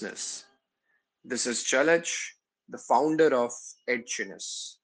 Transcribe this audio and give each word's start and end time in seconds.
This 0.00 0.44
is 1.46 1.62
Jalaj, 1.62 2.10
the 2.68 2.78
founder 2.78 3.34
of 3.34 3.52
Edgeness, 3.88 4.78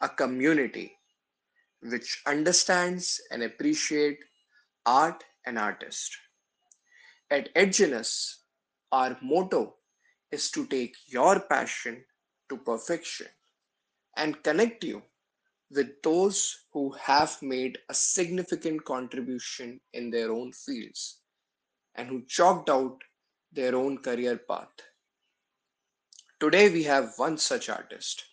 a 0.00 0.08
community 0.08 0.96
which 1.82 2.22
understands 2.26 3.20
and 3.30 3.42
appreciate 3.42 4.18
art 4.86 5.22
and 5.44 5.58
artists. 5.58 6.16
At 7.30 7.54
Edgeness, 7.54 8.36
our 8.90 9.18
motto 9.20 9.74
is 10.30 10.50
to 10.52 10.66
take 10.66 10.96
your 11.06 11.40
passion 11.40 12.04
to 12.48 12.56
perfection 12.56 13.26
and 14.16 14.42
connect 14.42 14.84
you 14.84 15.02
with 15.70 16.02
those 16.02 16.64
who 16.72 16.92
have 16.92 17.36
made 17.42 17.78
a 17.90 17.94
significant 17.94 18.84
contribution 18.84 19.80
in 19.92 20.10
their 20.10 20.32
own 20.32 20.52
fields 20.52 21.20
and 21.94 22.08
who 22.08 22.22
chalked 22.26 22.70
out 22.70 22.98
their 23.52 23.74
own 23.76 23.98
career 23.98 24.38
path. 24.48 24.72
Today 26.40 26.70
we 26.70 26.82
have 26.84 27.12
one 27.16 27.38
such 27.38 27.68
artist, 27.68 28.24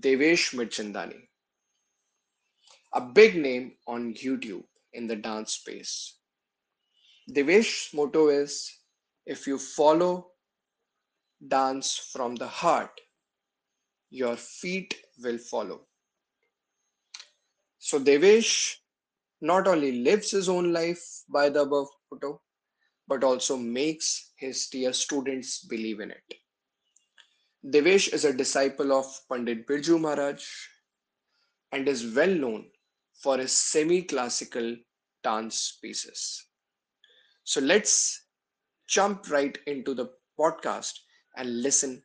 Devesh 0.00 0.54
Mirchandani, 0.54 1.20
a 2.94 3.00
big 3.00 3.36
name 3.36 3.72
on 3.86 4.14
YouTube 4.14 4.64
in 4.92 5.06
the 5.06 5.16
dance 5.16 5.54
space. 5.54 6.14
Devesh's 7.30 7.92
motto 7.92 8.28
is 8.28 8.72
if 9.26 9.46
you 9.46 9.58
follow 9.58 10.28
dance 11.46 12.10
from 12.12 12.34
the 12.36 12.46
heart, 12.48 12.90
your 14.10 14.36
feet 14.36 14.94
will 15.22 15.38
follow. 15.38 15.82
So 17.78 18.00
Devesh 18.00 18.76
not 19.40 19.68
only 19.68 19.92
lives 20.02 20.30
his 20.30 20.48
own 20.48 20.72
life 20.72 21.04
by 21.28 21.50
the 21.50 21.60
above 21.62 21.88
motto, 22.10 22.40
but 23.08 23.24
also 23.24 23.56
makes 23.56 24.32
his 24.36 24.66
dear 24.66 24.92
students 24.92 25.64
believe 25.64 26.00
in 26.00 26.10
it. 26.10 26.34
Devesh 27.66 28.12
is 28.12 28.24
a 28.24 28.32
disciple 28.32 28.92
of 28.92 29.06
Pandit 29.30 29.66
Birju 29.66 30.00
Maharaj 30.00 30.44
and 31.72 31.88
is 31.88 32.14
well 32.14 32.32
known 32.32 32.66
for 33.22 33.38
his 33.38 33.52
semi 33.52 34.02
classical 34.02 34.76
dance 35.24 35.78
pieces. 35.82 36.46
So 37.44 37.60
let's 37.60 38.26
jump 38.86 39.30
right 39.30 39.56
into 39.66 39.94
the 39.94 40.10
podcast 40.38 40.92
and 41.36 41.62
listen 41.62 42.02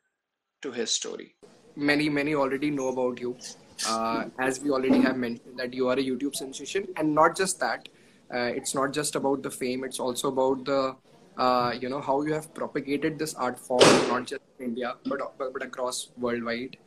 to 0.62 0.72
his 0.72 0.92
story. 0.92 1.36
Many, 1.76 2.10
many 2.10 2.36
already 2.36 2.72
know 2.72 2.88
about 2.88 3.20
you. 3.20 3.38
Uh, 3.86 4.26
as 4.40 4.60
we 4.62 4.70
already 4.70 5.00
have 5.02 5.18
mentioned, 5.18 5.58
that 5.58 5.74
you 5.74 5.90
are 5.90 6.00
a 6.00 6.04
YouTube 6.04 6.36
sensation, 6.36 6.88
and 6.98 7.14
not 7.14 7.36
just 7.36 7.60
that, 7.60 7.88
it's 8.34 8.74
not 8.76 8.94
just 8.94 9.16
about 9.16 9.44
the 9.44 9.52
fame; 9.52 9.84
it's 9.84 10.00
also 10.00 10.30
about 10.30 10.66
the 10.66 10.96
uh, 11.38 11.74
you 11.80 11.90
know 11.90 12.02
how 12.02 12.22
you 12.22 12.34
have 12.34 12.54
propagated 12.54 13.18
this 13.18 13.34
art 13.34 13.60
form 13.60 13.82
not 14.08 14.26
just 14.26 14.42
in 14.60 14.66
India 14.66 14.96
but 15.06 15.20
but 15.38 15.64
across 15.64 16.12
worldwide. 16.18 16.78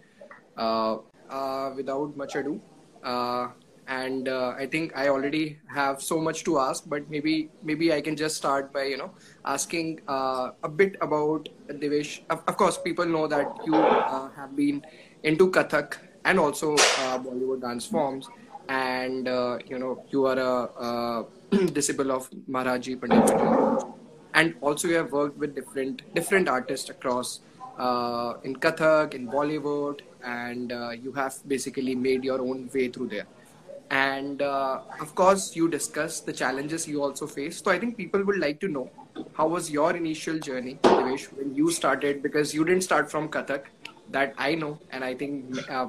Uh, 0.57 0.99
uh, 1.29 1.73
without 1.77 2.17
much 2.17 2.35
ado, 2.37 2.61
uh, 3.03 3.49
and 3.89 4.29
uh, 4.29 4.55
I 4.57 4.67
think 4.67 4.97
I 4.97 5.09
already 5.09 5.59
have 5.69 6.03
so 6.03 6.21
much 6.21 6.45
to 6.45 6.59
ask, 6.59 6.85
but 6.89 7.09
maybe 7.11 7.51
maybe 7.63 7.93
I 7.93 8.01
can 8.01 8.17
just 8.17 8.37
start 8.37 8.73
by 8.73 8.85
you 8.85 8.97
know 8.97 9.11
asking 9.45 10.01
uh, 10.09 10.53
a 10.63 10.69
bit 10.69 10.97
about 11.01 11.49
Devesh. 11.69 12.21
Of, 12.31 12.43
of, 12.47 12.57
course, 12.57 12.79
people 12.79 13.07
know 13.07 13.27
that 13.27 13.47
you 13.67 13.75
uh, 13.75 14.31
have 14.31 14.57
been 14.57 14.85
into 15.23 15.51
Kathak 15.51 15.99
and 16.25 16.39
also 16.39 16.75
uh, 16.75 17.19
Bollywood 17.19 17.61
dance 17.61 17.87
forms, 17.87 18.29
and 18.69 19.29
uh, 19.29 19.59
you 19.67 19.79
know 19.79 20.05
you 20.11 20.27
are 20.27 20.39
a, 20.39 21.25
a 21.53 21.67
disciple 21.73 22.13
of 22.13 22.29
Maharaji 22.49 23.01
Pandit, 23.01 23.85
and 24.35 24.55
also 24.61 24.89
you 24.89 24.95
have 24.95 25.13
worked 25.13 25.39
with 25.39 25.55
different 25.55 26.03
different 26.15 26.49
artists 26.49 26.91
across 26.91 27.41
uh, 27.79 28.35
in 28.45 28.57
Kathak, 28.57 29.15
in 29.15 29.29
Bollywood, 29.29 30.01
and 30.25 30.71
you 31.03 31.13
have 31.13 31.37
basically 31.47 31.95
made 31.95 32.25
your 32.25 32.41
own 32.41 32.69
way 32.75 32.89
through 32.89 33.09
there. 33.09 33.27
And 33.89 34.43
uh, 34.43 34.81
of 35.01 35.15
course 35.15 35.55
you 35.55 35.69
discuss 35.69 36.21
the 36.21 36.33
challenges 36.33 36.89
you 36.89 37.03
also 37.03 37.25
face 37.25 37.63
so 37.63 37.71
i 37.71 37.79
think 37.79 37.97
people 37.97 38.25
would 38.25 38.39
like 38.39 38.59
to 38.59 38.67
know 38.67 38.91
how 39.35 39.47
was 39.47 39.71
your 39.71 39.95
initial 39.95 40.41
journey 40.41 40.79
Devesh, 40.83 41.27
when 41.33 41.55
you 41.55 41.71
started? 41.71 42.21
Because 42.23 42.53
you 42.53 42.65
didn't 42.65 42.83
start 42.83 43.09
from 43.11 43.29
kathak 43.29 43.67
that 44.11 44.35
i 44.39 44.55
know 44.55 44.79
and 44.91 45.05
i 45.05 45.15
think 45.15 45.57
uh, 45.71 45.89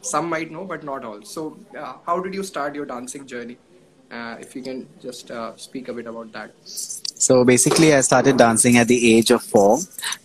some 0.00 0.28
might 0.28 0.50
know 0.50 0.64
but 0.64 0.82
not 0.84 1.04
all 1.04 1.22
so 1.22 1.56
uh, 1.78 1.94
how 2.06 2.20
did 2.20 2.34
you 2.34 2.42
start 2.42 2.74
your 2.74 2.86
dancing 2.86 3.26
journey 3.26 3.56
uh, 4.10 4.36
if 4.40 4.54
you 4.54 4.62
can 4.62 4.86
just 5.00 5.30
uh, 5.30 5.56
speak 5.56 5.88
a 5.88 5.92
bit 5.92 6.06
about 6.06 6.32
that 6.32 6.52
so 7.22 7.44
basically, 7.44 7.94
I 7.94 8.00
started 8.00 8.36
dancing 8.36 8.78
at 8.78 8.88
the 8.88 9.14
age 9.14 9.30
of 9.30 9.44
four, 9.44 9.78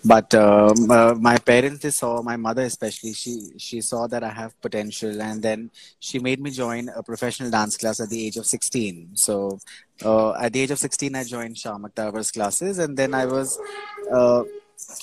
but 0.03 0.33
um, 0.33 0.89
uh, 0.89 1.13
my 1.13 1.37
parents 1.37 1.95
saw, 1.95 2.23
my 2.23 2.37
mother 2.37 2.63
especially, 2.63 3.13
she 3.13 3.51
she 3.57 3.81
saw 3.81 4.07
that 4.07 4.23
I 4.23 4.29
have 4.29 4.59
potential, 4.61 5.21
and 5.21 5.43
then 5.43 5.69
she 5.99 6.17
made 6.17 6.41
me 6.41 6.49
join 6.49 6.89
a 6.89 7.03
professional 7.03 7.51
dance 7.51 7.77
class 7.77 7.99
at 7.99 8.09
the 8.09 8.25
age 8.25 8.37
of 8.37 8.47
sixteen. 8.47 9.11
So 9.13 9.59
uh, 10.03 10.33
at 10.41 10.53
the 10.53 10.61
age 10.61 10.71
of 10.71 10.79
sixteen, 10.79 11.15
I 11.15 11.23
joined 11.23 11.55
Shamak 11.55 11.93
Davar's 11.93 12.31
classes, 12.31 12.79
and 12.79 12.97
then 12.97 13.13
I 13.13 13.25
was. 13.27 13.59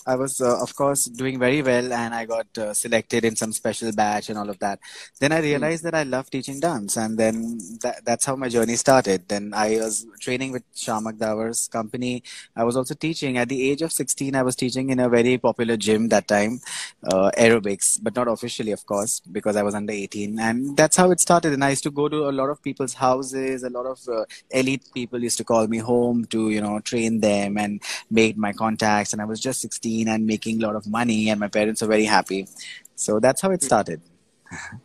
I 0.06 0.16
was, 0.16 0.40
uh, 0.40 0.60
of 0.60 0.74
course, 0.76 1.06
doing 1.06 1.38
very 1.38 1.62
well, 1.62 1.92
and 1.92 2.14
I 2.14 2.26
got 2.26 2.46
uh, 2.58 2.74
selected 2.74 3.24
in 3.24 3.36
some 3.36 3.52
special 3.52 3.90
batch 3.92 4.28
and 4.28 4.38
all 4.38 4.48
of 4.48 4.58
that. 4.60 4.78
Then 5.18 5.32
I 5.32 5.40
realized 5.40 5.80
mm. 5.80 5.84
that 5.84 5.94
I 5.94 6.02
love 6.04 6.30
teaching 6.30 6.60
dance, 6.60 6.96
and 6.96 7.18
then 7.18 7.58
that, 7.82 8.04
that's 8.04 8.24
how 8.24 8.36
my 8.36 8.48
journey 8.48 8.76
started. 8.76 9.28
Then 9.28 9.52
I 9.54 9.78
was 9.78 10.06
training 10.20 10.52
with 10.52 10.62
Shamak 10.74 11.18
Davar's 11.18 11.68
company. 11.68 12.22
I 12.54 12.64
was 12.64 12.76
also 12.76 12.94
teaching. 12.94 13.38
At 13.38 13.48
the 13.48 13.70
age 13.70 13.82
of 13.82 13.92
16, 13.92 14.36
I 14.36 14.42
was 14.42 14.54
teaching 14.54 14.90
in 14.90 15.00
a 15.00 15.08
very 15.08 15.38
popular 15.38 15.76
gym 15.76 16.08
that 16.08 16.28
time, 16.28 16.60
uh, 17.04 17.30
aerobics, 17.36 17.98
but 18.02 18.14
not 18.14 18.28
officially, 18.28 18.72
of 18.72 18.86
course, 18.86 19.20
because 19.20 19.56
I 19.56 19.62
was 19.62 19.74
under 19.74 19.92
18. 19.92 20.38
And 20.38 20.76
that's 20.76 20.96
how 20.96 21.10
it 21.10 21.20
started. 21.20 21.52
And 21.52 21.64
I 21.64 21.70
used 21.70 21.82
to 21.84 21.90
go 21.90 22.08
to 22.08 22.28
a 22.28 22.32
lot 22.32 22.50
of 22.50 22.62
people's 22.62 22.94
houses. 22.94 23.64
A 23.64 23.70
lot 23.70 23.86
of 23.86 24.00
uh, 24.08 24.24
elite 24.50 24.84
people 24.94 25.22
used 25.22 25.38
to 25.38 25.44
call 25.44 25.66
me 25.66 25.78
home 25.78 26.26
to, 26.26 26.50
you 26.50 26.60
know, 26.60 26.78
train 26.80 27.20
them 27.20 27.58
and 27.58 27.82
make 28.10 28.36
my 28.36 28.52
contacts. 28.52 29.12
And 29.12 29.20
I 29.20 29.24
was 29.24 29.40
just 29.40 29.63
16 29.64 30.08
and 30.08 30.26
making 30.34 30.62
a 30.62 30.66
lot 30.66 30.76
of 30.80 30.86
money 30.86 31.20
and 31.30 31.38
my 31.40 31.50
parents 31.58 31.82
are 31.82 31.90
very 31.96 32.08
happy. 32.16 32.40
So 33.04 33.20
that's 33.20 33.40
how 33.40 33.50
it 33.50 33.60
hmm. 33.60 33.70
started 33.72 34.00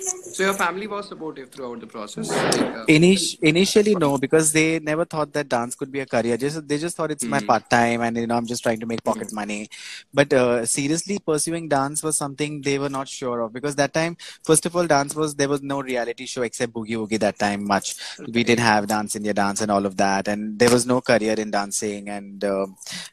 so 0.00 0.42
your 0.42 0.54
family 0.54 0.86
was 0.86 1.08
supportive 1.08 1.50
throughout 1.50 1.80
the 1.80 1.86
process. 1.86 2.30
Like, 2.30 2.60
uh, 2.60 2.84
initially, 2.88 3.94
no, 3.94 4.18
because 4.18 4.52
they 4.52 4.78
never 4.78 5.04
thought 5.04 5.32
that 5.32 5.48
dance 5.48 5.74
could 5.74 5.92
be 5.92 6.00
a 6.00 6.06
career. 6.06 6.36
Just 6.36 6.66
they 6.66 6.78
just 6.78 6.96
thought 6.96 7.10
it's 7.10 7.24
mm. 7.24 7.28
my 7.28 7.40
hmm. 7.40 7.46
part 7.46 7.68
time, 7.70 8.00
and 8.02 8.16
you 8.16 8.26
know 8.26 8.36
I'm 8.36 8.46
just 8.46 8.62
trying 8.62 8.80
to 8.80 8.86
make 8.86 9.02
pocket 9.04 9.28
mm. 9.28 9.34
money. 9.34 9.68
But 10.12 10.32
uh, 10.32 10.66
seriously, 10.66 11.18
pursuing 11.18 11.68
dance 11.68 12.02
was 12.02 12.16
something 12.16 12.62
they 12.62 12.78
were 12.78 12.88
not 12.88 13.08
sure 13.08 13.40
of 13.40 13.52
because 13.52 13.76
that 13.76 13.92
time, 13.92 14.16
first 14.44 14.66
of 14.66 14.76
all, 14.76 14.86
dance 14.86 15.14
was 15.14 15.34
there 15.34 15.48
was 15.48 15.62
no 15.62 15.82
reality 15.82 16.26
show 16.26 16.42
except 16.42 16.72
Boogie 16.72 16.96
Woogie 16.96 17.20
that 17.20 17.38
time 17.38 17.66
much. 17.66 17.94
Okay. 18.18 18.30
We 18.32 18.44
didn't 18.44 18.64
have 18.64 18.86
Dance 18.86 19.16
India 19.16 19.34
Dance 19.34 19.60
and 19.60 19.70
all 19.70 19.86
of 19.86 19.96
that, 19.98 20.28
and 20.28 20.58
there 20.58 20.70
was 20.70 20.86
no 20.86 21.00
career 21.00 21.34
in 21.34 21.50
dancing. 21.50 22.08
And 22.08 22.44
uh, 22.44 22.66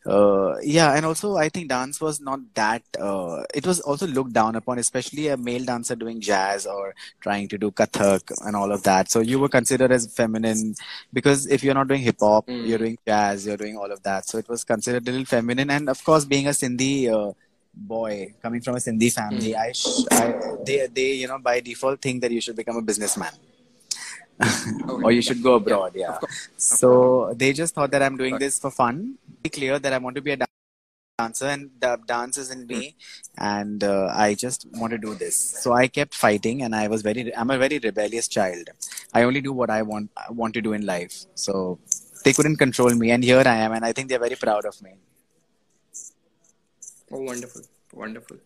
uh 0.06 0.56
yeah, 0.62 0.94
and 0.96 1.06
also 1.06 1.38
I 1.38 1.50
think 1.50 1.70
dance 1.70 2.00
was 2.00 2.22
not 2.22 2.40
that. 2.56 2.84
Uh, 3.00 3.44
it 3.54 3.66
was 3.66 3.80
also 3.82 4.08
looked 4.08 4.34
down 4.34 4.56
upon, 4.56 4.80
especially 4.80 5.28
a 5.28 5.38
male 5.38 5.66
dancer 5.66 5.96
doing 5.96 6.22
jazz 6.22 6.66
or 6.66 6.77
or 6.78 6.94
trying 7.22 7.48
to 7.50 7.58
do 7.58 7.72
kathak 7.72 8.32
and 8.46 8.56
all 8.56 8.72
of 8.72 8.84
that. 8.84 9.12
So 9.12 9.20
you 9.20 9.40
were 9.40 9.50
considered 9.50 9.92
as 9.92 10.06
feminine 10.14 10.76
because 11.14 11.48
if 11.48 11.64
you're 11.64 11.74
not 11.74 11.88
doing 11.88 12.02
hip 12.02 12.18
hop, 12.20 12.48
mm. 12.48 12.68
you're 12.68 12.78
doing 12.78 12.98
jazz, 13.08 13.46
you're 13.46 13.58
doing 13.58 13.78
all 13.78 13.92
of 13.92 14.04
that. 14.04 14.28
So 14.28 14.38
it 14.38 14.48
was 14.48 14.64
considered 14.64 15.08
a 15.08 15.12
little 15.12 15.26
feminine. 15.26 15.70
And 15.70 15.90
of 15.90 16.04
course, 16.04 16.26
being 16.26 16.48
a 16.48 16.52
Sindhi 16.52 17.12
uh, 17.12 17.34
boy 17.74 18.34
coming 18.42 18.62
from 18.62 18.76
a 18.76 18.80
Sindhi 18.80 19.12
family, 19.12 19.54
mm. 19.54 19.60
I, 19.66 19.72
sh- 19.72 20.06
I, 20.12 20.26
they 20.66 20.88
they 20.88 21.14
you 21.14 21.28
know 21.28 21.40
by 21.40 21.60
default 21.60 22.02
think 22.02 22.22
that 22.22 22.32
you 22.32 22.42
should 22.42 22.56
become 22.56 22.78
a 22.78 22.82
businessman. 22.82 23.34
or 25.04 25.12
you 25.12 25.22
should 25.22 25.42
go 25.42 25.56
abroad, 25.56 25.94
yeah. 25.96 26.18
yeah. 26.22 26.28
So 26.58 27.34
they 27.36 27.54
just 27.54 27.74
thought 27.74 27.90
that 27.92 28.04
I'm 28.04 28.18
doing 28.18 28.38
this 28.38 28.60
for 28.60 28.70
fun. 28.70 29.18
Be 29.42 29.50
clear 29.50 29.80
that 29.80 29.94
I 29.94 29.98
want 29.98 30.16
to 30.16 30.22
be 30.22 30.32
a 30.32 30.38
dancer 31.20 31.48
and 31.48 31.72
the 31.80 31.98
dance 32.06 32.38
is 32.38 32.52
in 32.52 32.68
me 32.68 32.96
and 33.40 33.84
uh, 33.84 34.08
i 34.14 34.36
just 34.36 34.68
want 34.74 34.92
to 34.92 35.00
do 35.00 35.16
this. 35.16 35.36
So 35.64 35.74
i 35.74 35.88
kept 35.88 36.14
fighting 36.14 36.62
and 36.62 36.76
i 36.76 36.88
was 36.88 37.02
very 37.02 37.36
i'm 37.36 37.50
a 37.50 37.58
very 37.58 37.80
rebellious 37.80 38.28
child. 38.28 38.70
I 39.16 39.24
only 39.24 39.42
do 39.42 39.52
what 39.52 39.72
i 39.72 39.82
want 39.82 40.12
I 40.16 40.32
want 40.32 40.54
to 40.58 40.62
do 40.62 40.74
in 40.74 40.86
life. 40.86 41.16
So 41.34 41.80
they 42.24 42.34
couldn't 42.34 42.58
control 42.58 42.94
me 43.04 43.10
and 43.16 43.24
here 43.24 43.44
i 43.54 43.56
am 43.66 43.72
and 43.78 43.84
i 43.84 43.94
think 43.94 44.10
they're 44.10 44.26
very 44.28 44.36
proud 44.36 44.66
of 44.66 44.80
me. 44.84 44.92
Oh 47.12 47.22
wonderful. 47.32 47.64
Wonderful. 47.94 48.38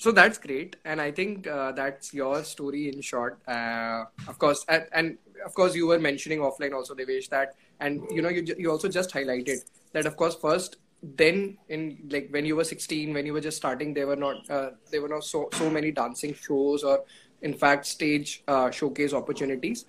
So 0.00 0.12
that's 0.12 0.38
great. 0.38 0.76
And 0.86 0.98
i 1.06 1.10
think 1.10 1.46
uh, 1.46 1.72
that's 1.72 2.14
your 2.14 2.42
story 2.54 2.88
in 2.88 3.02
short. 3.02 3.38
Uh, 3.46 4.04
of 4.28 4.38
course 4.38 4.64
and, 4.70 4.86
and, 4.92 5.18
of 5.44 5.52
course 5.52 5.74
you 5.74 5.86
were 5.86 5.98
mentioning 5.98 6.38
offline 6.38 6.72
also 6.72 6.94
devesh 6.94 7.28
that 7.28 7.54
and 7.78 8.02
you 8.10 8.22
know 8.22 8.30
you, 8.36 8.42
you 8.58 8.70
also 8.70 8.88
just 8.88 9.10
highlighted 9.10 9.58
that 9.92 10.06
of 10.06 10.16
course 10.16 10.34
first 10.34 10.76
then 11.16 11.56
in 11.68 11.98
like 12.10 12.28
when 12.30 12.44
you 12.44 12.56
were 12.56 12.64
16 12.64 13.12
when 13.12 13.26
you 13.26 13.32
were 13.32 13.40
just 13.40 13.56
starting 13.56 13.94
there 13.94 14.06
were 14.06 14.16
not 14.16 14.50
uh, 14.50 14.70
there 14.90 15.02
were 15.02 15.08
not 15.08 15.24
so 15.24 15.48
so 15.52 15.70
many 15.70 15.90
dancing 15.90 16.34
shows 16.34 16.82
or 16.82 17.04
in 17.42 17.54
fact 17.54 17.86
stage 17.86 18.42
uh, 18.48 18.70
showcase 18.70 19.12
opportunities 19.12 19.86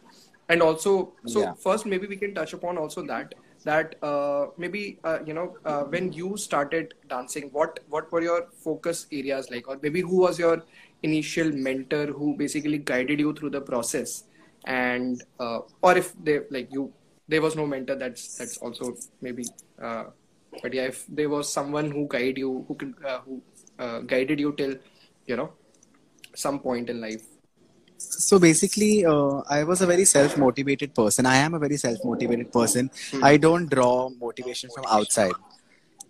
and 0.50 0.62
also 0.62 1.14
so 1.25 1.42
yeah. 1.42 1.54
first 1.54 1.86
maybe 1.86 2.08
we 2.08 2.18
can 2.18 2.34
touch 2.34 2.54
upon 2.54 2.78
also 2.78 3.02
that 3.02 3.34
that 3.64 3.96
uh, 4.02 4.48
maybe 4.58 5.00
uh, 5.04 5.19
you 5.25 5.34
know 5.34 5.58
uh, 5.66 5.84
when 5.84 6.12
you 6.14 6.38
started 6.38 6.94
dancing, 7.10 7.50
what 7.52 7.80
what 7.90 8.12
were 8.12 8.22
your 8.22 8.48
focus 8.66 9.08
areas 9.12 9.50
like, 9.52 9.68
or 9.68 9.80
maybe 9.81 10.02
who 10.02 10.22
was 10.25 10.40
your 10.40 10.64
initial 11.04 11.52
mentor 11.52 12.06
who 12.08 12.36
basically 12.36 12.78
guided 12.78 13.19
you 13.19 13.34
through 13.34 13.52
the 13.58 13.62
process, 13.62 14.24
and 14.66 15.24
uh, 15.40 15.60
or 15.81 15.98
if 15.98 16.14
they 16.24 16.40
like 16.50 16.72
you, 16.72 16.94
there 17.28 17.42
was 17.42 17.56
no 17.56 17.66
mentor. 17.66 17.96
That's 17.96 18.38
that's 18.38 18.58
also 18.58 18.96
maybe. 19.22 19.46
Uh, 20.57 20.62
but 20.63 20.74
yeah, 20.74 20.83
if 20.83 21.06
there 21.07 21.30
was 21.30 21.51
someone 21.51 21.92
who 21.92 22.07
guided 22.07 22.38
you, 22.38 22.65
who 22.68 22.75
could 22.75 22.94
uh, 23.06 23.19
who 23.19 23.42
guided 24.06 24.39
you 24.39 24.54
till 24.54 24.75
you 25.25 25.36
know 25.36 25.54
some 26.36 26.59
point 26.59 26.89
in 26.89 27.01
life. 27.01 27.25
So 28.00 28.38
basically 28.38 29.06
uh, 29.06 29.42
i 29.50 29.63
was 29.63 29.81
a 29.81 29.88
very 29.88 30.06
self 30.06 30.38
motivated 30.38 30.94
person. 30.94 31.25
I 31.25 31.38
am 31.38 31.54
a 31.54 31.59
very 31.59 31.77
self 31.77 32.04
motivated 32.04 32.51
person. 32.51 32.92
Hmm. 33.12 33.24
i 33.24 33.38
don't 33.38 33.69
draw 33.69 34.09
motivation 34.09 34.69
from 34.69 34.86
outside. 34.88 35.33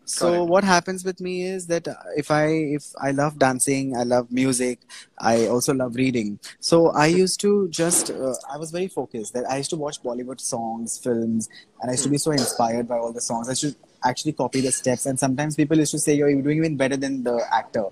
So 0.05 0.45
what 0.45 0.63
happens 0.63 1.03
with 1.03 1.19
me 1.19 1.44
is 1.44 1.67
that 1.67 1.88
if 2.15 2.31
i 2.31 2.45
if 2.47 2.85
i 3.01 3.11
love 3.11 3.39
dancing 3.39 3.95
i 3.95 4.03
love 4.03 4.31
music 4.31 4.79
i 5.19 5.47
also 5.47 5.73
love 5.73 5.95
reading. 5.95 6.39
So 6.59 6.89
i 6.91 7.07
used 7.07 7.39
to 7.41 7.69
just 7.69 8.11
uh, 8.11 8.35
i 8.53 8.57
was 8.57 8.71
very 8.71 8.88
focused. 8.88 9.33
That 9.33 9.49
i 9.49 9.57
used 9.57 9.69
to 9.69 9.75
watch 9.77 10.01
bollywood 10.03 10.39
songs 10.41 10.97
films 10.97 11.49
and 11.81 11.89
i 11.89 11.94
used 11.94 12.03
to 12.03 12.09
be 12.09 12.17
so 12.17 12.31
inspired 12.31 12.88
by 12.88 12.97
all 12.97 13.13
the 13.13 13.21
songs. 13.21 13.49
I 13.49 13.53
should 13.53 13.75
actually 14.03 14.33
copy 14.33 14.61
the 14.61 14.71
steps 14.71 15.05
and 15.05 15.19
sometimes 15.19 15.55
people 15.55 15.77
used 15.77 15.91
to 15.91 15.99
say 15.99 16.13
you're 16.13 16.33
doing 16.41 16.57
even 16.57 16.75
better 16.75 16.97
than 16.97 17.23
the 17.23 17.38
actor 17.51 17.85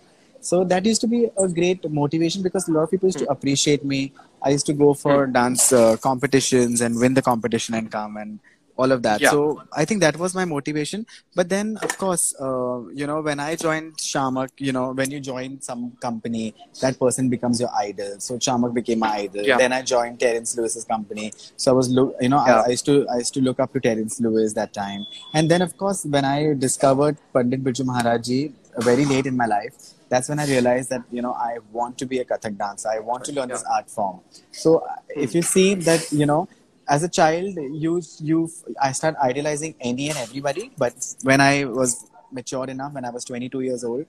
so 0.45 0.63
that 0.63 0.85
used 0.85 1.01
to 1.01 1.07
be 1.07 1.27
a 1.37 1.47
great 1.47 1.89
motivation 1.89 2.43
because 2.43 2.67
a 2.69 2.71
lot 2.71 2.83
of 2.83 2.91
people 2.91 3.07
used 3.07 3.17
to 3.17 3.29
appreciate 3.29 3.83
me. 3.83 4.13
I 4.43 4.49
used 4.49 4.67
to 4.67 4.73
go 4.73 4.93
for 4.93 5.25
hmm. 5.25 5.33
dance 5.33 5.73
uh, 5.73 5.97
competitions 5.97 6.81
and 6.81 6.99
win 6.99 7.15
the 7.15 7.23
competition 7.23 7.73
and 7.73 7.91
come 7.91 8.17
and 8.17 8.39
all 8.77 8.91
of 8.91 9.03
that. 9.03 9.21
Yeah. 9.21 9.31
So 9.31 9.63
I 9.73 9.85
think 9.85 10.01
that 10.01 10.17
was 10.17 10.35
my 10.35 10.45
motivation. 10.45 11.05
But 11.33 11.49
then, 11.49 11.77
of 11.81 11.97
course, 11.97 12.33
uh, 12.39 12.87
you 12.93 13.07
know, 13.07 13.21
when 13.21 13.39
I 13.39 13.55
joined 13.55 13.97
Shamak, 13.97 14.49
you 14.57 14.71
know, 14.71 14.91
when 14.91 15.11
you 15.11 15.19
join 15.19 15.61
some 15.61 15.91
company, 16.01 16.53
that 16.81 16.99
person 16.99 17.29
becomes 17.29 17.59
your 17.59 17.69
idol. 17.77 18.19
So 18.19 18.37
Shamak 18.37 18.73
became 18.73 18.99
my 18.99 19.13
idol. 19.15 19.43
Yeah. 19.43 19.57
Then 19.57 19.73
I 19.73 19.81
joined 19.81 20.19
Terence 20.19 20.57
Lewis's 20.57 20.83
company. 20.83 21.31
So 21.57 21.71
I 21.71 21.75
was, 21.75 21.89
look, 21.89 22.15
you 22.19 22.29
know, 22.29 22.43
yeah. 22.45 22.61
I, 22.61 22.65
I, 22.65 22.69
used 22.69 22.85
to 22.85 23.07
I 23.07 23.17
used 23.17 23.33
to 23.35 23.41
look 23.41 23.59
up 23.59 23.73
to 23.73 23.79
Terence 23.79 24.19
Lewis 24.19 24.53
that 24.53 24.73
time. 24.73 25.05
And 25.33 25.49
then, 25.49 25.61
of 25.61 25.77
course, 25.77 26.05
when 26.05 26.25
I 26.25 26.53
discovered 26.53 27.17
Pandit 27.33 27.63
Birju 27.63 27.85
Maharajji 27.85 28.53
very 28.79 29.05
late 29.05 29.25
in 29.25 29.37
my 29.37 29.45
life, 29.45 29.73
that's 30.09 30.29
when 30.29 30.39
I 30.39 30.45
realized 30.45 30.89
that 30.89 31.03
you 31.11 31.21
know 31.21 31.33
I 31.33 31.57
want 31.71 31.97
to 31.99 32.05
be 32.05 32.19
a 32.19 32.25
Kathak 32.25 32.57
dancer. 32.57 32.89
I 32.89 32.99
want 32.99 33.25
to 33.25 33.31
learn 33.31 33.49
yeah. 33.49 33.55
this 33.55 33.63
art 33.73 33.89
form. 33.89 34.19
So 34.51 34.79
uh, 34.79 34.95
if 35.09 35.33
you 35.33 35.41
see 35.41 35.75
that 35.75 36.11
you 36.11 36.25
know 36.25 36.47
as 36.87 37.03
a 37.03 37.09
child 37.09 37.55
you 37.85 38.01
you 38.19 38.49
I 38.81 38.91
start 38.91 39.15
idealizing 39.17 39.75
any 39.79 40.09
and 40.09 40.17
everybody. 40.17 40.71
But 40.77 40.93
when 41.23 41.41
I 41.41 41.65
was 41.65 42.09
mature 42.31 42.65
enough, 42.65 42.93
when 42.93 43.05
I 43.05 43.09
was 43.09 43.25
22 43.25 43.61
years 43.61 43.83
old, 43.83 44.05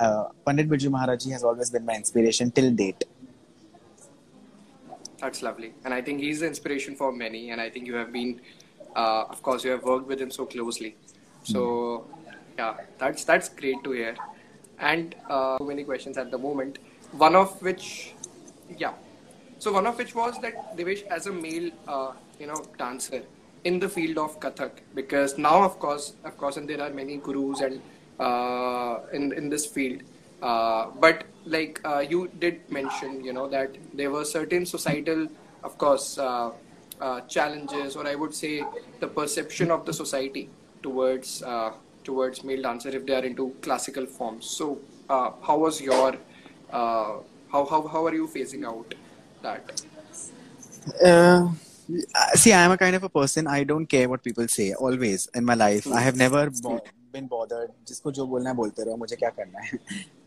uh, 0.00 0.24
Pandit 0.44 0.68
Birju 0.68 0.90
Maharajji 0.90 1.30
has 1.32 1.44
always 1.44 1.70
been 1.70 1.84
my 1.84 1.94
inspiration 1.94 2.50
till 2.50 2.70
date. 2.70 3.04
That's 5.18 5.42
lovely, 5.42 5.72
and 5.84 5.94
I 5.94 6.02
think 6.02 6.20
he's 6.20 6.40
the 6.40 6.46
inspiration 6.46 6.94
for 6.94 7.10
many. 7.10 7.50
And 7.50 7.60
I 7.60 7.70
think 7.70 7.86
you 7.86 7.94
have 7.94 8.12
been, 8.12 8.40
uh, 8.94 9.24
of 9.30 9.42
course, 9.42 9.64
you 9.64 9.70
have 9.70 9.82
worked 9.82 10.06
with 10.06 10.20
him 10.20 10.30
so 10.30 10.44
closely. 10.44 10.94
So, 11.42 12.06
yeah, 12.58 12.74
that's 12.98 13.24
that's 13.24 13.48
great 13.48 13.82
to 13.84 13.92
hear 13.92 14.16
and 14.78 15.14
uh, 15.28 15.58
many 15.60 15.84
questions 15.84 16.18
at 16.18 16.30
the 16.30 16.38
moment. 16.38 16.78
One 17.12 17.36
of 17.36 17.60
which, 17.62 18.14
yeah. 18.76 18.92
So 19.58 19.72
one 19.72 19.86
of 19.86 19.96
which 19.96 20.14
was 20.14 20.38
that 20.40 20.76
Devesh, 20.76 21.02
as 21.06 21.26
a 21.26 21.32
male, 21.32 21.70
uh, 21.88 22.12
you 22.38 22.46
know, 22.46 22.62
dancer 22.78 23.22
in 23.64 23.78
the 23.78 23.88
field 23.88 24.18
of 24.18 24.38
Kathak, 24.38 24.70
because 24.94 25.38
now, 25.38 25.62
of 25.62 25.78
course, 25.78 26.12
of 26.24 26.36
course, 26.36 26.56
and 26.56 26.68
there 26.68 26.80
are 26.80 26.90
many 26.90 27.16
gurus 27.16 27.60
and 27.60 27.80
uh, 28.20 29.00
in 29.12 29.32
in 29.32 29.48
this 29.48 29.66
field. 29.66 30.02
Uh, 30.42 30.90
but 31.00 31.24
like 31.46 31.80
uh, 31.84 32.00
you 32.00 32.28
did 32.38 32.70
mention, 32.70 33.24
you 33.24 33.32
know, 33.32 33.48
that 33.48 33.76
there 33.94 34.10
were 34.10 34.24
certain 34.24 34.66
societal, 34.66 35.26
of 35.64 35.78
course, 35.78 36.18
uh, 36.18 36.50
uh, 37.00 37.20
challenges, 37.22 37.96
or 37.96 38.06
I 38.06 38.14
would 38.14 38.34
say 38.34 38.62
the 39.00 39.08
perception 39.08 39.70
of 39.70 39.86
the 39.86 39.92
society 39.92 40.50
towards 40.82 41.42
towards 42.04 42.44
male 42.44 42.62
dancer 42.62 42.90
if 42.90 43.04
they 43.04 43.14
are 43.14 43.24
into 43.24 43.50
classical 43.62 44.06
forms. 44.06 44.46
So, 44.48 44.78
how 45.08 45.58
was 45.58 45.80
your 45.80 46.16
how 46.68 47.24
how 47.52 47.82
how 47.88 48.06
are 48.06 48.14
you 48.14 48.28
phasing 48.28 48.64
out 48.66 48.94
that? 49.45 49.83
Uh, 51.03 51.49
see, 52.35 52.53
I 52.53 52.63
am 52.63 52.71
a 52.71 52.77
kind 52.77 52.95
of 52.95 53.03
a 53.03 53.09
person. 53.09 53.47
I 53.47 53.63
don't 53.63 53.85
care 53.85 54.07
what 54.09 54.23
people 54.23 54.47
say. 54.47 54.73
Always 54.73 55.27
in 55.33 55.45
my 55.45 55.53
life, 55.55 55.87
I 55.91 56.01
have 56.01 56.15
never 56.15 56.49
bo- 56.49 56.81
been 57.13 57.27
bothered. 57.27 57.71
जिसको 57.87 58.11
जो 58.17 58.25
बोलना 58.27 58.49
है 58.49 58.55
बोलते 58.55 58.83
रहो 58.83 58.95
मुझे 58.97 59.15
क्या 59.15 59.29
करना 59.39 59.59
है 59.61 59.79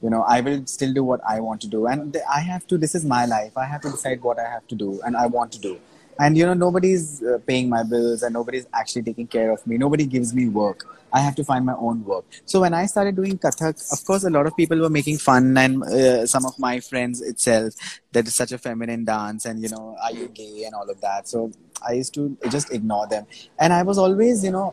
you 0.04 0.10
know 0.14 0.20
I 0.32 0.40
will 0.46 0.58
still 0.72 0.92
do 0.96 1.04
what 1.10 1.22
I 1.34 1.36
want 1.44 1.62
to 1.64 1.68
do 1.74 1.86
and 1.92 2.16
I 2.38 2.40
have 2.48 2.66
to 2.72 2.78
this 2.82 2.94
is 2.98 3.06
my 3.12 3.20
life 3.30 3.56
I 3.62 3.64
have 3.70 3.80
to 3.86 3.92
decide 3.94 4.26
what 4.28 4.42
I 4.42 4.48
have 4.54 4.66
to 4.72 4.76
do 4.82 4.88
and 5.08 5.16
I 5.16 5.24
want 5.36 5.54
to 5.56 5.60
do 5.66 5.72
and 6.19 6.37
you 6.37 6.45
know 6.45 6.53
nobody's 6.53 7.23
uh, 7.23 7.39
paying 7.47 7.69
my 7.69 7.81
bills 7.81 8.23
and 8.23 8.33
nobody's 8.33 8.67
actually 8.73 9.01
taking 9.03 9.25
care 9.25 9.51
of 9.51 9.65
me. 9.65 9.77
Nobody 9.77 10.05
gives 10.05 10.33
me 10.33 10.47
work. 10.49 10.85
I 11.11 11.19
have 11.21 11.35
to 11.35 11.43
find 11.43 11.65
my 11.65 11.73
own 11.73 12.03
work. 12.05 12.25
So 12.45 12.61
when 12.61 12.73
i 12.79 12.85
started 12.85 13.15
doing 13.15 13.37
kathak 13.45 13.81
of 13.95 14.05
course 14.09 14.23
a 14.23 14.29
lot 14.29 14.45
of 14.49 14.55
people 14.57 14.79
were 14.85 14.93
making 14.97 15.17
fun 15.17 15.57
and 15.63 15.83
uh, 15.83 16.27
some 16.33 16.45
of 16.45 16.59
my 16.59 16.79
friends 16.89 17.21
itself 17.21 17.73
that 18.11 18.27
is 18.27 18.35
such 18.35 18.51
a 18.51 18.59
feminine 18.67 19.05
dance 19.05 19.45
and 19.45 19.61
you 19.63 19.69
know 19.69 19.85
are 20.03 20.11
you 20.11 20.27
gay 20.41 20.65
and 20.65 20.75
all 20.75 20.89
of 20.89 21.01
that. 21.07 21.27
So 21.27 21.51
i 21.87 21.93
used 21.93 22.13
to 22.15 22.37
just 22.49 22.71
ignore 22.79 23.07
them. 23.07 23.25
And 23.57 23.73
i 23.73 23.81
was 23.91 23.97
always 23.97 24.43
you 24.43 24.51
know 24.51 24.67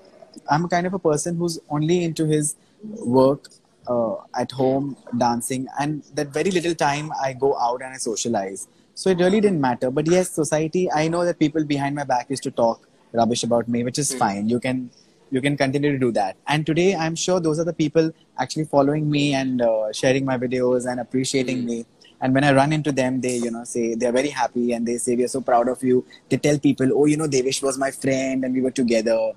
i'm 0.50 0.64
a 0.64 0.68
kind 0.68 0.86
of 0.86 0.94
a 0.94 1.02
person 1.10 1.36
who's 1.36 1.58
only 1.70 2.04
into 2.04 2.26
his 2.26 2.56
work 3.18 3.48
uh, 3.88 4.16
at 4.38 4.50
home 4.50 4.96
dancing. 5.16 5.68
And 5.80 6.02
that 6.14 6.28
very 6.38 6.50
little 6.50 6.74
time 6.74 7.12
i 7.22 7.32
go 7.32 7.56
out 7.58 7.82
and 7.82 7.94
i 7.94 7.98
socialize 7.98 8.68
so 8.96 9.10
it 9.10 9.18
really 9.18 9.40
didn't 9.40 9.60
matter. 9.60 9.90
But 9.90 10.06
yes, 10.08 10.30
society, 10.30 10.90
I 10.90 11.08
know 11.08 11.24
that 11.24 11.38
people 11.38 11.64
behind 11.64 11.94
my 11.94 12.04
back 12.04 12.30
used 12.30 12.42
to 12.44 12.50
talk 12.50 12.88
rubbish 13.12 13.42
about 13.42 13.68
me, 13.68 13.84
which 13.84 13.98
is 13.98 14.10
mm. 14.12 14.18
fine. 14.18 14.48
You 14.48 14.58
can 14.58 14.90
you 15.30 15.40
can 15.40 15.56
continue 15.56 15.92
to 15.92 15.98
do 15.98 16.12
that. 16.12 16.36
And 16.46 16.64
today, 16.64 16.94
I'm 16.94 17.14
sure 17.14 17.38
those 17.40 17.58
are 17.58 17.64
the 17.64 17.74
people 17.74 18.10
actually 18.38 18.64
following 18.64 19.10
me 19.10 19.34
and 19.34 19.60
uh, 19.60 19.92
sharing 19.92 20.24
my 20.24 20.38
videos 20.38 20.90
and 20.90 21.00
appreciating 21.00 21.62
mm. 21.62 21.64
me. 21.64 21.86
And 22.22 22.32
when 22.32 22.44
I 22.44 22.52
run 22.54 22.72
into 22.72 22.92
them, 22.92 23.20
they, 23.20 23.36
you 23.36 23.50
know, 23.50 23.64
say 23.64 23.94
they're 23.94 24.12
very 24.12 24.30
happy 24.30 24.72
and 24.72 24.86
they 24.86 24.96
say, 24.96 25.16
we're 25.16 25.28
so 25.28 25.42
proud 25.42 25.68
of 25.68 25.82
you. 25.82 26.06
They 26.30 26.38
tell 26.38 26.58
people, 26.58 26.88
oh, 26.94 27.04
you 27.04 27.18
know, 27.18 27.26
Devesh 27.26 27.62
was 27.62 27.76
my 27.76 27.90
friend 27.90 28.44
and 28.44 28.54
we 28.54 28.62
were 28.62 28.70
together. 28.70 29.32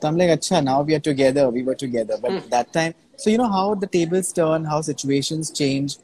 So 0.00 0.08
I'm 0.08 0.16
like, 0.16 0.30
acha, 0.30 0.64
now 0.64 0.82
we 0.82 0.94
are 0.94 1.00
together. 1.00 1.48
We 1.50 1.62
were 1.62 1.76
together. 1.76 2.16
But 2.20 2.30
mm. 2.32 2.50
that 2.50 2.72
time, 2.72 2.94
so 3.16 3.30
you 3.30 3.38
know 3.38 3.48
how 3.48 3.74
the 3.74 3.86
tables 3.86 4.32
turn, 4.32 4.64
how 4.64 4.80
situations 4.80 5.52
change. 5.52 5.98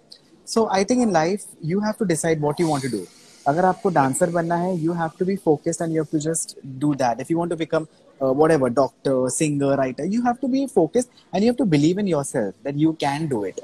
so 0.47 0.65
I 0.75 0.85
think 0.89 1.01
in 1.01 1.11
life 1.13 1.45
you 1.65 1.79
have 1.79 1.93
to 1.99 2.05
decide 2.05 2.41
what 2.41 2.59
you 2.61 2.67
want 2.67 2.85
to 2.85 2.97
do 2.97 3.03
अगर 3.47 3.65
आपको 3.65 3.89
dancer 3.89 4.29
बनना 4.29 4.55
है 4.55 4.75
you 4.83 4.93
have 4.93 5.11
to 5.19 5.25
be 5.25 5.35
focused 5.45 5.81
and 5.81 5.91
you 5.91 6.01
have 6.01 6.07
to 6.11 6.19
just 6.29 6.55
do 6.79 6.93
that 6.95 7.21
if 7.21 7.31
you 7.31 7.37
want 7.37 7.51
to 7.51 7.57
become 7.57 7.85
whatever 8.21 8.69
doctor 8.69 9.29
singer 9.29 9.75
writer 9.77 10.05
you 10.05 10.21
have 10.23 10.39
to 10.39 10.47
be 10.47 10.67
focused 10.67 11.09
and 11.33 11.43
you 11.43 11.49
have 11.49 11.57
to 11.57 11.65
believe 11.65 11.97
in 11.97 12.07
yourself 12.07 12.53
that 12.63 12.75
you 12.75 12.93
can 13.03 13.27
do 13.27 13.43
it 13.43 13.59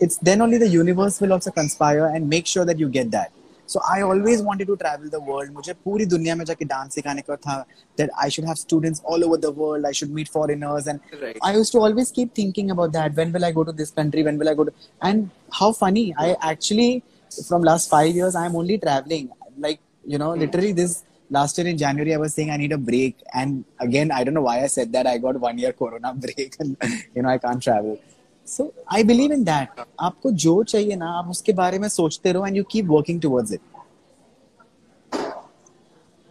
it's 0.00 0.16
then 0.28 0.42
only 0.42 0.58
the 0.58 0.68
universe 0.68 1.20
will 1.20 1.32
also 1.32 1.50
conspire 1.50 2.06
and 2.06 2.28
make 2.28 2.46
sure 2.46 2.64
that 2.64 2.78
you 2.78 2.88
get 2.88 3.10
that 3.10 3.30
so 3.72 3.80
I 3.88 4.02
always 4.02 4.42
wanted 4.42 4.66
to 4.68 4.76
travel 4.76 5.10
the 5.10 5.20
world. 5.20 5.50
मुझे 5.56 5.72
पूरी 5.84 6.06
दुनिया 6.12 6.34
में 6.36 6.44
जाके 6.44 6.64
dance 6.70 6.94
सिखाने 6.94 7.22
का 7.28 7.36
था 7.46 7.64
that 7.98 8.10
I 8.24 8.28
should 8.28 8.48
have 8.50 8.58
students 8.58 9.02
all 9.04 9.24
over 9.26 9.36
the 9.44 9.52
world. 9.58 9.86
I 9.90 9.92
should 9.98 10.14
meet 10.16 10.32
foreigners 10.36 10.88
and 10.92 11.00
right. 11.22 11.38
I 11.42 11.52
used 11.56 11.72
to 11.76 11.82
always 11.88 12.10
keep 12.16 12.34
thinking 12.40 12.72
about 12.76 12.92
that. 12.96 13.20
When 13.20 13.32
will 13.36 13.44
I 13.44 13.52
go 13.52 13.64
to 13.70 13.76
this 13.82 13.92
country? 14.00 14.24
When 14.30 14.38
will 14.38 14.50
I 14.54 14.54
go 14.62 14.64
to? 14.70 14.72
And 15.10 15.30
how 15.60 15.70
funny! 15.82 16.04
I 16.26 16.36
actually 16.52 17.04
from 17.50 17.68
last 17.70 17.90
five 17.90 18.20
years 18.20 18.40
I'm 18.42 18.56
only 18.56 18.78
traveling. 18.78 19.30
Like 19.68 19.80
you 20.04 20.18
know, 20.18 20.30
mm. 20.30 20.40
literally 20.40 20.72
this 20.72 21.04
last 21.38 21.58
year 21.58 21.68
in 21.68 21.78
January 21.78 22.14
I 22.14 22.22
was 22.24 22.34
saying 22.34 22.50
I 22.50 22.56
need 22.56 22.72
a 22.72 22.82
break, 22.92 23.22
and 23.34 23.64
again 23.78 24.10
I 24.10 24.24
don't 24.24 24.34
know 24.40 24.46
why 24.48 24.62
I 24.64 24.66
said 24.78 24.92
that. 24.98 25.06
I 25.06 25.18
got 25.18 25.38
one 25.48 25.58
year 25.58 25.72
Corona 25.72 26.12
break, 26.26 26.56
and 26.58 26.76
you 27.14 27.22
know 27.22 27.28
I 27.28 27.38
can't 27.38 27.62
travel. 27.62 28.00
So 28.46 28.72
I 28.94 29.04
believe 29.10 29.32
in 29.32 29.44
that 29.44 29.80
आपको 30.00 30.30
जो 30.44 30.62
चाहिए 30.74 30.96
ना 30.96 31.10
आप 31.18 31.28
उसके 31.30 31.52
बारे 31.62 31.78
में 31.78 31.88
सोचते 31.88 32.32
रहो 32.32 32.46
and 32.46 32.56
you 32.56 32.64
keep 32.70 32.86
working 32.90 33.20
towards 33.20 33.52
it 33.52 33.60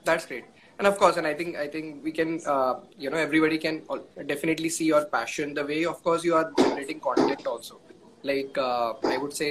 that's 0.07 0.25
great 0.29 0.45
and 0.79 0.87
of 0.89 0.97
course 0.99 1.17
and 1.21 1.27
i 1.29 1.33
think 1.39 1.57
i 1.63 1.67
think 1.73 2.03
we 2.03 2.11
can 2.19 2.29
uh, 2.53 2.75
you 2.97 3.09
know 3.13 3.17
everybody 3.17 3.57
can 3.65 3.81
definitely 4.31 4.69
see 4.75 4.85
your 4.85 5.01
passion 5.15 5.53
the 5.57 5.65
way 5.71 5.79
of 5.91 6.01
course 6.05 6.23
you 6.27 6.35
are 6.39 6.45
generating 6.61 7.01
content 7.07 7.49
also 7.53 7.75
like 8.29 8.57
uh, 8.57 8.93
i 9.13 9.17
would 9.23 9.35
say 9.41 9.49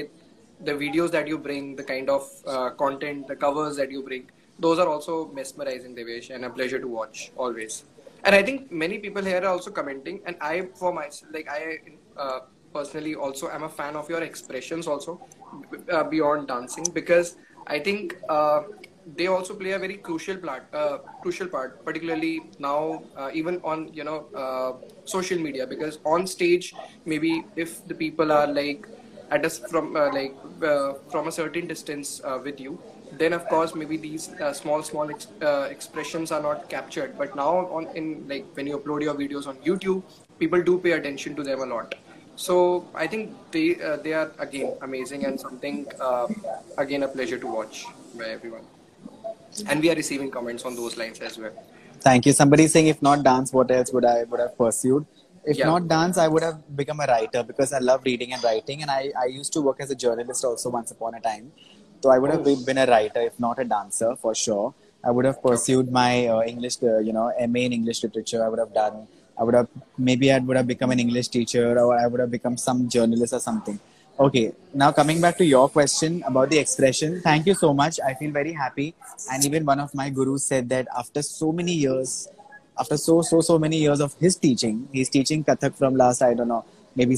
the 0.70 0.74
videos 0.84 1.10
that 1.16 1.28
you 1.32 1.38
bring 1.38 1.68
the 1.80 1.86
kind 1.92 2.10
of 2.16 2.26
uh, 2.46 2.70
content 2.82 3.28
the 3.32 3.36
covers 3.44 3.76
that 3.82 3.90
you 3.96 4.02
bring 4.10 4.24
those 4.58 4.78
are 4.84 4.88
also 4.94 5.18
mesmerizing 5.40 5.94
devesh 6.00 6.30
and 6.34 6.44
a 6.44 6.50
pleasure 6.58 6.80
to 6.86 6.88
watch 6.98 7.30
always 7.36 7.84
and 8.24 8.34
i 8.34 8.42
think 8.42 8.72
many 8.84 8.98
people 8.98 9.22
here 9.32 9.42
are 9.44 9.52
also 9.56 9.70
commenting 9.70 10.20
and 10.26 10.36
i 10.40 10.54
for 10.82 10.92
myself 10.92 11.38
like 11.38 11.48
i 11.58 11.62
uh, 12.16 12.40
personally 12.73 13.15
also 13.15 13.49
am 13.49 13.63
a 13.63 13.69
fan 13.69 13.95
of 13.95 14.09
your 14.09 14.21
expressions 14.23 14.87
also 14.87 15.21
uh, 15.91 16.03
beyond 16.03 16.47
dancing 16.47 16.91
because 16.93 17.35
I 17.67 17.79
think 17.79 18.15
uh, 18.29 18.61
they 19.05 19.27
also 19.27 19.55
play 19.55 19.71
a 19.71 19.79
very 19.79 19.97
crucial 19.97 20.37
part, 20.37 20.67
uh, 20.73 20.99
crucial 21.21 21.47
part, 21.47 21.83
particularly 21.85 22.51
now, 22.59 23.05
uh, 23.15 23.29
even 23.33 23.59
on 23.63 23.89
you 23.93 24.03
know 24.03 24.27
uh, 24.35 24.73
social 25.03 25.37
media, 25.39 25.67
because 25.67 25.99
on 26.05 26.27
stage, 26.27 26.75
maybe 27.05 27.51
if 27.55 27.83
the 27.85 27.95
people 27.95 28.31
are 28.31 28.47
like 28.47 28.85
at 29.31 29.45
us 29.45 29.59
from 29.69 29.95
uh, 29.95 30.09
like 30.11 30.39
uh, 30.63 30.93
from 31.09 31.27
a 31.27 31.31
certain 31.31 31.67
distance 31.67 32.19
uh, 32.23 32.39
with 32.43 32.59
you, 32.59 32.83
then 33.11 33.33
of 33.33 33.47
course 33.47 33.75
maybe 33.75 33.97
these 33.97 34.33
small 34.53 34.83
small 34.83 35.09
ex- 35.09 35.27
expressions 35.69 36.31
are 36.31 36.41
not 36.41 36.67
captured. 36.69 37.17
But 37.17 37.35
now 37.35 37.67
on 37.77 37.89
in 37.95 38.25
like 38.27 38.49
when 38.53 38.67
you 38.67 38.79
upload 38.79 39.01
your 39.01 39.15
videos 39.15 39.47
on 39.47 39.59
YouTube, 39.61 40.03
people 40.39 40.61
do 40.63 40.79
pay 40.79 40.91
attention 40.93 41.35
to 41.35 41.43
them 41.43 41.61
a 41.61 41.65
lot. 41.65 41.93
So 42.35 42.85
I 42.95 43.07
think 43.07 43.33
they 43.51 43.73
they 44.03 44.13
are 44.13 44.31
again 44.39 44.73
amazing 44.81 45.25
and 45.25 45.39
something 45.39 45.87
again 46.77 47.03
a 47.03 47.07
pleasure 47.07 47.37
to 47.37 47.47
watch 47.47 47.85
by 48.17 48.25
everyone. 48.25 48.65
And 49.67 49.81
we 49.81 49.91
are 49.91 49.95
receiving 49.95 50.31
comments 50.31 50.65
on 50.65 50.75
those 50.75 50.97
lines 50.97 51.19
as 51.19 51.37
well. 51.37 51.51
Thank 52.01 52.25
you. 52.25 52.33
Somebody 52.33 52.67
saying 52.67 52.87
if 52.87 53.01
not 53.01 53.23
dance 53.23 53.53
what 53.53 53.69
else 53.71 53.93
would 53.93 54.05
i 54.05 54.23
would 54.23 54.39
have 54.39 54.57
pursued? 54.57 55.05
If 55.45 55.57
yeah. 55.57 55.65
not 55.65 55.87
dance 55.87 56.17
i 56.17 56.27
would 56.27 56.43
have 56.43 56.59
become 56.75 56.99
a 56.99 57.05
writer 57.05 57.43
because 57.43 57.71
i 57.73 57.79
love 57.79 58.01
reading 58.05 58.33
and 58.33 58.43
writing 58.43 58.81
and 58.81 58.89
i, 58.89 59.11
I 59.21 59.25
used 59.25 59.53
to 59.53 59.61
work 59.61 59.77
as 59.79 59.91
a 59.91 59.95
journalist 59.95 60.43
also 60.43 60.69
once 60.69 60.91
upon 60.91 61.15
a 61.15 61.21
time. 61.21 61.51
So 62.01 62.09
i 62.09 62.17
would 62.17 62.31
have 62.31 62.47
oh. 62.47 62.65
been 62.65 62.79
a 62.79 62.87
writer 62.87 63.21
if 63.21 63.39
not 63.39 63.59
a 63.59 63.65
dancer 63.65 64.15
for 64.15 64.33
sure. 64.33 64.73
I 65.05 65.11
would 65.11 65.25
have 65.25 65.41
pursued 65.43 65.91
my 65.91 66.27
uh, 66.27 66.41
english 66.41 66.77
uh, 66.81 66.97
you 66.97 67.13
know 67.13 67.31
ma 67.53 67.59
in 67.67 67.73
english 67.79 68.03
literature. 68.03 68.43
I 68.43 68.49
would 68.49 68.59
have 68.59 68.73
done 68.73 69.07
i 69.37 69.43
would 69.43 69.55
have 69.59 69.67
maybe 69.97 70.31
i 70.31 70.39
would 70.39 70.57
have 70.57 70.67
become 70.67 70.91
an 70.91 70.99
english 70.99 71.27
teacher 71.27 71.65
or 71.79 71.97
i 71.97 72.05
would 72.07 72.19
have 72.19 72.31
become 72.31 72.57
some 72.57 72.87
journalist 72.89 73.33
or 73.33 73.39
something 73.39 73.79
Okay, 74.19 74.53
now 74.75 74.91
coming 74.91 75.19
back 75.19 75.39
to 75.39 75.45
your 75.45 75.67
question 75.67 76.21
about 76.27 76.51
the 76.51 76.59
expression, 76.59 77.19
thank 77.21 77.47
you 77.47 77.55
so 77.55 77.73
much. 77.73 77.99
I 77.99 78.13
feel 78.13 78.29
very 78.31 78.53
happy. 78.53 78.93
And 79.31 79.43
even 79.43 79.65
one 79.65 79.79
of 79.79 79.93
my 79.95 80.11
gurus 80.11 80.45
said 80.45 80.69
that 80.69 80.87
after 80.95 81.23
so 81.23 81.51
many 81.51 81.73
years, 81.73 82.27
after 82.77 82.95
so, 82.95 83.23
so, 83.23 83.41
so 83.41 83.57
many 83.57 83.77
years 83.77 83.99
of 83.99 84.13
his 84.19 84.35
teaching, 84.35 84.87
he's 84.91 85.09
teaching 85.09 85.43
Kathak 85.43 85.75
from 85.75 85.95
last, 85.95 86.21
I 86.21 86.35
don't 86.35 86.47
know, 86.47 86.63
maybe 86.95 87.17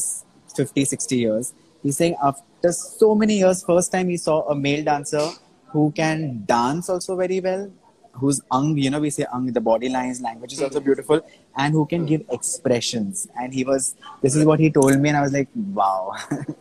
50, 0.55 0.85
60 0.85 1.17
years. 1.17 1.53
He's 1.83 1.97
saying 1.97 2.15
after 2.23 2.71
so 2.71 3.13
many 3.13 3.39
years, 3.39 3.61
first 3.61 3.91
time 3.91 4.07
he 4.07 4.15
saw 4.15 4.47
a 4.47 4.55
male 4.55 4.85
dancer 4.85 5.27
who 5.73 5.91
can 5.91 6.45
dance 6.45 6.87
also 6.87 7.17
very 7.17 7.41
well, 7.41 7.69
who's 8.19 8.41
ang 8.51 8.77
you 8.77 8.89
know 8.89 8.99
we 8.99 9.09
say 9.09 9.25
ang 9.33 9.47
the 9.57 9.61
body 9.61 9.89
lines 9.89 10.21
language 10.21 10.53
is 10.53 10.61
also 10.61 10.79
mm-hmm. 10.79 10.85
beautiful 10.85 11.21
and 11.57 11.73
who 11.73 11.85
can 11.85 12.05
mm. 12.05 12.07
give 12.07 12.23
expressions. 12.29 13.27
And 13.39 13.53
he 13.53 13.63
was 13.63 13.95
this 14.21 14.35
is 14.35 14.45
what 14.45 14.59
he 14.59 14.71
told 14.71 14.99
me 14.99 15.09
and 15.09 15.17
i 15.17 15.21
was 15.21 15.33
like 15.33 15.49
wow. 15.55 16.13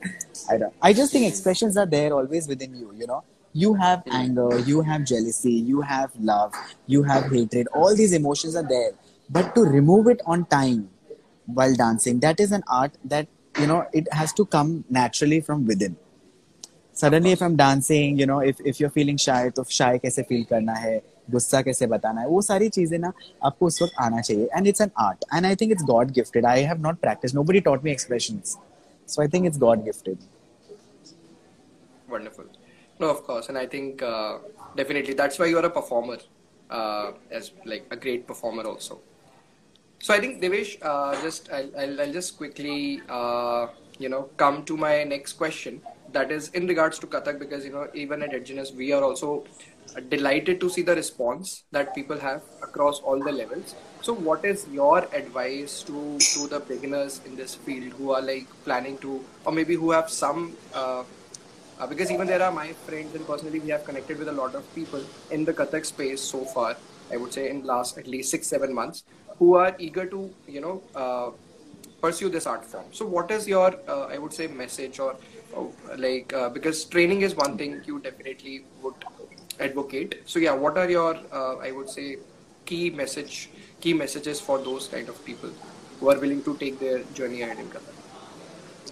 I 0.51 0.59
don't 0.59 0.75
i 0.83 0.93
just 0.93 1.13
think 1.13 1.27
expressions 1.27 1.77
are 1.77 1.87
there 1.87 2.13
always 2.13 2.49
within 2.49 2.75
you 2.75 2.93
you 2.95 3.07
know. 3.07 3.25
You 3.53 3.75
have 3.75 4.01
mm. 4.05 4.15
anger 4.15 4.59
you 4.59 4.83
have 4.83 5.05
jealousy 5.05 5.53
you 5.53 5.81
have 5.81 6.11
love 6.19 6.53
you 6.87 7.03
have 7.05 7.31
hatred 7.31 7.69
all 7.73 7.95
these 7.95 8.13
emotions 8.13 8.57
are 8.57 8.69
there. 8.69 8.93
But 9.31 9.55
to 9.55 9.63
remove 9.63 10.09
it 10.09 10.21
on 10.27 10.45
time 10.47 10.91
while 11.47 11.75
dancing 11.75 12.21
that 12.21 12.41
is 12.41 12.53
an 12.53 12.65
art 12.69 12.99
that 13.05 13.29
you 13.59 13.67
know 13.67 13.87
it 13.93 14.13
has 14.13 14.33
to 14.35 14.45
come 14.45 14.85
naturally 14.91 15.41
from 15.41 15.67
within. 15.67 15.97
Suddenly 16.93 17.33
if 17.33 17.43
i'm 17.43 17.57
dancing 17.57 18.19
you 18.19 18.27
know 18.27 18.41
if 18.41 18.61
if 18.65 18.81
you're 18.81 18.91
feeling 18.91 19.17
shy 19.17 19.51
to 19.57 19.65
shy 19.69 19.99
kaise 19.99 20.27
feel 20.27 20.45
karna 20.53 20.77
hai? 20.85 21.03
गुस्सा 21.32 21.62
कैसे 21.62 21.88
बताना 21.88 22.22
है 22.22 22.28
वो 22.28 22.42
सारी 22.42 22.70
चीजें 22.80 22.98
ना 23.00 23.12
आपको 23.46 23.66
उस 23.66 23.82
वक्त 23.82 24.02
आना 24.02 24.22
चाहिए 24.22 24.50
and 24.56 24.68
it's 24.68 24.82
an 24.82 24.92
art 25.06 25.26
and 25.36 25.46
I 25.46 25.56
think 25.62 25.72
it's 25.72 25.84
God 25.92 26.12
gifted 26.20 26.46
I 26.46 26.64
have 26.72 26.82
not 26.88 27.00
practice 27.02 27.36
no 27.36 27.44
buddy 27.52 27.60
taught 27.70 27.84
me 27.84 27.92
expressions 27.92 28.58
so 29.12 29.22
i 29.22 29.26
think 29.34 29.48
it's 29.50 29.60
god 29.62 29.80
gifted 29.86 30.26
wonderful. 32.10 32.46
No, 33.00 33.10
of 33.10 33.24
course, 33.24 33.50
and 33.50 33.58
I 33.58 33.66
think 33.66 34.02
uh, 34.02 34.40
definitely 34.76 35.14
that's 35.14 35.40
why 35.40 35.46
you 35.46 35.58
are 35.58 35.66
a 35.66 35.70
performer, 35.70 36.18
uh, 36.70 37.12
as 37.32 37.52
like 37.66 37.86
a 37.92 37.96
great 37.96 38.28
performer 38.28 38.64
also. 38.64 39.00
So 40.00 40.14
I 40.14 40.20
think 40.20 40.42
Devesh, 40.42 40.78
uh, 40.82 41.22
just 41.22 41.50
I'll, 41.52 41.72
I'll, 41.78 42.02
I'll, 42.02 42.14
just 42.14 42.38
quickly 42.38 43.02
uh, 43.10 43.68
you 44.00 44.10
know 44.10 44.24
come 44.38 44.66
to 44.66 44.78
my 44.78 45.04
next 45.04 45.34
question. 45.34 45.82
That 46.12 46.32
is 46.32 46.50
in 46.50 46.68
regards 46.68 47.00
to 47.00 47.08
Kathak 47.08 47.40
because 47.40 47.64
you 47.66 47.72
know 47.72 47.88
even 47.94 48.24
at 48.24 48.32
Edginess 48.32 48.74
we 48.74 48.92
are 48.92 49.04
also 49.04 49.46
delighted 50.09 50.61
to 50.61 50.69
see 50.69 50.83
the 50.83 50.95
response 50.95 51.65
that 51.71 51.95
people 51.95 52.19
have 52.19 52.43
across 52.63 53.01
all 53.01 53.23
the 53.23 53.33
levels. 53.33 53.75
So, 54.03 54.13
what 54.13 54.45
is 54.45 54.67
your 54.69 54.99
advice 55.15 55.83
to 55.85 56.19
to 56.35 56.47
the 56.49 56.61
beginners 56.61 57.21
in 57.25 57.37
this 57.37 57.55
field 57.55 57.93
who 57.95 58.11
are 58.13 58.23
like 58.23 58.47
planning 58.65 58.99
to, 58.99 59.25
or 59.45 59.53
maybe 59.53 59.75
who 59.75 59.91
have 59.93 60.11
some 60.11 60.57
uh, 60.75 61.05
uh, 61.79 61.87
because 61.87 62.11
even 62.11 62.27
there 62.27 62.43
are 62.43 62.53
my 62.53 62.73
friends 62.87 63.15
and 63.15 63.27
personally 63.27 63.59
we 63.59 63.69
have 63.71 63.85
connected 63.85 64.19
with 64.19 64.29
a 64.29 64.33
lot 64.33 64.55
of 64.55 64.75
people 64.75 65.03
in 65.31 65.45
the 65.45 65.53
Kathak 65.53 65.85
space 65.85 66.21
so 66.21 66.45
far. 66.45 66.77
I 67.13 67.17
would 67.17 67.33
say 67.33 67.51
in 67.51 67.65
last 67.65 67.99
at 67.99 68.07
least 68.07 68.31
six 68.31 68.47
seven 68.47 68.73
months 68.75 69.05
who 69.39 69.55
are 69.55 69.75
eager 69.79 70.07
to 70.07 70.33
you 70.47 70.61
know 70.61 70.83
uh, 70.95 71.31
pursue 72.01 72.29
this 72.29 72.47
art 72.47 72.65
form. 72.65 72.87
So 72.93 73.07
what 73.07 73.31
is 73.31 73.49
your 73.49 73.75
uh, 73.89 74.07
I 74.07 74.19
would 74.19 74.33
say 74.33 74.47
message 74.47 74.99
or, 75.01 75.17
or 75.53 75.73
like 75.97 76.33
uh, 76.33 76.49
because 76.51 76.85
training 76.85 77.23
is 77.23 77.35
one 77.35 77.57
thing 77.59 77.83
you 77.87 77.99
definitely 78.01 78.65
would 78.83 78.95
advocate. 79.61 80.23
So 80.27 80.39
yeah, 80.39 80.53
what 80.53 80.79
are 80.79 80.89
your 80.91 81.17
uh, 81.33 81.57
I 81.57 81.73
would 81.73 81.89
say 81.89 82.19
key 82.65 82.91
message 82.91 83.51
key 83.81 83.93
messages 83.93 84.41
for 84.41 84.59
those 84.59 84.89
kind 84.89 85.09
of 85.09 85.25
people 85.25 85.51
who 86.01 86.11
are 86.11 86.19
willing 86.19 86.43
to 86.45 86.57
take 86.57 86.79
their 86.79 87.03
journey 87.15 87.43
ahead 87.43 87.59
in 87.59 87.69
Kathak? 87.69 87.95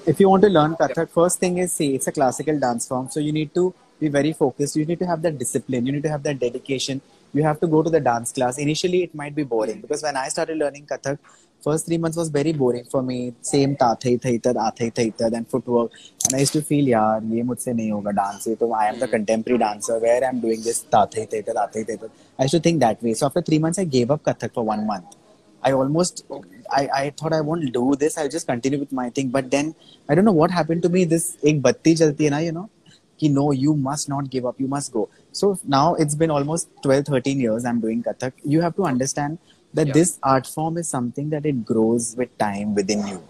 if 0.07 0.19
you 0.21 0.29
want 0.29 0.43
to 0.43 0.49
learn 0.49 0.75
Kathak, 0.75 1.11
first 1.11 1.39
thing 1.39 1.59
is 1.59 1.73
see 1.73 1.95
it's 1.95 2.07
a 2.07 2.13
classical 2.13 2.59
dance 2.59 2.87
form, 2.87 3.09
so 3.11 3.21
you 3.21 3.33
need 3.33 3.55
to 3.55 3.75
be 4.01 4.09
very 4.09 4.33
focused. 4.33 4.77
You 4.77 4.85
need 4.85 4.99
to 4.99 5.07
have 5.07 5.23
that 5.23 5.39
discipline. 5.39 5.87
You 5.87 5.93
need 5.93 6.03
to 6.03 6.09
have 6.09 6.23
that 6.25 6.39
dedication. 6.39 7.01
You 7.33 7.43
have 7.45 7.61
to 7.61 7.67
go 7.67 7.83
to 7.83 7.91
the 7.91 8.01
dance 8.01 8.33
class. 8.33 8.59
Initially, 8.59 9.05
it 9.05 9.15
might 9.15 9.35
be 9.35 9.45
boring 9.45 9.81
because 9.81 10.03
when 10.03 10.17
I 10.17 10.29
started 10.29 10.59
learning 10.59 10.87
Kathak, 10.87 11.19
first 11.63 11.87
three 11.87 11.99
months 11.99 12.17
was 12.17 12.29
very 12.29 12.53
boring 12.53 12.85
for 12.85 13.03
me. 13.03 13.35
Same 13.41 13.77
ta 13.77 13.95
thai 13.95 14.17
thai 14.17 14.37
tad 14.39 14.57
thai 14.81 14.89
thai 14.91 15.09
tad 15.11 15.33
and 15.33 15.49
footwork, 15.49 15.93
and 16.27 16.37
I 16.37 16.41
used 16.41 16.53
to 16.59 16.63
feel 16.63 16.87
yaar 16.95 17.23
ye 17.35 17.43
mujhse 17.53 17.71
nahi 17.81 17.91
hoga 17.97 18.15
dance. 18.21 18.45
So 18.45 18.73
I 18.73 18.87
am 18.91 18.99
the 18.99 19.07
hmm. 19.07 19.17
contemporary 19.17 19.59
dancer 19.59 19.99
where 19.99 20.23
I'm 20.29 20.41
doing 20.41 20.63
this 20.69 20.81
ta 20.95 21.07
thai 21.07 21.27
thai 21.35 21.43
tad 21.49 21.57
thai 21.75 21.85
thai. 21.91 22.13
I 22.39 22.45
used 22.45 22.55
to 22.55 22.61
think 22.61 22.81
that 22.81 23.03
way. 23.03 23.15
So 23.15 23.27
after 23.27 23.43
three 23.43 23.59
months, 23.59 23.79
I 23.79 23.85
gave 23.85 24.11
up 24.11 24.23
Kathak 24.25 24.55
for 24.55 24.65
one 24.65 24.87
month. 24.87 25.17
I 25.63 25.73
almost 25.73 26.25
I, 26.71 26.89
I 26.95 27.11
thought 27.11 27.33
I 27.33 27.41
won't 27.41 27.73
do 27.73 27.95
this. 27.97 28.19
I'll 28.19 28.29
just 28.29 28.47
continue 28.47 28.79
with 28.79 28.93
my 28.93 29.11
thing. 29.11 29.29
But 29.29 29.51
then 29.51 29.75
I 30.09 30.15
don't 30.15 30.25
know 30.25 30.33
what 30.33 30.51
happened 30.51 30.83
to 30.83 30.89
me. 30.89 31.05
This 31.05 31.37
ek 31.45 31.63
batti 31.63 31.95
jalti 31.95 32.25
hai 32.25 32.31
na, 32.31 32.39
you 32.39 32.53
know. 32.53 32.69
Ki 33.19 33.29
no, 33.29 33.53
you 33.53 33.75
must 33.77 34.09
not 34.09 34.31
give 34.31 34.47
up. 34.47 34.59
You 34.59 34.67
must 34.67 34.93
go. 34.93 35.09
So 35.31 35.59
now 35.65 35.95
it's 35.95 36.17
been 36.17 36.31
almost 36.31 36.69
12, 36.83 37.05
13 37.07 37.39
years 37.39 37.65
I'm 37.65 37.81
doing 37.81 38.03
Kathak. 38.03 38.33
You 38.43 38.61
have 38.63 38.75
to 38.77 38.85
understand 38.85 39.39
that 39.75 39.89
yeah. 39.89 39.93
this 39.93 40.19
art 40.23 40.47
form 40.47 40.77
is 40.77 40.89
something 40.89 41.31
that 41.31 41.47
it 41.47 41.65
grows 41.65 42.15
with 42.17 42.37
time 42.39 42.75
within 42.75 43.07
you 43.07 43.23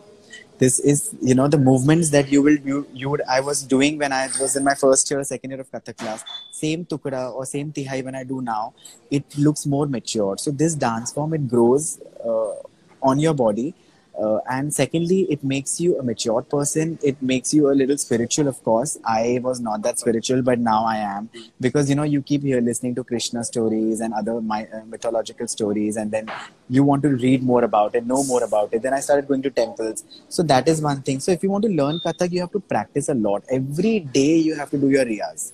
this 0.63 0.79
is 0.93 0.99
you 1.21 1.35
know 1.35 1.49
the 1.49 1.59
movements 1.59 2.11
that 2.11 2.31
you 2.33 2.41
will 2.47 2.59
you, 2.71 2.87
you 2.93 3.11
would 3.11 3.23
I 3.37 3.41
was 3.41 3.63
doing 3.63 3.99
when 3.99 4.13
I 4.13 4.29
was 4.41 4.55
in 4.57 4.65
my 4.65 4.75
first 4.75 5.11
year 5.11 5.23
second 5.25 5.51
year 5.51 5.61
of 5.61 5.71
Kathak 5.73 5.97
class 6.03 6.25
same 6.51 6.85
tukda 6.85 7.23
or 7.33 7.47
same 7.47 7.73
tihai 7.73 8.05
when 8.05 8.15
I 8.15 8.25
do 8.25 8.41
now 8.41 8.75
it 9.11 9.39
looks 9.47 9.67
more 9.67 9.87
mature 9.87 10.37
so 10.45 10.51
this 10.51 10.75
dance 10.75 11.13
form 11.13 11.35
it 11.35 11.49
grows 11.49 12.01
uh, 12.25 12.55
on 13.03 13.19
your 13.19 13.35
body 13.35 13.75
uh, 14.21 14.39
and 14.51 14.73
secondly 14.75 15.27
it 15.31 15.43
makes 15.43 15.81
you 15.81 15.99
a 15.99 16.03
mature 16.03 16.43
person. 16.43 16.99
It 17.03 17.21
makes 17.23 17.55
you 17.55 17.71
a 17.71 17.75
little 17.75 17.99
spiritual 17.99 18.49
of 18.49 18.63
course. 18.63 18.99
I 19.05 19.41
was 19.43 19.61
not 19.61 19.83
that 19.83 19.99
spiritual 19.99 20.43
but 20.43 20.59
now 20.59 20.85
i 20.85 20.97
am. 20.97 21.31
Because 21.61 21.89
you 21.89 21.97
know 21.97 22.03
you 22.03 22.23
keep 22.23 22.43
here 22.43 22.61
listening 22.61 22.95
to 22.97 23.05
krishna 23.05 23.45
stories 23.45 24.01
and 24.01 24.15
other 24.15 24.41
my, 24.41 24.67
uh, 24.67 24.85
mythological 24.87 25.49
stories 25.49 25.97
and 25.97 26.11
then 26.11 26.31
you 26.69 26.85
want 26.85 27.03
to 27.03 27.11
read 27.11 27.43
more 27.43 27.65
about 27.65 27.95
it 27.95 28.07
know 28.07 28.23
more 28.25 28.43
about 28.45 28.73
it. 28.73 28.83
Then 28.83 28.95
i 28.95 29.01
started 29.01 29.29
going 29.29 29.43
to 29.43 29.51
temples. 29.51 30.05
So 30.29 30.43
that 30.45 30.69
is 30.69 30.83
one 30.83 31.03
thing. 31.03 31.21
So 31.21 31.33
if 31.33 31.43
you 31.43 31.51
want 31.51 31.65
to 31.65 31.71
learn 31.71 32.01
kathak 32.05 32.33
you 32.33 32.41
have 32.41 32.53
to 32.53 32.61
practice 32.61 33.09
a 33.09 33.15
lot. 33.15 33.43
Every 33.51 34.01
day 34.01 34.37
you 34.37 34.55
have 34.55 34.71
to 34.71 34.79
do 34.79 34.91
your 34.91 35.05
riyaz 35.05 35.53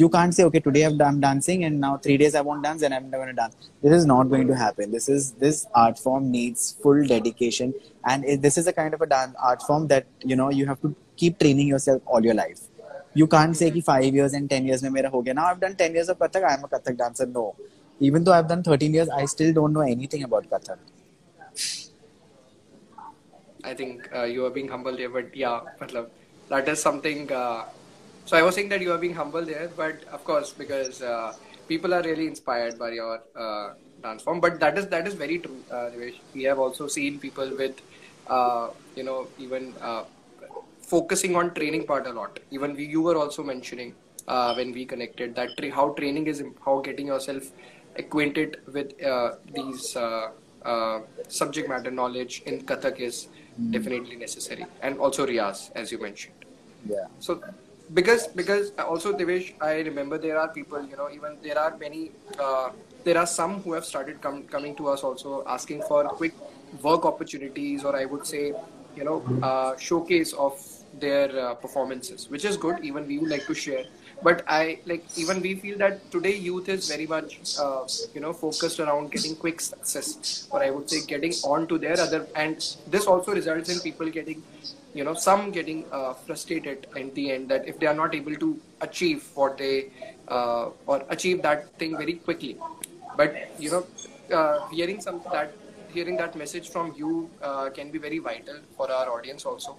you 0.00 0.08
can't 0.14 0.34
say 0.36 0.44
okay 0.44 0.60
today 0.60 0.82
i'm 0.84 1.20
dancing 1.20 1.64
and 1.66 1.80
now 1.80 1.96
three 1.96 2.16
days 2.22 2.34
i 2.38 2.42
won't 2.46 2.62
dance 2.62 2.82
and 2.82 2.94
i'm 2.94 3.10
never 3.10 3.24
going 3.24 3.34
to 3.34 3.40
dance. 3.42 3.56
This 3.82 3.92
is 3.98 4.06
not 4.06 4.24
going 4.24 4.46
to 4.48 4.54
happen. 4.54 4.90
This 4.92 5.08
is 5.08 5.32
this 5.44 5.66
art 5.74 5.98
form 5.98 6.30
needs 6.30 6.76
full 6.82 7.04
dedication 7.06 7.72
and 8.04 8.24
it, 8.24 8.42
this 8.42 8.58
is 8.58 8.66
a 8.66 8.72
kind 8.72 8.92
of 8.94 9.00
a 9.00 9.06
dance 9.06 9.34
art 9.42 9.62
form 9.62 9.86
that 9.88 10.06
you 10.22 10.36
know 10.36 10.50
you 10.50 10.66
have 10.66 10.80
to 10.82 10.94
keep 11.16 11.38
training 11.38 11.68
yourself 11.68 12.02
all 12.04 12.22
your 12.22 12.34
life. 12.34 12.60
You 13.14 13.26
can't 13.26 13.56
say 13.56 13.70
ki 13.70 13.80
5 13.80 14.18
years 14.18 14.34
and 14.34 14.50
10 14.50 14.66
years 14.66 14.82
mein 14.86 14.92
mera 14.98 15.12
ho 15.14 15.22
now 15.38 15.46
i've 15.46 15.62
done 15.64 15.76
10 15.84 15.98
years 16.00 16.10
of 16.14 16.18
kathak 16.24 16.46
i'm 16.50 16.68
a 16.68 16.68
kathak 16.74 16.98
dancer. 16.98 17.26
No. 17.38 17.46
Even 18.10 18.24
though 18.24 18.36
i've 18.38 18.48
done 18.52 18.62
13 18.62 18.92
years 19.00 19.08
i 19.20 19.24
still 19.36 19.54
don't 19.60 19.72
know 19.72 19.86
anything 19.94 20.28
about 20.28 20.50
kathak. 20.50 20.78
I 23.64 23.74
think 23.80 24.10
uh, 24.14 24.24
you 24.24 24.44
are 24.44 24.50
being 24.50 24.68
humble 24.68 24.96
here 25.04 25.08
but 25.08 25.34
yeah 25.34 25.60
matlab, 25.80 26.10
that 26.50 26.68
is 26.74 26.82
something 26.88 27.32
uh, 27.32 27.64
so 28.26 28.36
I 28.36 28.42
was 28.42 28.54
saying 28.54 28.68
that 28.70 28.80
you 28.82 28.92
are 28.92 28.98
being 28.98 29.14
humble 29.14 29.44
there, 29.44 29.70
but 29.76 30.04
of 30.12 30.24
course, 30.24 30.52
because 30.52 31.00
uh, 31.02 31.32
people 31.68 31.94
are 31.94 32.02
really 32.02 32.26
inspired 32.26 32.78
by 32.78 32.90
your 32.92 33.22
uh, 33.36 33.74
dance 34.02 34.22
form. 34.22 34.40
But 34.40 34.60
that 34.60 34.78
is 34.78 34.88
that 34.88 35.06
is 35.06 35.14
very 35.14 35.38
true, 35.38 35.62
uh, 35.70 35.90
We 36.34 36.42
have 36.44 36.58
also 36.58 36.88
seen 36.88 37.18
people 37.20 37.56
with, 37.56 37.76
uh, 38.26 38.68
you 38.96 39.04
know, 39.04 39.28
even 39.38 39.74
uh, 39.80 40.04
focusing 40.80 41.36
on 41.36 41.54
training 41.54 41.86
part 41.86 42.06
a 42.06 42.12
lot. 42.12 42.38
Even 42.50 42.74
we, 42.74 42.84
you 42.86 43.02
were 43.02 43.16
also 43.16 43.42
mentioning 43.42 43.94
uh, 44.28 44.54
when 44.54 44.72
we 44.72 44.84
connected 44.86 45.34
that 45.36 45.56
tra- 45.58 45.70
how 45.70 45.90
training 45.94 46.26
is 46.26 46.42
how 46.64 46.80
getting 46.80 47.06
yourself 47.08 47.44
acquainted 47.96 48.58
with 48.72 49.00
uh, 49.02 49.32
these 49.52 49.96
uh, 49.96 50.28
uh, 50.64 51.00
subject 51.28 51.68
matter 51.68 51.90
knowledge 51.90 52.42
in 52.46 52.60
Kathak 52.62 53.00
is 53.00 53.28
definitely 53.70 54.16
necessary, 54.16 54.66
and 54.82 54.98
also 54.98 55.26
Riyaz, 55.26 55.70
as 55.74 55.92
you 55.92 56.00
mentioned. 56.00 56.44
Yeah. 56.88 57.06
So 57.18 57.42
because 57.92 58.26
because 58.28 58.72
also 58.78 59.12
Devesh, 59.12 59.54
I 59.60 59.80
remember 59.80 60.18
there 60.18 60.38
are 60.38 60.48
people, 60.48 60.84
you 60.84 60.96
know, 60.96 61.10
even 61.10 61.38
there 61.42 61.58
are 61.58 61.76
many, 61.76 62.12
uh, 62.38 62.70
there 63.04 63.18
are 63.18 63.26
some 63.26 63.62
who 63.62 63.72
have 63.72 63.84
started 63.84 64.20
com- 64.20 64.44
coming 64.44 64.74
to 64.76 64.88
us 64.88 65.02
also 65.02 65.44
asking 65.46 65.82
for 65.82 66.04
quick 66.08 66.34
work 66.82 67.04
opportunities, 67.04 67.84
or 67.84 67.96
I 67.96 68.04
would 68.04 68.26
say, 68.26 68.52
you 68.96 69.04
know, 69.04 69.22
uh, 69.42 69.76
showcase 69.76 70.32
of 70.32 70.60
their 70.98 71.38
uh, 71.38 71.54
performances, 71.54 72.28
which 72.30 72.44
is 72.44 72.56
good. 72.56 72.84
Even 72.84 73.06
we 73.06 73.18
would 73.18 73.30
like 73.30 73.46
to 73.46 73.54
share. 73.54 73.84
But 74.22 74.44
I 74.48 74.80
like 74.86 75.04
even 75.16 75.42
we 75.42 75.54
feel 75.56 75.76
that 75.78 76.10
today 76.10 76.34
youth 76.34 76.70
is 76.70 76.88
very 76.88 77.06
much 77.06 77.56
uh, 77.58 77.84
you 78.14 78.20
know 78.20 78.32
focused 78.32 78.80
around 78.80 79.12
getting 79.12 79.36
quick 79.36 79.60
success, 79.60 80.48
or 80.50 80.62
I 80.62 80.70
would 80.70 80.88
say 80.88 81.04
getting 81.06 81.32
on 81.44 81.66
to 81.68 81.78
their 81.78 82.00
other, 82.00 82.26
and 82.34 82.56
this 82.86 83.06
also 83.06 83.34
results 83.34 83.68
in 83.68 83.80
people 83.80 84.08
getting 84.08 84.42
you 84.96 85.04
know 85.04 85.14
some 85.14 85.50
getting 85.50 85.84
uh, 85.92 86.12
frustrated 86.26 86.86
at 86.96 87.14
the 87.14 87.30
end 87.32 87.48
that 87.50 87.68
if 87.68 87.78
they 87.78 87.86
are 87.92 87.98
not 88.02 88.14
able 88.14 88.36
to 88.44 88.48
achieve 88.80 89.24
what 89.34 89.58
they 89.58 89.90
uh, 90.28 90.70
or 90.86 91.04
achieve 91.10 91.42
that 91.42 91.68
thing 91.78 91.96
very 91.96 92.14
quickly. 92.14 92.56
But 93.16 93.34
you 93.58 93.70
know 93.70 93.86
uh, 94.38 94.68
hearing 94.68 95.00
some 95.00 95.20
that 95.32 95.52
hearing 95.92 96.16
that 96.16 96.36
message 96.36 96.70
from 96.70 96.94
you 96.96 97.30
uh, 97.42 97.70
can 97.70 97.90
be 97.90 97.98
very 97.98 98.18
vital 98.18 98.58
for 98.76 98.90
our 98.90 99.08
audience 99.10 99.44
also. 99.44 99.76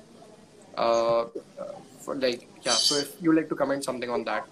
Uh, 0.76 1.26
for 2.02 2.16
like 2.16 2.48
yeah 2.62 2.72
so 2.88 2.96
if 2.96 3.22
you 3.22 3.34
like 3.36 3.50
to 3.50 3.56
comment 3.56 3.84
something 3.84 4.10
on 4.10 4.24
that. 4.24 4.46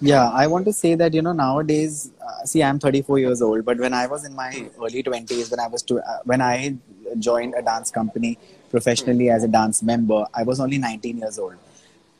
Yeah, 0.00 0.30
I 0.30 0.46
want 0.48 0.64
to 0.66 0.72
say 0.72 0.94
that 0.96 1.14
you 1.14 1.22
know 1.22 1.32
nowadays. 1.32 2.10
Uh, 2.28 2.44
see, 2.44 2.62
I'm 2.62 2.78
34 2.78 3.18
years 3.20 3.40
old, 3.40 3.64
but 3.64 3.78
when 3.78 3.94
I 3.94 4.06
was 4.06 4.24
in 4.24 4.34
my 4.34 4.50
early 4.78 5.02
20s, 5.02 5.50
when 5.50 5.60
I 5.60 5.68
was 5.68 5.82
to, 5.84 5.98
uh, 5.98 6.18
when 6.24 6.40
I 6.40 6.76
joined 7.20 7.54
a 7.56 7.62
dance 7.62 7.92
company 7.92 8.36
professionally 8.72 9.28
as 9.30 9.44
a 9.44 9.48
dance 9.58 9.82
member, 9.82 10.24
I 10.34 10.42
was 10.42 10.58
only 10.58 10.78
19 10.78 11.18
years 11.18 11.38
old. 11.38 11.54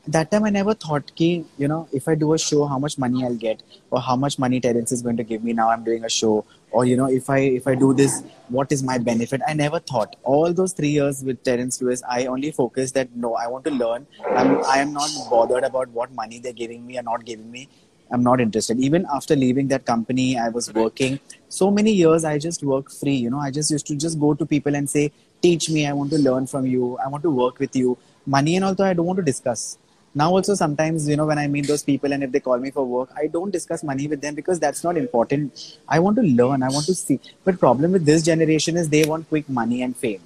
That 0.05 0.31
time, 0.31 0.43
I 0.43 0.49
never 0.49 0.73
thought, 0.73 1.11
ki, 1.15 1.45
you 1.57 1.67
know, 1.67 1.87
if 1.93 2.09
I 2.09 2.15
do 2.15 2.33
a 2.33 2.37
show, 2.37 2.65
how 2.65 2.77
much 2.77 2.97
money 2.97 3.23
I'll 3.25 3.35
get, 3.43 3.63
or 3.89 4.01
how 4.01 4.17
much 4.17 4.37
money 4.37 4.59
Terence 4.59 4.91
is 4.91 5.01
going 5.01 5.15
to 5.17 5.23
give 5.23 5.45
me. 5.45 5.53
Now 5.53 5.69
I'm 5.69 5.85
doing 5.85 6.03
a 6.03 6.09
show, 6.09 6.45
or 6.71 6.83
you 6.83 6.97
know, 6.97 7.05
if 7.19 7.29
I 7.29 7.37
if 7.59 7.69
I 7.73 7.75
do 7.75 7.93
this, 7.93 8.21
what 8.49 8.73
is 8.73 8.83
my 8.83 8.97
benefit? 8.97 9.41
I 9.47 9.53
never 9.53 9.79
thought. 9.79 10.17
All 10.23 10.51
those 10.51 10.73
three 10.73 10.89
years 10.89 11.23
with 11.23 11.41
Terence 11.43 11.81
Lewis, 11.81 12.03
I 12.17 12.25
only 12.25 12.51
focused 12.51 12.95
that 12.95 13.15
no, 13.15 13.33
I 13.35 13.47
want 13.47 13.63
to 13.71 13.71
learn. 13.71 14.05
I'm 14.41 14.53
I 14.65 14.77
am 14.79 14.91
not 14.91 15.09
bothered 15.29 15.63
about 15.71 15.89
what 16.01 16.13
money 16.21 16.39
they're 16.39 16.59
giving 16.61 16.85
me 16.85 16.99
or 16.99 17.03
not 17.03 17.25
giving 17.31 17.49
me. 17.49 17.69
I'm 18.11 18.23
not 18.23 18.41
interested. 18.41 18.79
Even 18.79 19.07
after 19.19 19.35
leaving 19.35 19.69
that 19.69 19.85
company, 19.85 20.37
I 20.37 20.49
was 20.49 20.73
working 20.73 21.19
so 21.47 21.71
many 21.71 21.91
years. 21.91 22.25
I 22.25 22.37
just 22.37 22.63
work 22.63 22.91
free. 22.91 23.15
You 23.15 23.29
know, 23.29 23.39
I 23.39 23.51
just 23.51 23.71
used 23.71 23.87
to 23.87 23.95
just 23.95 24.19
go 24.19 24.33
to 24.33 24.45
people 24.45 24.75
and 24.75 24.89
say, 24.89 25.11
"Teach 25.43 25.69
me. 25.69 25.85
I 25.87 25.93
want 25.93 26.11
to 26.11 26.19
learn 26.27 26.47
from 26.47 26.65
you. 26.73 26.97
I 27.05 27.07
want 27.15 27.23
to 27.29 27.31
work 27.43 27.59
with 27.59 27.75
you." 27.83 27.97
Money 28.25 28.55
and 28.57 28.65
also, 28.65 28.83
I 28.83 28.93
don't 28.93 29.05
want 29.11 29.17
to 29.23 29.29
discuss. 29.31 29.77
Now 30.15 30.27
also 30.37 30.53
sometimes 30.57 31.07
you 31.09 31.15
know 31.19 31.25
when 31.25 31.39
I 31.43 31.47
meet 31.53 31.67
those 31.67 31.83
people 31.83 32.13
and 32.13 32.23
if 32.25 32.31
they 32.33 32.39
call 32.47 32.59
me 32.65 32.69
for 32.71 32.85
work, 32.85 33.09
I 33.21 33.27
don't 33.35 33.51
discuss 33.51 33.83
money 33.83 34.07
with 34.07 34.21
them 34.21 34.35
because 34.35 34.59
that's 34.59 34.83
not 34.83 34.97
important. 34.97 35.63
I 35.87 35.99
want 35.99 36.17
to 36.17 36.25
learn. 36.41 36.61
I 36.63 36.69
want 36.75 36.85
to 36.91 36.95
see. 36.95 37.19
But 37.43 37.59
problem 37.59 37.93
with 37.93 38.05
this 38.05 38.21
generation 38.31 38.77
is 38.77 38.89
they 38.89 39.03
want 39.13 39.27
quick 39.29 39.49
money 39.49 39.81
and 39.81 39.95
fame. 40.05 40.21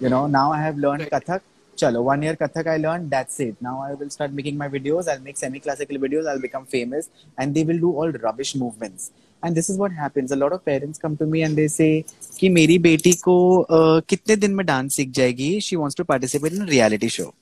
You 0.00 0.08
know, 0.08 0.26
now 0.26 0.50
I 0.52 0.60
have 0.62 0.78
learned 0.78 1.02
Right. 1.02 1.12
Kathak. 1.12 1.40
Chalo, 1.80 2.02
one 2.02 2.22
year 2.22 2.34
Kathak 2.36 2.66
I 2.66 2.76
learned, 2.76 3.10
that's 3.10 3.40
it. 3.40 3.56
Now 3.60 3.80
I 3.80 3.94
will 3.94 4.10
start 4.10 4.32
making 4.32 4.58
my 4.58 4.68
videos, 4.68 5.08
I'll 5.08 5.20
make 5.20 5.38
semi 5.38 5.60
classical 5.60 5.96
videos, 5.96 6.28
I'll 6.28 6.40
become 6.40 6.66
famous, 6.66 7.08
and 7.38 7.54
they 7.54 7.64
will 7.64 7.78
do 7.78 7.92
all 7.92 8.10
rubbish 8.10 8.54
movements. 8.54 9.10
And 9.43 9.55
this 9.55 9.69
is 9.69 9.77
what 9.77 9.91
happens. 9.91 10.31
A 10.31 10.35
lot 10.35 10.53
of 10.53 10.65
parents 10.65 10.97
come 10.97 11.15
to 11.17 11.25
me 11.25 11.41
and 11.43 11.55
they 11.55 11.67
say 11.67 11.89
कि 12.39 12.49
मेरी 12.49 12.77
बेटी 12.85 13.13
को 13.27 13.37
uh, 13.77 14.01
कितने 14.09 14.35
दिन 14.35 14.55
में 14.55 14.65
dance 14.65 14.95
सीख 14.95 15.09
जाएगी 15.19 15.49
she 15.61 15.77
wants 15.83 16.01
to 16.01 16.05
participate 16.13 16.53
in 16.53 16.67
a 16.67 16.71
reality 16.75 17.09
show. 17.09 17.33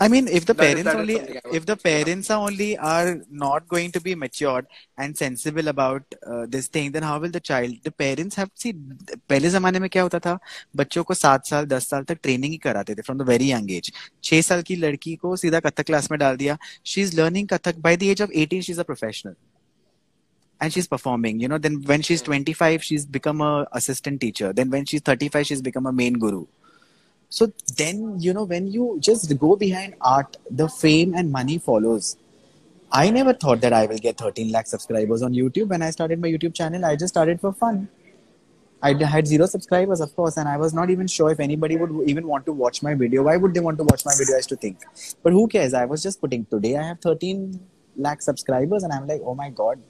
I 0.00 0.06
mean, 0.08 0.28
if 0.28 0.44
the 0.46 0.54
That 0.54 0.78
is- 0.78 0.84
parents 0.84 0.84
that 0.84 0.94
is 0.94 1.00
only, 1.00 1.14
something 1.14 1.36
I 1.36 1.48
was 1.48 1.56
if 1.58 1.66
the 1.66 1.76
thinking 1.76 2.04
parents 2.04 2.30
are 2.30 2.38
only 2.48 2.76
are 2.88 3.20
not 3.44 3.66
going 3.68 3.92
to 3.92 4.00
be 4.00 4.14
matured 4.14 4.66
and 4.98 5.16
sensible 5.16 5.68
about 5.68 6.16
uh, 6.26 6.46
this 6.46 6.68
thing, 6.68 6.90
then 6.92 7.02
how 7.02 7.18
will 7.18 7.30
the 7.30 7.40
child? 7.40 7.74
The 7.84 7.92
parents 8.02 8.36
have 8.36 8.50
see. 8.54 8.72
पहले 9.30 9.50
जमाने 9.50 9.80
में 9.80 9.88
क्या 9.90 10.02
होता 10.02 10.18
था 10.26 10.38
बच्चों 10.76 11.04
को 11.04 11.14
सात 11.14 11.46
साल 11.46 11.66
दस 11.66 11.88
साल 11.90 12.04
तक 12.10 12.18
ट्रेनिंग 12.22 12.52
ही 12.52 12.58
कराते 12.66 12.94
थे 12.94 13.02
from 13.02 13.18
the 13.18 13.28
very 13.28 13.50
young 13.52 13.70
age 13.70 13.92
छह 14.24 14.40
साल 14.50 14.62
की 14.70 14.76
लड़की 14.86 15.14
को 15.24 15.34
सीधा 15.44 15.60
कथक 15.68 15.86
क्लास 15.86 16.10
में 16.10 16.18
डाल 16.20 16.36
दिया 16.36 16.58
she 16.92 17.02
is 17.02 17.18
learning 17.20 17.48
Kathak 17.52 17.78
by 17.88 17.96
the 17.96 18.02
age 18.14 18.22
of 18.22 18.30
18 18.44 18.62
she 18.62 18.72
is 18.72 18.78
a 18.78 18.88
professional 18.92 19.34
and 20.61 20.73
she's 20.73 20.87
performing 20.87 21.39
you 21.39 21.47
know 21.47 21.57
then 21.57 21.81
when 21.83 22.01
she's 22.01 22.21
hmm. 22.21 22.33
25 22.33 22.83
she's 22.83 23.05
become 23.05 23.41
a 23.41 23.67
assistant 23.73 24.21
teacher 24.21 24.53
then 24.53 24.69
when 24.69 24.85
she's 24.85 25.01
35 25.01 25.45
she's 25.45 25.61
become 25.61 25.85
a 25.85 25.91
main 25.91 26.13
guru 26.13 26.45
so 27.29 27.51
then 27.77 28.19
you 28.19 28.33
know 28.33 28.43
when 28.43 28.67
you 28.67 28.97
just 28.99 29.37
go 29.37 29.55
behind 29.55 29.95
art 30.01 30.37
the 30.49 30.67
fame 30.67 31.13
and 31.13 31.31
money 31.31 31.57
follows 31.57 32.17
i 32.91 33.09
never 33.09 33.33
thought 33.33 33.61
that 33.61 33.73
i 33.73 33.85
will 33.85 34.03
get 34.07 34.17
13 34.17 34.51
lakh 34.51 34.67
subscribers 34.67 35.21
on 35.21 35.33
youtube 35.33 35.67
when 35.67 35.81
i 35.81 35.89
started 35.91 36.19
my 36.19 36.27
youtube 36.27 36.53
channel 36.53 36.85
i 36.85 36.95
just 36.95 37.13
started 37.13 37.39
for 37.39 37.53
fun 37.53 37.87
i 38.81 38.93
had 39.03 39.27
zero 39.27 39.45
subscribers, 39.45 39.99
of 39.99 40.15
course, 40.15 40.37
and 40.37 40.47
I 40.47 40.55
was 40.57 40.73
not 40.73 40.89
even 40.89 41.07
sure 41.07 41.31
if 41.31 41.39
anybody 41.39 41.75
would 41.75 42.09
even 42.09 42.27
want 42.27 42.45
to 42.45 42.53
watch 42.53 42.81
my 42.81 42.93
video. 42.93 43.23
Why 43.23 43.35
would 43.35 43.53
they 43.53 43.59
want 43.59 43.77
to 43.79 43.83
watch 43.83 44.05
my 44.05 44.13
video? 44.17 44.35
I 44.35 44.37
used 44.37 44.49
to 44.49 44.55
think, 44.55 44.77
but 45.21 45.33
who 45.33 45.47
cares? 45.47 45.73
I 45.73 45.85
was 45.85 46.01
just 46.01 46.21
putting 46.21 46.45
today. 46.45 46.77
I 46.77 46.83
have 46.83 46.99
13 47.01 47.59
lakh 47.97 48.21
subscribers, 48.21 48.83
and 48.83 48.93
I'm 48.93 49.05
like, 49.05 49.21
oh 49.23 49.35
my 49.35 49.49
god. 49.49 49.81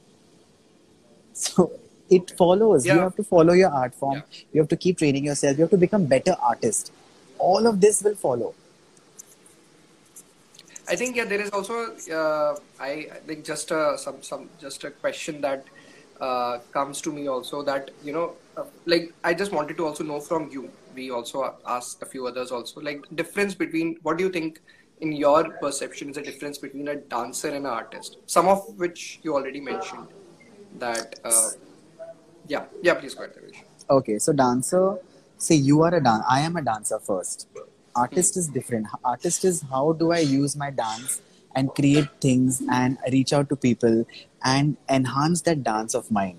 So 1.33 1.71
it 2.09 2.31
follows. 2.31 2.85
You 2.85 2.99
have 2.99 3.15
to 3.15 3.23
follow 3.23 3.53
your 3.53 3.69
art 3.69 3.93
form. 3.93 4.15
Yeah. 4.15 4.39
You 4.53 4.61
have 4.61 4.69
to 4.69 4.77
keep 4.77 4.97
training 4.97 5.25
yourself. 5.25 5.57
You 5.57 5.63
have 5.63 5.71
to 5.71 5.77
become 5.77 6.05
better 6.05 6.35
artist. 6.41 6.91
All 7.37 7.67
of 7.67 7.79
this 7.79 8.01
will 8.03 8.15
follow. 8.15 8.53
I 10.87 10.95
think 10.95 11.15
yeah, 11.15 11.25
there 11.25 11.39
is 11.39 11.51
also 11.51 11.95
uh, 12.11 12.55
I, 12.79 12.89
I 13.13 13.19
think 13.27 13.45
just 13.45 13.69
a 13.69 13.95
some 13.97 14.23
some 14.23 14.49
just 14.59 14.83
a 14.83 14.89
question 14.89 15.39
that 15.41 15.65
uh, 16.19 16.57
comes 16.73 16.99
to 17.01 17.13
me 17.13 17.27
also 17.27 17.61
that 17.61 17.91
you 18.03 18.11
know 18.11 18.33
uh, 18.57 18.63
like 18.85 19.13
I 19.23 19.35
just 19.35 19.51
wanted 19.51 19.77
to 19.77 19.85
also 19.85 20.03
know 20.03 20.19
from 20.19 20.49
you. 20.51 20.69
We 20.95 21.11
also 21.11 21.55
asked 21.67 22.01
a 22.01 22.07
few 22.07 22.25
others 22.25 22.51
also 22.51 22.81
like 22.81 23.05
difference 23.15 23.53
between 23.53 23.97
what 24.01 24.17
do 24.17 24.23
you 24.23 24.31
think 24.31 24.59
in 25.01 25.11
your 25.13 25.51
perception 25.61 26.09
is 26.09 26.15
the 26.15 26.23
difference 26.23 26.57
between 26.57 26.87
a 26.87 26.95
dancer 26.95 27.49
and 27.49 27.57
an 27.57 27.65
artist. 27.67 28.17
Some 28.25 28.47
of 28.47 28.77
which 28.77 29.19
you 29.21 29.35
already 29.35 29.61
mentioned 29.61 30.07
that 30.77 31.19
uh, 31.23 31.49
yeah 32.47 32.65
yeah 32.81 32.93
please 32.93 33.13
go 33.13 33.23
ahead 33.23 33.35
Devesh. 33.35 33.63
Okay, 33.89 34.19
so 34.19 34.31
dancer, 34.31 34.97
say 35.37 35.55
you 35.55 35.81
are 35.81 35.93
a 35.95 36.03
dan. 36.03 36.21
I 36.29 36.41
am 36.41 36.55
a 36.55 36.61
dancer 36.61 36.99
first. 36.99 37.47
Artist 37.95 38.37
is 38.37 38.47
different. 38.47 38.87
Artist 39.03 39.43
is 39.43 39.63
how 39.63 39.93
do 39.93 40.11
I 40.11 40.19
use 40.19 40.55
my 40.55 40.69
dance 40.69 41.21
and 41.55 41.73
create 41.73 42.07
things 42.21 42.61
and 42.71 42.99
reach 43.11 43.33
out 43.33 43.49
to 43.49 43.55
people 43.55 44.05
and 44.43 44.77
enhance 44.89 45.41
that 45.41 45.63
dance 45.63 45.95
of 45.95 46.11
mine, 46.11 46.37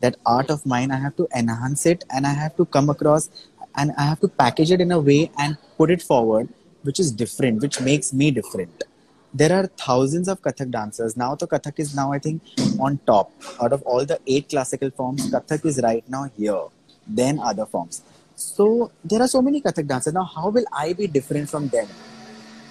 that 0.00 0.16
art 0.26 0.50
of 0.50 0.66
mine. 0.66 0.90
I 0.90 0.98
have 0.98 1.14
to 1.16 1.28
enhance 1.34 1.86
it 1.86 2.04
and 2.10 2.26
I 2.26 2.32
have 2.32 2.56
to 2.56 2.64
come 2.64 2.90
across 2.90 3.30
and 3.76 3.92
I 3.96 4.02
have 4.02 4.20
to 4.20 4.28
package 4.28 4.72
it 4.72 4.80
in 4.80 4.90
a 4.90 4.98
way 4.98 5.30
and 5.38 5.56
put 5.78 5.92
it 5.92 6.02
forward, 6.02 6.48
which 6.82 6.98
is 6.98 7.12
different, 7.12 7.62
which 7.62 7.80
makes 7.80 8.12
me 8.12 8.32
different. 8.32 8.82
There 9.32 9.52
are 9.52 9.66
thousands 9.66 10.28
of 10.28 10.42
Kathak 10.42 10.72
dancers. 10.72 11.16
Now, 11.16 11.36
the 11.36 11.46
Kathak 11.46 11.78
is 11.78 11.94
now, 11.94 12.12
I 12.12 12.18
think, 12.18 12.42
on 12.80 12.98
top. 13.06 13.30
Out 13.62 13.72
of 13.72 13.82
all 13.82 14.04
the 14.04 14.18
eight 14.26 14.48
classical 14.48 14.90
forms, 14.90 15.30
Kathak 15.30 15.64
is 15.64 15.80
right 15.82 16.02
now 16.08 16.28
here, 16.36 16.64
then 17.06 17.38
other 17.38 17.64
forms. 17.64 18.02
So, 18.34 18.90
there 19.04 19.22
are 19.22 19.28
so 19.28 19.40
many 19.40 19.60
Kathak 19.60 19.86
dancers. 19.86 20.14
Now, 20.14 20.24
how 20.24 20.48
will 20.50 20.64
I 20.72 20.94
be 20.94 21.06
different 21.06 21.48
from 21.48 21.68
them? 21.68 21.86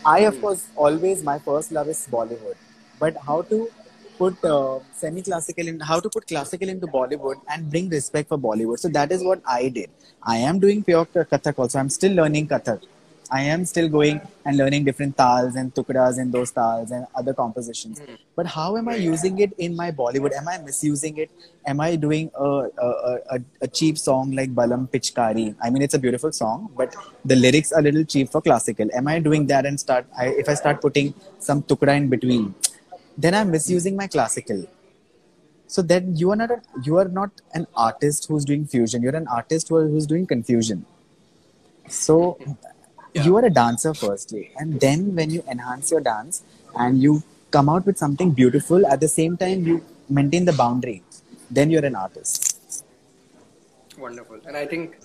I, 0.06 0.20
of 0.20 0.42
course, 0.42 0.68
always, 0.76 1.24
my 1.24 1.40
first 1.40 1.72
love 1.72 1.88
is 1.88 2.06
Bollywood. 2.12 2.56
But 3.00 3.16
how 3.26 3.44
to 3.44 3.70
put 4.18 4.44
uh, 4.44 4.80
semi-classical 4.94 5.66
in, 5.66 5.80
how 5.80 6.02
to 6.02 6.10
put 6.10 6.28
classical 6.28 6.68
into 6.68 6.88
Bollywood 6.88 7.36
and 7.48 7.70
bring 7.70 7.88
respect 7.88 8.28
for 8.28 8.38
Bollywood. 8.38 8.80
So 8.80 8.90
that 8.90 9.14
is 9.14 9.24
what 9.24 9.42
I 9.48 9.70
did. 9.70 9.90
I 10.22 10.38
am 10.38 10.60
doing 10.60 10.84
pure 10.84 11.06
Kathak 11.06 11.58
also. 11.58 11.80
I'm 11.80 11.90
still 11.90 12.14
learning 12.14 12.50
Kathak. 12.50 12.82
I 13.32 13.42
am 13.44 13.64
still 13.66 13.88
going 13.88 14.22
and 14.46 14.58
learning 14.58 14.86
different 14.86 15.16
tals 15.16 15.56
and 15.56 15.74
tukras 15.74 16.18
and 16.18 16.32
those 16.34 16.52
tals 16.52 16.92
and 16.92 17.06
other 17.16 17.34
compositions. 17.34 18.00
Hmm. 18.00 18.16
But 18.36 18.48
how 18.48 18.76
am 18.78 18.90
I 18.90 18.96
using 18.96 19.38
it 19.40 19.54
in 19.58 19.76
my 19.76 19.92
Bollywood? 19.92 20.34
Am 20.34 20.48
I 20.48 20.58
misusing 20.58 21.18
it? 21.18 21.30
Am 21.66 21.80
I 21.80 21.96
doing 21.96 22.32
a, 22.36 22.46
a, 22.46 23.20
a, 23.32 23.40
a 23.62 23.68
cheap 23.68 23.98
song 23.98 24.32
like 24.32 24.54
Balam 24.56 24.90
Pichkari? 24.90 25.56
I 25.62 25.70
mean, 25.70 25.84
it's 25.84 25.94
a 25.94 26.00
beautiful 26.00 26.32
song, 26.32 26.72
but 26.76 26.96
the 27.24 27.36
lyrics 27.36 27.72
are 27.72 27.80
a 27.80 27.84
little 27.84 28.04
cheap 28.04 28.30
for 28.30 28.42
classical. 28.42 28.90
Am 28.94 29.08
I 29.08 29.20
doing 29.20 29.46
that 29.48 29.66
and 29.66 29.80
start? 29.80 30.08
I, 30.18 30.28
if 30.28 30.50
I 30.50 30.56
start 30.56 30.82
putting 30.82 31.14
some 31.38 31.62
tukra 31.62 31.96
in 31.96 32.10
between, 32.10 32.56
then 33.18 33.36
I'm 33.36 33.52
misusing 33.52 33.96
my 33.96 34.08
classical. 34.08 34.66
So 35.68 35.84
then 35.84 36.16
you 36.16 36.32
are 36.32 36.36
not 36.36 36.50
a, 36.50 36.62
you 36.84 36.98
are 36.98 37.08
not 37.08 37.30
an 37.54 37.68
artist 37.76 38.26
who's 38.28 38.44
doing 38.44 38.66
fusion. 38.66 39.04
You're 39.04 39.16
an 39.16 39.28
artist 39.28 39.70
who 39.70 39.88
who's 39.88 40.08
doing 40.08 40.26
confusion. 40.26 40.84
So 41.88 42.40
you 43.14 43.36
are 43.38 43.46
a 43.46 43.50
dancer 43.50 43.94
firstly, 43.94 44.52
and 44.58 44.80
then 44.80 45.16
when 45.16 45.30
you 45.30 45.44
enhance 45.50 45.92
your 45.92 46.02
dance 46.02 46.44
and 46.76 47.02
you 47.02 47.24
come 47.52 47.70
out 47.70 47.86
with 47.86 47.98
something 47.98 48.32
beautiful 48.32 48.86
at 48.86 49.00
the 49.00 49.08
same 49.08 49.36
time 49.36 49.66
you 49.66 49.84
maintain 50.08 50.46
the 50.46 50.54
boundary 50.54 51.02
then 51.50 51.70
you're 51.70 51.86
an 51.86 51.96
artist. 51.96 52.86
Wonderful. 53.98 54.40
And 54.46 54.56
i 54.56 54.66
think 54.66 54.98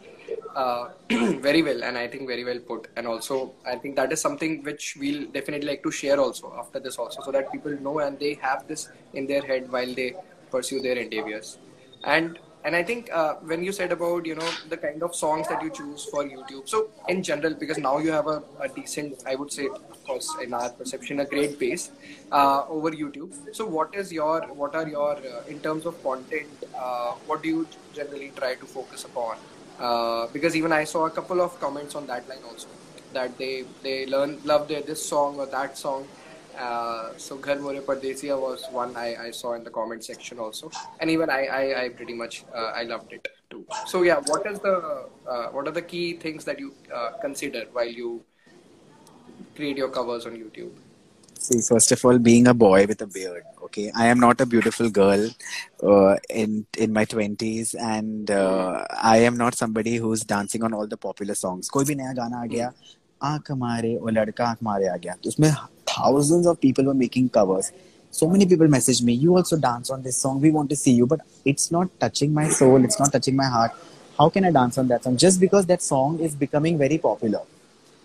uh, 0.55 0.91
very 1.49 1.63
well 1.63 1.83
and 1.83 1.99
i 1.99 2.07
think 2.07 2.27
very 2.29 2.45
well 2.45 2.59
put. 2.59 2.89
And 2.97 3.07
also 3.07 3.53
i 3.67 3.77
think 3.77 3.97
that 3.97 4.13
is 4.13 4.21
something 4.21 4.63
which 4.63 4.97
we'll 5.01 5.27
definitely 5.29 5.69
like 5.69 5.83
to 5.83 5.91
share 5.91 6.21
also 6.21 6.55
after 6.59 6.79
this 6.79 6.99
also 6.99 7.23
so 7.23 7.33
that 7.33 7.51
people 7.51 7.73
know 7.81 7.99
and 8.01 8.19
they 8.19 8.35
have 8.35 8.67
this 8.69 8.89
in 9.15 9.27
their 9.27 9.43
head 9.43 9.71
while 9.71 9.93
they 9.95 10.15
pursue 10.51 10.81
their 10.81 10.97
endeavors. 10.97 11.59
And 12.05 12.39
and 12.65 12.75
i 12.77 12.83
think 12.83 13.11
uh, 13.13 13.35
when 13.51 13.63
you 13.63 13.73
said 13.79 13.93
about 13.93 14.27
you 14.31 14.35
know 14.35 14.51
the 14.69 14.77
kind 14.85 15.03
of 15.03 15.15
songs 15.15 15.49
that 15.49 15.63
you 15.63 15.71
choose 15.79 16.05
for 16.13 16.23
youtube 16.25 16.69
so 16.75 16.81
in 17.09 17.23
general 17.23 17.55
because 17.63 17.79
now 17.79 17.99
you 17.99 18.11
have 18.11 18.27
a, 18.27 18.43
a 18.67 18.69
decent 18.77 19.23
i 19.27 19.35
would 19.35 19.53
say 19.53 19.67
of 19.67 19.99
course 20.07 20.29
in 20.45 20.55
our 20.55 20.71
perception 20.71 21.21
a 21.21 21.27
great 21.27 21.59
base 21.59 21.91
uh, 22.33 22.63
over 22.69 22.91
youtube. 22.91 23.33
So 23.53 23.65
what 23.67 23.95
is 23.95 24.13
your 24.13 24.43
what 24.61 24.75
are 24.75 24.89
your 24.89 25.13
uh, 25.13 25.43
in 25.47 25.61
terms 25.61 25.87
of 25.87 26.03
content 26.03 26.65
uh, 26.75 27.13
what 27.27 27.43
do 27.43 27.49
you 27.49 27.69
generally 27.93 28.33
try 28.37 28.55
to 28.57 28.67
focus 28.67 29.05
upon? 29.05 29.37
Uh, 29.79 30.27
because 30.33 30.55
even 30.57 30.73
i 30.73 30.85
saw 30.85 31.07
a 31.07 31.11
couple 31.11 31.41
of 31.41 31.59
comments 31.61 31.95
on 31.95 32.07
that 32.07 32.29
line 32.29 32.45
also 32.49 32.69
that 33.13 33.37
they 33.39 33.65
they 33.83 34.07
learn 34.07 34.39
love 34.45 34.69
their 34.69 34.83
this 34.83 35.05
song 35.09 35.39
or 35.39 35.47
that 35.47 35.77
song 35.77 36.07
uh, 36.58 37.14
so 37.18 37.38
Ghar 37.38 37.58
More 37.60 37.74
Pardesiya 37.76 38.40
was 38.40 38.66
one 38.72 38.96
I, 38.96 39.28
I 39.28 39.32
saw 39.32 39.54
in 39.54 39.64
the 39.64 39.70
comment 39.70 40.04
section 40.04 40.40
also, 40.40 40.72
and 41.00 41.10
even 41.10 41.30
I 41.30 41.46
I, 41.46 41.84
I 41.84 41.90
pretty 41.90 42.14
much 42.14 42.44
uh, 42.54 42.72
I 42.82 42.84
loved 42.84 43.14
it 43.14 43.28
too. 43.50 43.66
So 43.86 44.04
yeah, 44.04 44.20
what 44.34 44.46
is 44.46 44.60
the 44.60 44.76
uh, 45.28 45.48
what 45.48 45.68
are 45.68 45.72
the 45.72 45.82
key 45.94 46.14
things 46.14 46.46
that 46.46 46.60
you 46.60 46.74
uh, 46.94 47.12
consider 47.22 47.66
while 47.72 47.88
you 47.88 48.22
create 49.56 49.78
your 49.78 49.90
covers 49.90 50.26
on 50.26 50.34
YouTube? 50.34 50.72
See, 51.42 51.62
first 51.62 51.92
of 51.94 52.04
all, 52.04 52.18
being 52.20 52.48
a 52.48 52.54
boy 52.54 52.86
with 52.86 53.02
a 53.02 53.08
beard. 53.08 53.44
Okay, 53.64 53.92
I 53.96 54.08
am 54.08 54.20
not 54.20 54.42
a 54.42 54.46
beautiful 54.46 54.90
girl 54.90 55.30
uh, 55.82 56.16
in 56.30 56.66
in 56.78 56.92
my 56.92 57.06
twenties, 57.06 57.74
and 57.76 58.30
uh, 58.30 58.84
I 59.02 59.18
am 59.20 59.38
not 59.38 59.56
somebody 59.56 59.96
who's 59.96 60.22
dancing 60.22 60.64
on 60.64 60.74
all 60.74 60.88
the 60.88 60.98
popular 60.98 61.36
songs. 61.36 61.70
कोई 61.70 61.86
भी 61.86 61.96
नया 61.96 62.14
गाना 62.20 62.42
आ 62.44 62.46
गया, 62.46 62.72
आंख 63.24 63.52
मारे 63.62 63.96
वो 64.02 64.10
लड़का 64.10 64.46
आंख 64.46 64.58
मारे 64.64 64.88
आ 64.88 64.96
गया 64.98 65.14
तो 65.24 65.30
उसमें 65.30 65.50
thousands 65.97 66.47
of 66.47 66.61
people 66.61 66.85
were 66.85 66.95
making 66.95 67.29
covers. 67.29 67.73
So 68.11 68.29
many 68.29 68.47
people 68.47 68.69
messaged 68.69 69.03
me, 69.03 69.13
you 69.13 69.37
also 69.37 69.57
dance 69.57 69.91
on 69.91 70.03
this 70.03 70.17
song, 70.17 70.41
we 70.41 70.51
want 70.51 70.71
to 70.71 70.77
see 70.77 70.93
you, 70.93 71.07
but 71.07 71.21
it's 71.45 71.71
not 71.73 71.89
touching 71.99 72.33
my 72.33 72.49
soul, 72.49 72.85
it's 72.85 72.99
not 73.01 73.11
touching 73.13 73.37
my 73.37 73.47
heart. 73.47 73.73
How 74.19 74.29
can 74.29 74.45
I 74.45 74.53
dance 74.53 74.79
on 74.79 74.87
that 74.89 75.03
song? 75.03 75.17
Just 75.17 75.41
because 75.41 75.67
that 75.67 75.83
song 75.83 76.21
is 76.21 76.37
becoming 76.37 76.79
very 76.79 76.99
popular. 76.99 77.41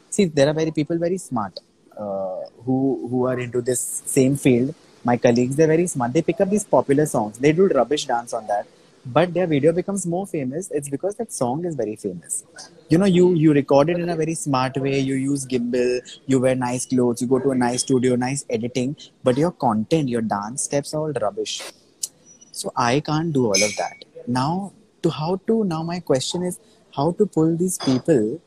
See, 0.10 0.26
there 0.26 0.50
are 0.50 0.54
very 0.54 0.72
people 0.72 0.98
very 0.98 1.20
smart 1.20 1.60
uh, 1.96 2.42
who 2.66 3.08
who 3.10 3.28
are 3.28 3.40
into 3.40 3.62
this 3.62 4.02
same 4.06 4.36
field. 4.36 4.74
My 5.04 5.18
colleagues, 5.18 5.56
they're 5.56 5.68
very 5.68 5.86
smart. 5.86 6.14
They 6.14 6.24
pick 6.24 6.42
up 6.42 6.50
these 6.50 6.64
popular 6.64 7.06
songs. 7.06 7.38
They 7.38 7.52
do 7.52 7.68
rubbish 7.68 8.06
dance 8.06 8.34
on 8.34 8.48
that 8.48 8.66
but 9.06 9.34
their 9.34 9.48
video 9.48 9.72
becomes 9.72 10.06
more 10.06 10.26
famous 10.28 10.70
it's 10.72 10.90
because 10.90 11.16
that 11.16 11.32
song 11.32 11.66
is 11.66 11.76
very 11.76 11.96
famous. 11.96 12.44
You 12.90 12.98
know 12.98 13.06
you 13.06 13.34
you 13.34 13.54
record 13.54 13.90
it 13.90 14.00
in 14.00 14.10
a 14.10 14.16
very 14.16 14.34
smart 14.34 14.78
way 14.78 15.00
you 15.00 15.16
use 15.16 15.46
gimbal 15.46 16.20
you 16.26 16.40
wear 16.40 16.56
nice 16.56 16.86
clothes 16.86 17.22
you 17.22 17.28
go 17.28 17.40
to 17.40 17.52
a 17.52 17.56
nice 17.56 17.82
studio 17.82 18.16
nice 18.16 18.46
editing 18.50 18.96
but 19.24 19.38
your 19.38 19.52
content 19.52 20.10
your 20.10 20.22
dance 20.22 20.64
steps 20.64 20.94
are 20.94 21.02
all 21.02 21.14
rubbish. 21.14 21.62
So 22.52 22.72
i 22.76 23.00
can't 23.00 23.32
do 23.32 23.46
all 23.46 23.64
of 23.64 23.76
that. 23.78 24.04
Now 24.28 24.74
to 25.04 25.10
how 25.10 25.40
to 25.48 25.64
now 25.64 25.84
my 25.84 26.00
question 26.00 26.44
is 26.44 26.60
how 26.96 27.12
to 27.14 27.26
pull 27.26 27.56
these 27.56 27.78
people 27.78 28.42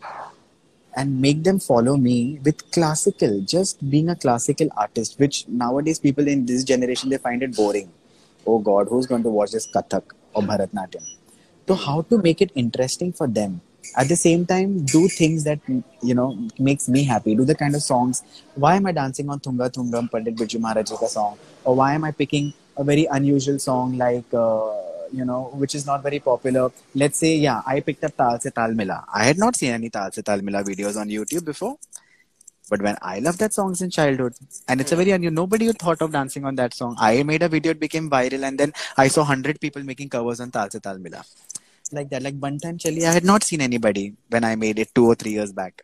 and 0.94 1.20
make 1.22 1.42
them 1.42 1.58
follow 1.58 1.96
me 1.96 2.38
with 2.44 2.70
classical 2.70 3.40
just 3.40 3.88
being 3.88 4.10
a 4.10 4.16
classical 4.16 4.68
artist 4.76 5.18
which 5.18 5.48
nowadays 5.48 5.98
people 5.98 6.28
in 6.28 6.44
this 6.44 6.62
generation 6.64 7.08
they 7.08 7.16
find 7.18 7.42
it 7.42 7.56
boring. 7.56 7.90
Oh 8.46 8.58
god 8.58 8.88
who's 8.88 9.06
going 9.06 9.22
to 9.22 9.30
watch 9.30 9.52
this 9.52 9.66
kathak 9.66 10.02
or 10.34 10.42
Bharatnatyam. 10.42 11.04
So 11.68 11.74
how 11.74 12.02
to 12.02 12.18
make 12.18 12.40
it 12.42 12.50
interesting 12.54 13.12
for 13.12 13.26
them? 13.26 13.60
At 13.96 14.08
the 14.08 14.16
same 14.16 14.46
time, 14.46 14.84
do 14.84 15.08
things 15.08 15.44
that 15.44 15.60
you 16.02 16.14
know 16.14 16.48
makes 16.58 16.88
me 16.88 17.04
happy. 17.04 17.34
Do 17.34 17.44
the 17.44 17.54
kind 17.54 17.74
of 17.74 17.82
songs. 17.82 18.22
Why 18.54 18.76
am 18.76 18.86
I 18.86 18.92
dancing 18.92 19.28
on 19.28 19.40
Thunga 19.40 19.70
Thungam 19.70 20.10
Pandit 20.10 20.36
Birju 20.36 20.60
Maharaj 20.60 20.90
ka 20.90 21.06
song? 21.06 21.38
Or 21.64 21.74
why 21.76 21.94
am 21.94 22.04
I 22.04 22.10
picking 22.10 22.52
a 22.76 22.84
very 22.84 23.06
unusual 23.06 23.58
song 23.58 23.98
like 23.98 24.32
uh, 24.32 24.70
you 25.12 25.24
know 25.24 25.50
which 25.54 25.74
is 25.74 25.84
not 25.84 26.02
very 26.02 26.20
popular? 26.20 26.70
Let's 26.94 27.18
say 27.18 27.36
yeah, 27.36 27.60
I 27.66 27.80
picked 27.80 28.04
up 28.04 28.16
Tal 28.16 28.40
Se 28.40 28.50
Tal 28.50 28.72
Mila. 28.72 29.04
I 29.12 29.24
had 29.24 29.38
not 29.38 29.56
seen 29.56 29.72
any 29.72 29.90
Tal 29.90 30.10
Se 30.12 30.22
Tal 30.22 30.40
Mila 30.42 30.64
videos 30.64 30.96
on 30.96 31.08
YouTube 31.08 31.44
before. 31.44 31.76
But 32.72 32.80
when 32.80 32.96
I 33.02 33.18
loved 33.18 33.38
that 33.40 33.52
song 33.52 33.76
in 33.78 33.90
childhood, 33.90 34.34
and 34.66 34.80
it's 34.80 34.92
a 34.92 34.96
very 34.96 35.10
unusual, 35.10 35.34
nobody 35.34 35.70
thought 35.72 36.00
of 36.00 36.10
dancing 36.10 36.46
on 36.46 36.54
that 36.54 36.72
song. 36.72 36.96
I 36.98 37.22
made 37.22 37.42
a 37.42 37.48
video, 37.54 37.72
it 37.72 37.80
became 37.80 38.08
viral, 38.08 38.46
and 38.48 38.56
then 38.58 38.72
I 38.96 39.08
saw 39.08 39.20
100 39.20 39.60
people 39.60 39.82
making 39.82 40.08
covers 40.08 40.40
on 40.40 40.50
Tal 40.50 40.70
Se 40.70 40.78
Tal 40.78 40.96
Mila. 40.96 41.22
Like 41.92 42.08
that, 42.08 42.22
like 42.22 42.40
Bantan 42.40 42.80
Chali, 42.80 43.04
I 43.04 43.12
had 43.12 43.26
not 43.26 43.44
seen 43.44 43.60
anybody 43.60 44.14
when 44.30 44.42
I 44.42 44.56
made 44.56 44.78
it 44.78 44.94
two 44.94 45.06
or 45.06 45.14
three 45.14 45.32
years 45.32 45.52
back. 45.52 45.82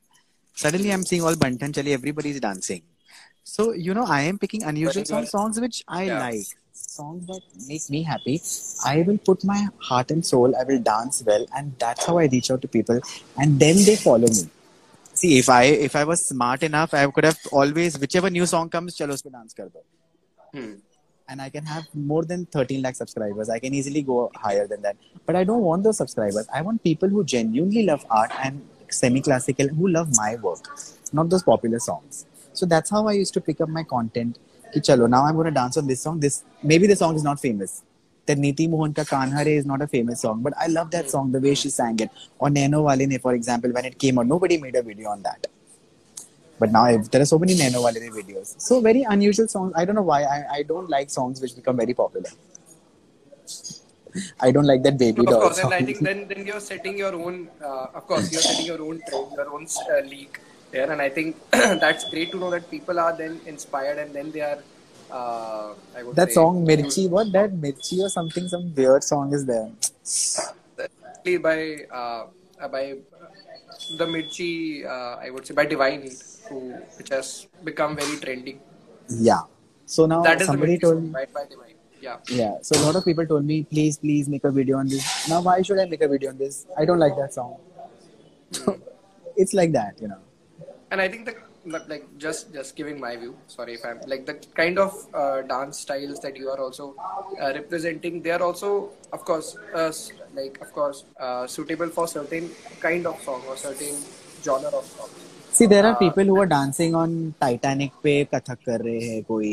Suddenly 0.54 0.90
I'm 0.90 1.04
seeing 1.04 1.22
all 1.22 1.34
Bantan 1.34 1.74
Chali, 1.74 1.92
everybody's 1.92 2.40
dancing. 2.40 2.80
So, 3.44 3.72
you 3.74 3.92
know, 3.92 4.06
I 4.06 4.22
am 4.22 4.38
picking 4.38 4.62
unusual 4.62 5.04
songs, 5.04 5.30
songs 5.30 5.60
which 5.60 5.84
I 5.86 6.04
yeah. 6.04 6.20
like, 6.20 6.46
songs 6.72 7.26
that 7.26 7.42
make 7.66 7.90
me 7.90 8.02
happy. 8.02 8.40
I 8.82 9.02
will 9.02 9.18
put 9.18 9.44
my 9.44 9.68
heart 9.78 10.10
and 10.10 10.24
soul, 10.24 10.56
I 10.56 10.64
will 10.64 10.78
dance 10.78 11.22
well, 11.26 11.44
and 11.54 11.74
that's 11.78 12.06
how 12.06 12.16
I 12.16 12.28
reach 12.28 12.50
out 12.50 12.62
to 12.62 12.68
people, 12.68 12.98
and 13.36 13.60
then 13.60 13.76
they 13.76 13.96
follow 13.96 14.28
me 14.28 14.48
see 15.20 15.38
if 15.38 15.48
I 15.48 15.64
if 15.88 15.94
I 16.00 16.04
was 16.10 16.24
smart 16.32 16.62
enough, 16.68 16.94
I 16.94 17.06
could 17.16 17.24
have 17.30 17.38
always 17.60 17.98
whichever 18.04 18.30
new 18.36 18.46
song 18.52 18.70
comes, 18.74 18.96
chalo 18.98 19.16
us 19.18 19.22
dance 19.22 19.54
kar 19.60 19.66
do. 19.76 19.82
Hmm. 20.54 20.74
And 21.30 21.42
I 21.46 21.50
can 21.54 21.66
have 21.66 21.86
more 22.10 22.24
than 22.24 22.46
13 22.46 22.82
lakh 22.82 22.96
subscribers. 22.96 23.50
I 23.54 23.58
can 23.64 23.74
easily 23.78 24.02
go 24.10 24.30
higher 24.34 24.66
than 24.66 24.80
that. 24.82 24.96
But 25.26 25.36
I 25.36 25.44
don't 25.44 25.64
want 25.70 25.82
those 25.82 25.98
subscribers. 25.98 26.46
I 26.58 26.62
want 26.68 26.82
people 26.82 27.10
who 27.16 27.24
genuinely 27.32 27.82
love 27.88 28.06
art 28.10 28.32
and 28.42 28.62
semi-classical 28.98 29.68
who 29.80 29.88
love 29.88 30.16
my 30.16 30.36
work, 30.36 30.62
not 31.12 31.28
those 31.28 31.42
popular 31.42 31.80
songs. 31.88 32.24
So 32.54 32.64
that's 32.64 32.88
how 32.90 33.06
I 33.08 33.12
used 33.12 33.34
to 33.34 33.42
pick 33.42 33.60
up 33.60 33.68
my 33.68 33.82
content. 33.82 34.38
Ki 34.72 34.80
chalo, 34.80 35.10
now 35.16 35.24
I'm 35.26 35.34
going 35.34 35.52
to 35.52 35.56
dance 35.60 35.76
on 35.82 35.86
this 35.92 36.00
song. 36.06 36.18
This 36.20 36.44
maybe 36.72 36.86
the 36.86 36.96
song 37.02 37.14
is 37.20 37.28
not 37.30 37.40
famous 37.48 37.82
that 38.28 38.38
Neeti 38.38 38.68
Mohan 38.70 38.94
ka 38.94 39.02
Kanhare 39.02 39.54
is 39.60 39.66
not 39.66 39.82
a 39.82 39.86
famous 39.86 40.20
song, 40.20 40.42
but 40.42 40.54
I 40.56 40.66
love 40.68 40.90
that 40.92 41.10
song, 41.10 41.32
the 41.32 41.40
way 41.40 41.54
she 41.54 41.70
sang 41.70 41.98
it. 42.00 42.10
Or 42.38 42.48
Naino 42.48 42.82
Wale 42.84 43.06
Ne, 43.06 43.18
for 43.18 43.34
example, 43.34 43.72
when 43.72 43.84
it 43.84 43.98
came 43.98 44.18
out, 44.18 44.26
nobody 44.26 44.58
made 44.58 44.76
a 44.76 44.82
video 44.82 45.08
on 45.10 45.22
that. 45.22 45.46
But 46.60 46.72
now 46.72 46.84
there 46.96 47.22
are 47.22 47.30
so 47.32 47.38
many 47.38 47.54
Naino 47.54 47.82
Wale 47.84 48.00
Ne 48.04 48.10
videos. 48.20 48.54
So 48.60 48.80
very 48.80 49.02
unusual 49.02 49.48
songs. 49.48 49.72
I 49.76 49.84
don't 49.84 49.96
know 49.96 50.08
why. 50.12 50.22
I, 50.22 50.38
I 50.58 50.62
don't 50.62 50.88
like 50.88 51.10
songs 51.10 51.40
which 51.40 51.56
become 51.56 51.76
very 51.76 51.94
popular. 51.94 52.30
I 54.40 54.50
don't 54.50 54.64
like 54.64 54.82
that 54.82 54.98
baby 54.98 55.22
no, 55.22 55.32
doll. 55.32 55.42
Of 55.42 55.42
course, 55.48 55.58
and 55.64 55.74
I 55.74 55.82
think 55.82 56.00
then, 56.00 56.26
then 56.28 56.46
you're 56.46 56.60
setting 56.60 56.98
your 56.98 57.14
own, 57.14 57.48
uh, 57.62 57.98
of 57.98 58.06
course, 58.06 58.32
you're 58.32 58.42
setting 58.42 58.66
your 58.66 58.80
own 58.82 59.00
trend, 59.08 59.32
your 59.36 59.52
own 59.52 59.66
uh, 59.90 60.00
league 60.06 60.40
there. 60.72 60.90
And 60.90 61.00
I 61.00 61.08
think 61.08 61.36
that's 61.50 62.08
great 62.10 62.32
to 62.32 62.38
know 62.38 62.50
that 62.50 62.70
people 62.70 62.98
are 62.98 63.16
then 63.16 63.40
inspired 63.46 63.98
and 63.98 64.14
then 64.14 64.32
they 64.32 64.40
are 64.40 64.58
uh, 65.10 65.74
that 66.14 66.32
song 66.32 66.66
Mirchi, 66.66 67.08
what 67.08 67.32
that 67.32 67.52
Mirchi 67.52 68.00
or 68.00 68.08
something, 68.08 68.48
some 68.48 68.74
weird 68.74 69.04
song 69.04 69.32
is 69.32 69.44
there. 69.44 69.70
By 71.40 71.84
uh, 71.90 72.26
by 72.68 72.96
the 73.96 74.06
Mirchi, 74.06 74.84
uh, 74.86 75.16
I 75.20 75.30
would 75.30 75.46
say 75.46 75.54
by 75.54 75.66
Divine 75.66 76.08
who 76.48 76.74
which 76.96 77.10
has 77.10 77.46
become 77.64 77.96
very 77.96 78.16
trendy. 78.16 78.58
Yeah. 79.08 79.42
So 79.86 80.06
now 80.06 80.22
that 80.22 80.40
is 80.40 80.46
somebody 80.46 80.78
told 80.78 81.02
me. 81.02 81.10
By, 81.10 81.26
by 81.26 81.44
Divine. 81.48 81.74
Yeah. 82.00 82.18
Yeah. 82.28 82.58
So 82.62 82.80
a 82.80 82.82
lot 82.84 82.96
of 82.96 83.04
people 83.04 83.26
told 83.26 83.44
me, 83.44 83.64
please, 83.64 83.98
please 83.98 84.28
make 84.28 84.44
a 84.44 84.50
video 84.50 84.78
on 84.78 84.88
this. 84.88 85.28
Now, 85.28 85.40
why 85.40 85.62
should 85.62 85.78
I 85.78 85.86
make 85.86 86.00
a 86.00 86.08
video 86.08 86.30
on 86.30 86.38
this? 86.38 86.66
I 86.76 86.84
don't 86.84 86.98
like 86.98 87.16
that 87.16 87.34
song. 87.34 87.56
Mm. 88.52 88.80
it's 89.36 89.52
like 89.52 89.72
that, 89.72 90.00
you 90.00 90.08
know. 90.08 90.18
And 90.90 91.00
I 91.00 91.08
think 91.08 91.26
the 91.26 91.34
but 91.70 91.88
like 91.88 92.04
just 92.18 92.52
just 92.52 92.76
giving 92.76 93.00
my 93.00 93.16
view. 93.16 93.34
Sorry 93.46 93.74
if 93.74 93.84
i'm 93.84 94.00
like 94.06 94.26
the 94.26 94.34
kind 94.60 94.78
of 94.78 94.92
uh, 95.14 95.42
dance 95.42 95.80
styles 95.80 96.20
that 96.20 96.36
you 96.36 96.50
are 96.50 96.60
also 96.66 96.94
uh, 97.40 97.52
representing 97.58 98.22
they 98.22 98.30
are 98.30 98.42
also 98.42 98.90
of 99.12 99.24
course 99.24 99.56
uh, 99.74 99.92
like 100.34 100.60
of 100.60 100.72
course 100.72 101.04
uh, 101.20 101.46
suitable 101.46 101.88
for 101.88 102.06
certain 102.06 102.50
kind 102.80 103.06
of 103.06 103.20
song 103.22 103.42
or 103.48 103.56
certain 103.56 103.96
genre 104.42 104.68
of 104.68 104.84
song. 104.84 105.10
See 105.50 105.66
there 105.66 105.84
are 105.84 105.92
uh, 105.92 106.02
people 106.04 106.24
who 106.24 106.40
are 106.40 106.46
dancing 106.46 106.94
on 106.94 107.34
titanic 107.40 107.92
pe 108.02 108.16
kathak 108.32 108.64
kar 108.70 108.78
rahe 108.88 109.06
hai 109.12 109.22
koi 109.30 109.52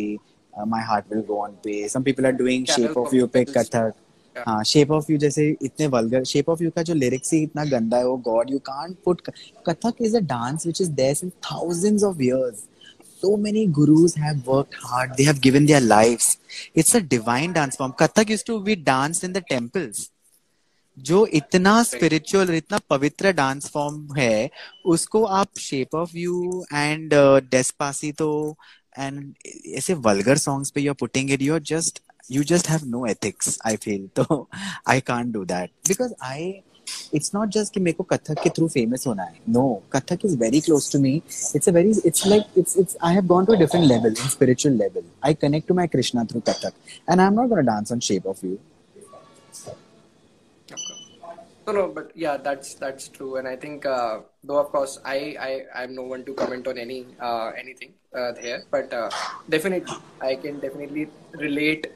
uh, 0.58 0.65
my 0.65 0.82
heart 0.82 1.06
will 1.10 1.23
go 1.34 1.39
on 1.45 1.58
pe. 1.67 1.88
Some 1.88 2.04
people 2.04 2.25
are 2.32 2.38
doing 2.43 2.65
shape 2.65 2.97
of 3.04 3.13
you 3.13 3.28
pe 3.28 3.45
kathak 3.45 3.93
हाँ 4.38 4.63
shape 4.63 4.91
of 4.91 5.12
you 5.12 5.17
जैसे 5.17 5.48
इतने 5.62 5.88
vulgar 5.88 6.24
shape 6.24 6.50
of 6.50 6.63
you 6.63 6.69
का 6.76 6.82
जो 6.84 6.93
lyrics 6.93 7.34
ही 7.34 7.41
इतना 7.43 7.65
गंदा 7.65 7.98
है 7.98 8.08
वो 8.08 8.17
God 8.26 8.52
you 8.52 8.60
can't 8.65 8.95
put 9.06 9.21
Kathak 9.69 10.02
is 10.02 10.17
a 10.17 10.19
dance 10.32 10.65
which 10.65 10.82
is 10.82 10.91
there 10.91 11.13
since 11.15 11.32
thousands 11.52 12.04
of 12.04 12.21
years 12.21 12.63
so 13.24 13.30
many 13.43 13.62
gurus 13.76 14.13
have 14.21 14.48
worked 14.48 14.76
hard 14.88 15.13
they 15.19 15.26
have 15.28 15.38
given 15.43 15.67
their 15.67 15.80
lives 15.84 16.26
it's 16.82 16.98
a 16.98 17.02
divine 17.13 17.54
dance 17.58 17.78
form 17.80 17.93
kathak 18.02 18.34
used 18.34 18.45
to 18.50 18.58
be 18.65 18.76
danced 18.89 19.28
in 19.28 19.39
the 19.39 19.43
temples 19.54 20.02
जो 20.98 21.26
इतना 21.38 21.71
spiritual 21.84 22.54
इतना 22.56 22.78
पवित्र 22.89 23.32
dance 23.34 23.69
form 23.69 24.15
है 24.17 24.50
उसको 24.93 25.24
आप 25.39 25.58
shape 25.60 25.95
of 25.95 26.15
you 26.17 26.63
and 26.74 27.13
Despacito 27.52 28.32
and 28.95 29.36
ऐसे 29.78 29.95
vulgar 29.95 30.36
songs 30.38 30.71
पे 30.71 30.82
you're 30.82 30.95
putting 30.95 31.30
it, 31.30 31.41
you're 31.41 31.60
just 31.60 32.00
you 32.28 32.44
just 32.44 32.66
have 32.66 32.87
no 32.87 33.04
ethics. 33.04 33.59
I 33.64 33.76
feel 33.76 34.09
so 34.16 34.48
I 34.87 35.00
can't 35.00 35.33
do 35.33 35.44
that 35.46 35.70
because 35.87 36.14
I. 36.20 36.62
It's 37.12 37.33
not 37.33 37.50
just 37.54 37.72
कि 37.74 37.80
मेरे 37.80 37.96
को 37.96 38.04
कथक 38.11 38.42
के 38.42 38.50
through 38.54 38.68
famous 38.72 39.06
होना 39.06 39.22
है. 39.22 39.38
No, 39.56 39.83
Kathak 39.92 40.24
is 40.24 40.35
very 40.35 40.61
close 40.61 40.88
to 40.90 40.98
me. 40.98 41.22
It's 41.54 41.68
a 41.68 41.72
very, 41.72 41.90
it's 42.04 42.26
like 42.26 42.46
it's 42.56 42.74
it's. 42.76 42.96
I 43.00 43.12
have 43.12 43.28
gone 43.28 43.46
to 43.46 43.52
a 43.52 43.56
different 43.56 43.87
level, 43.87 44.09
in 44.09 44.30
spiritual 44.35 44.72
level. 44.72 45.04
I 45.22 45.35
connect 45.35 45.68
to 45.68 45.74
my 45.74 45.87
Krishna 45.87 46.24
through 46.24 46.40
Kathak, 46.40 46.72
and 47.06 47.22
I'm 47.22 47.37
not 47.37 47.48
gonna 47.48 47.62
dance 47.62 47.92
on 47.92 48.00
Shape 48.00 48.24
of 48.24 48.42
You. 48.42 48.59
No, 51.66 51.72
no, 51.72 51.88
but 51.88 52.11
yeah, 52.16 52.37
that's 52.37 52.74
that's 52.74 53.09
true, 53.09 53.37
and 53.37 53.46
I 53.46 53.54
think 53.54 53.87
uh, 53.87 54.20
though 54.42 54.59
of 54.59 54.72
course 54.72 54.98
I 55.04 55.37
I 55.48 55.83
I'm 55.83 55.94
no 55.94 56.02
one 56.02 56.24
to 56.24 56.35
comment 56.35 56.66
on 56.66 56.78
any 56.78 57.06
uh, 57.20 57.52
anything 57.56 57.94
uh, 58.12 58.33
there, 58.33 58.64
but 58.72 58.92
uh, 58.92 59.11
definitely 59.48 59.96
I 60.20 60.35
can 60.35 60.59
definitely 60.59 61.09
relate. 61.35 61.87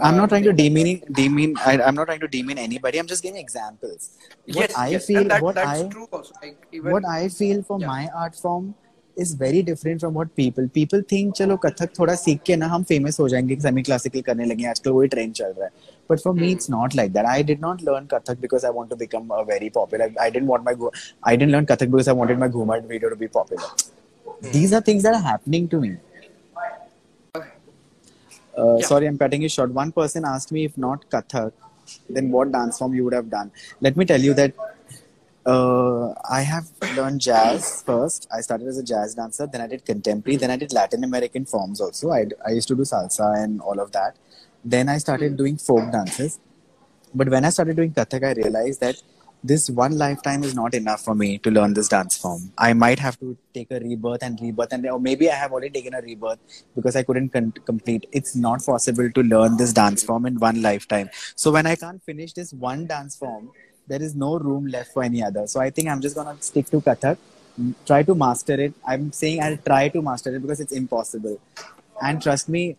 I'm 0.00 0.16
not 0.16 0.24
uh, 0.24 0.28
trying 0.28 0.44
to 0.44 0.52
demean 0.52 1.02
demean. 1.12 1.56
I, 1.64 1.78
I'm 1.80 1.94
not 1.94 2.06
trying 2.06 2.20
to 2.20 2.28
demean 2.28 2.58
anybody. 2.58 2.98
I'm 2.98 3.06
just 3.06 3.22
giving 3.22 3.40
examples. 3.40 4.10
What 4.46 4.70
Yes, 4.70 4.76
I 4.76 4.90
yes, 4.92 5.06
feel, 5.06 5.20
and 5.20 5.30
that, 5.30 5.42
what 5.42 5.54
that's 5.56 5.82
I 5.82 5.88
true 5.88 6.06
also. 6.12 6.32
Like 6.42 6.56
even 6.72 6.90
what 6.92 7.04
I 7.06 7.28
feel 7.28 7.62
for 7.62 7.78
Yeah. 7.80 7.86
my 7.88 8.08
art 8.14 8.34
form 8.34 8.74
is 9.16 9.34
very 9.34 9.62
different 9.62 10.00
from 10.00 10.14
what 10.14 10.34
people 10.36 10.68
people 10.76 11.02
think 11.10 11.34
चलो 11.36 11.56
कथक 11.64 11.90
थोड़ा 11.98 12.14
सीख 12.22 12.40
के 12.46 12.56
ना 12.56 12.66
हम 12.74 12.84
famous 12.84 13.20
हो 13.20 13.28
जाएंगे 13.28 13.56
semi 13.66 13.82
classical 13.88 14.20
करने 14.28 14.44
लगे 14.44 14.66
आजकल 14.66 14.90
वही 14.90 15.08
ट्रेंड 15.08 15.32
चल 15.34 15.52
रहा 15.58 15.64
है 15.64 15.70
but 16.12 16.20
for 16.24 16.32
me 16.38 16.48
Hmm. 16.48 16.56
it's 16.56 16.68
not 16.72 16.94
like 17.00 17.12
that 17.12 17.26
I 17.34 17.42
did 17.50 17.60
not 17.66 17.82
learn 17.88 18.08
Kathak 18.14 18.40
because 18.46 18.64
I 18.64 18.70
want 18.78 18.90
to 18.94 18.96
become 19.02 19.30
a 19.40 19.44
very 19.50 19.70
popular 19.76 20.08
I 20.24 20.30
didn't 20.30 20.48
want 20.54 20.64
my 20.70 20.74
Gu- 20.82 20.90
I 21.32 21.36
didn't 21.36 21.52
learn 21.56 21.66
Kathak 21.72 21.90
because 21.94 22.08
I 22.08 22.16
wanted 22.22 22.38
my 22.44 22.48
Ghumar 22.56 22.80
video 22.94 23.10
to 23.14 23.16
be 23.24 23.28
popular 23.38 23.68
Hmm. 24.40 24.50
these 24.56 24.72
are 24.72 24.80
things 24.80 25.02
that 25.02 25.14
are 25.14 25.26
happening 25.30 25.68
to 25.68 25.80
me 25.80 25.90
uh, 25.92 26.07
yeah. 28.65 28.87
sorry 28.91 29.07
I'm 29.07 29.17
cutting 29.17 29.41
you 29.41 29.49
short 29.49 29.71
one 29.71 29.91
person 29.91 30.25
asked 30.25 30.51
me 30.51 30.65
if 30.69 30.77
not 30.77 31.09
Kathak 31.09 31.51
then 32.09 32.31
what 32.31 32.51
dance 32.51 32.77
form 32.79 32.93
you 32.93 33.03
would 33.05 33.13
have 33.13 33.29
done 33.29 33.51
let 33.81 33.95
me 33.97 34.05
tell 34.05 34.21
you 34.29 34.33
that 34.41 34.53
uh, 35.45 36.13
I 36.29 36.41
have 36.41 36.67
learned 36.95 37.21
jazz 37.21 37.81
first. 37.83 38.27
I 38.35 38.41
started 38.41 38.67
as 38.67 38.77
a 38.77 38.83
jazz 38.83 39.15
dancer, 39.15 39.47
then 39.47 39.61
I 39.61 39.67
did 39.67 39.85
contemporary, 39.85 40.35
then 40.37 40.51
I 40.51 40.57
did 40.57 40.73
Latin 40.73 41.03
American 41.03 41.45
forms 41.45 41.81
also. 41.81 42.11
I, 42.11 42.25
I 42.45 42.51
used 42.51 42.67
to 42.67 42.75
do 42.75 42.83
salsa 42.83 43.43
and 43.43 43.61
all 43.61 43.79
of 43.79 43.91
that. 43.93 44.17
Then 44.63 44.89
I 44.89 44.97
started 44.97 45.37
doing 45.37 45.57
folk 45.57 45.91
dances. 45.91 46.39
But 47.13 47.29
when 47.29 47.45
I 47.45 47.49
started 47.49 47.77
doing 47.77 47.91
Kathak, 47.91 48.23
I 48.23 48.33
realized 48.33 48.81
that 48.81 49.01
this 49.43 49.69
one 49.69 49.97
lifetime 49.97 50.43
is 50.43 50.53
not 50.53 50.73
enough 50.73 51.01
for 51.01 51.15
me 51.15 51.37
to 51.39 51.49
learn 51.49 51.73
this 51.73 51.87
dance 51.87 52.17
form. 52.17 52.51
I 52.57 52.73
might 52.73 52.99
have 52.99 53.17
to 53.19 53.37
take 53.53 53.71
a 53.71 53.79
rebirth 53.79 54.21
and 54.21 54.39
rebirth, 54.41 54.73
and 54.73 54.85
or 54.87 54.99
maybe 54.99 55.29
I 55.31 55.35
have 55.35 55.53
already 55.53 55.69
taken 55.69 55.93
a 55.93 56.01
rebirth 56.01 56.39
because 56.75 56.95
I 56.95 57.03
couldn't 57.03 57.29
con- 57.29 57.53
complete. 57.65 58.05
It's 58.11 58.35
not 58.35 58.65
possible 58.65 59.09
to 59.09 59.21
learn 59.23 59.57
this 59.57 59.71
dance 59.71 60.03
form 60.03 60.25
in 60.25 60.39
one 60.39 60.61
lifetime. 60.61 61.09
So 61.35 61.51
when 61.51 61.65
I 61.67 61.75
can't 61.75 62.03
finish 62.03 62.33
this 62.33 62.51
one 62.53 62.85
dance 62.85 63.15
form, 63.15 63.51
there 63.87 64.01
is 64.01 64.13
no 64.13 64.37
room 64.37 64.67
left 64.67 64.91
for 64.93 65.03
any 65.03 65.23
other. 65.23 65.47
So 65.47 65.61
I 65.61 65.69
think 65.69 65.87
I'm 65.87 66.01
just 66.01 66.15
gonna 66.15 66.35
stick 66.41 66.69
to 66.71 66.81
Kathak, 66.81 67.17
mm, 67.59 67.73
try 67.85 68.03
to 68.03 68.15
master 68.15 68.59
it. 68.59 68.73
I'm 68.85 69.11
saying 69.13 69.41
I'll 69.41 69.57
try 69.57 69.87
to 69.89 70.01
master 70.01 70.35
it 70.35 70.41
because 70.41 70.59
it's 70.59 70.73
impossible. 70.73 71.39
And 72.01 72.21
trust 72.21 72.49
me, 72.49 72.75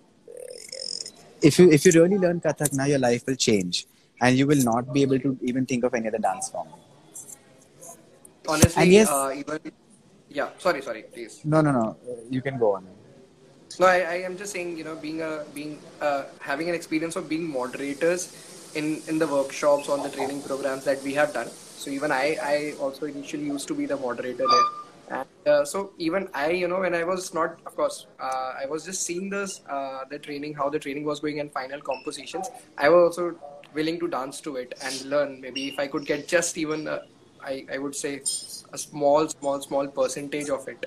if 1.42 1.58
you 1.58 1.70
if 1.70 1.84
you 1.86 1.92
really 1.92 2.18
learn 2.18 2.40
Kathak 2.40 2.72
now, 2.74 2.84
your 2.84 2.98
life 2.98 3.26
will 3.26 3.36
change, 3.36 3.86
and 4.20 4.36
you 4.36 4.46
will 4.46 4.62
not 4.70 4.92
be 4.92 5.02
able 5.02 5.18
to 5.20 5.38
even 5.42 5.66
think 5.66 5.84
of 5.84 5.94
any 5.94 6.08
other 6.08 6.18
dance 6.18 6.50
form. 6.50 6.68
honestly, 8.48 8.82
And 8.82 8.92
yes- 8.92 9.08
uh, 9.08 9.32
even 9.36 9.58
yeah. 10.28 10.48
Sorry, 10.58 10.82
sorry, 10.82 11.02
please. 11.14 11.40
No, 11.44 11.60
no, 11.60 11.72
no. 11.72 11.96
You 12.30 12.42
can 12.42 12.58
go 12.58 12.74
on. 12.76 12.86
No, 13.78 13.86
I, 13.86 13.98
I 14.00 14.14
am 14.28 14.36
just 14.36 14.52
saying, 14.52 14.76
you 14.76 14.84
know, 14.84 14.94
being 14.96 15.22
a 15.22 15.44
being 15.54 15.78
uh, 16.00 16.24
having 16.40 16.68
an 16.68 16.74
experience 16.74 17.16
of 17.16 17.28
being 17.28 17.46
moderators 17.48 18.24
in 18.74 19.00
in 19.08 19.18
the 19.18 19.26
workshops 19.26 19.88
on 19.88 20.02
the 20.02 20.10
training 20.10 20.42
programs 20.42 20.84
that 20.84 21.02
we 21.02 21.14
have 21.14 21.32
done. 21.32 21.48
So 21.82 21.90
even 21.90 22.12
I 22.12 22.36
I 22.42 22.56
also 22.80 23.06
initially 23.06 23.44
used 23.44 23.68
to 23.68 23.74
be 23.74 23.86
the 23.86 23.96
moderator 23.96 24.46
there, 24.54 25.20
and 25.20 25.52
uh, 25.54 25.64
so 25.64 25.92
even 25.98 26.28
I, 26.34 26.50
you 26.50 26.68
know, 26.68 26.80
when 26.80 26.94
I 26.94 27.04
was 27.04 27.32
not, 27.32 27.58
of 27.66 27.74
course, 27.74 28.06
uh, 28.20 28.52
I 28.62 28.66
was 28.66 28.84
just 28.84 29.02
seeing 29.02 29.30
this 29.30 29.60
uh, 29.68 30.04
the 30.10 30.18
training, 30.18 30.54
how 30.54 30.68
the 30.68 30.78
training 30.78 31.04
was 31.04 31.20
going 31.20 31.40
and 31.40 31.50
final 31.52 31.80
compositions. 31.80 32.50
I 32.76 32.88
was 32.90 33.18
also 33.18 33.36
willing 33.74 33.98
to 34.00 34.08
dance 34.08 34.40
to 34.42 34.56
it 34.56 34.74
and 34.82 35.04
learn. 35.04 35.40
Maybe 35.40 35.68
if 35.68 35.78
I 35.78 35.86
could 35.86 36.06
get 36.06 36.28
just 36.28 36.58
even, 36.58 36.88
uh, 36.88 37.00
I 37.42 37.64
I 37.72 37.78
would 37.78 37.94
say, 37.94 38.20
a 38.72 38.78
small 38.78 39.28
small 39.28 39.60
small 39.60 39.88
percentage 39.88 40.48
of 40.50 40.68
it 40.68 40.86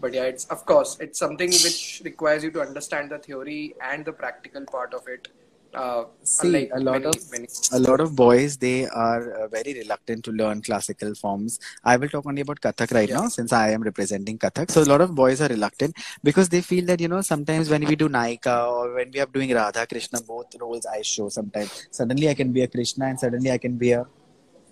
but 0.00 0.12
yeah 0.12 0.24
it's 0.24 0.44
of 0.46 0.64
course 0.66 0.96
it's 1.00 1.18
something 1.18 1.50
which 1.66 2.02
requires 2.04 2.44
you 2.44 2.50
to 2.50 2.60
understand 2.60 3.10
the 3.10 3.18
theory 3.18 3.74
and 3.90 4.04
the 4.04 4.12
practical 4.12 4.64
part 4.66 4.92
of 4.92 5.06
it 5.06 5.28
uh, 5.74 6.04
See, 6.22 6.68
a 6.70 6.78
lot 6.78 7.02
many, 7.02 7.06
of 7.06 7.30
many 7.32 7.46
a 7.72 7.78
lot 7.78 8.00
of 8.00 8.14
boys 8.14 8.56
they 8.58 8.86
are 8.88 9.32
uh, 9.32 9.48
very 9.48 9.74
reluctant 9.74 10.24
to 10.24 10.30
learn 10.32 10.60
classical 10.62 11.14
forms. 11.14 11.58
I 11.84 11.96
will 11.96 12.08
talk 12.08 12.26
only 12.26 12.42
about 12.42 12.60
Kathak 12.60 12.92
right 12.92 13.08
Yeah. 13.08 13.20
now 13.20 13.28
since 13.28 13.52
I 13.52 13.70
am 13.70 13.82
representing 13.82 14.38
Kathak. 14.38 14.70
So 14.70 14.82
a 14.82 14.88
lot 14.92 15.00
of 15.00 15.14
boys 15.14 15.40
are 15.40 15.48
reluctant 15.48 15.96
because 16.22 16.48
they 16.48 16.60
feel 16.60 16.84
that 16.86 17.00
you 17.00 17.08
know 17.08 17.20
sometimes 17.22 17.70
when 17.70 17.84
we 17.84 17.96
do 17.96 18.08
Naika 18.08 18.56
or 18.70 18.94
when 18.94 19.10
we 19.12 19.20
are 19.20 19.26
doing 19.26 19.52
Radha 19.54 19.86
Krishna, 19.86 20.20
both 20.22 20.54
roles 20.60 20.86
I 20.86 21.02
show 21.02 21.28
sometimes. 21.28 21.86
Suddenly 21.90 22.28
I 22.28 22.34
can 22.34 22.52
be 22.52 22.62
a 22.62 22.68
Krishna 22.68 23.06
and 23.06 23.18
suddenly 23.18 23.50
I 23.50 23.58
can 23.58 23.76
be 23.76 23.92
a 23.92 24.06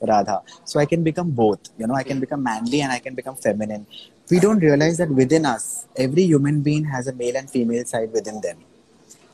Radha. 0.03 0.43
So 0.65 0.81
I 0.81 0.87
can 0.87 1.03
become 1.03 1.31
both. 1.31 1.61
You 1.79 1.87
know, 1.87 1.95
I 1.95 2.03
can 2.03 2.21
become 2.21 2.43
manly 2.43 2.81
and 2.83 2.93
I 2.93 2.99
can 2.99 3.15
become 3.15 3.37
feminine. 3.37 3.87
We 4.31 4.39
don't 4.41 4.59
realize 4.61 4.97
that 4.99 5.11
within 5.11 5.45
us, 5.47 5.87
every 5.97 6.23
human 6.25 6.63
being 6.63 6.85
has 6.85 7.07
a 7.07 7.13
male 7.13 7.37
and 7.37 7.51
female 7.51 7.85
side 7.85 8.13
within 8.13 8.41
them. 8.41 8.59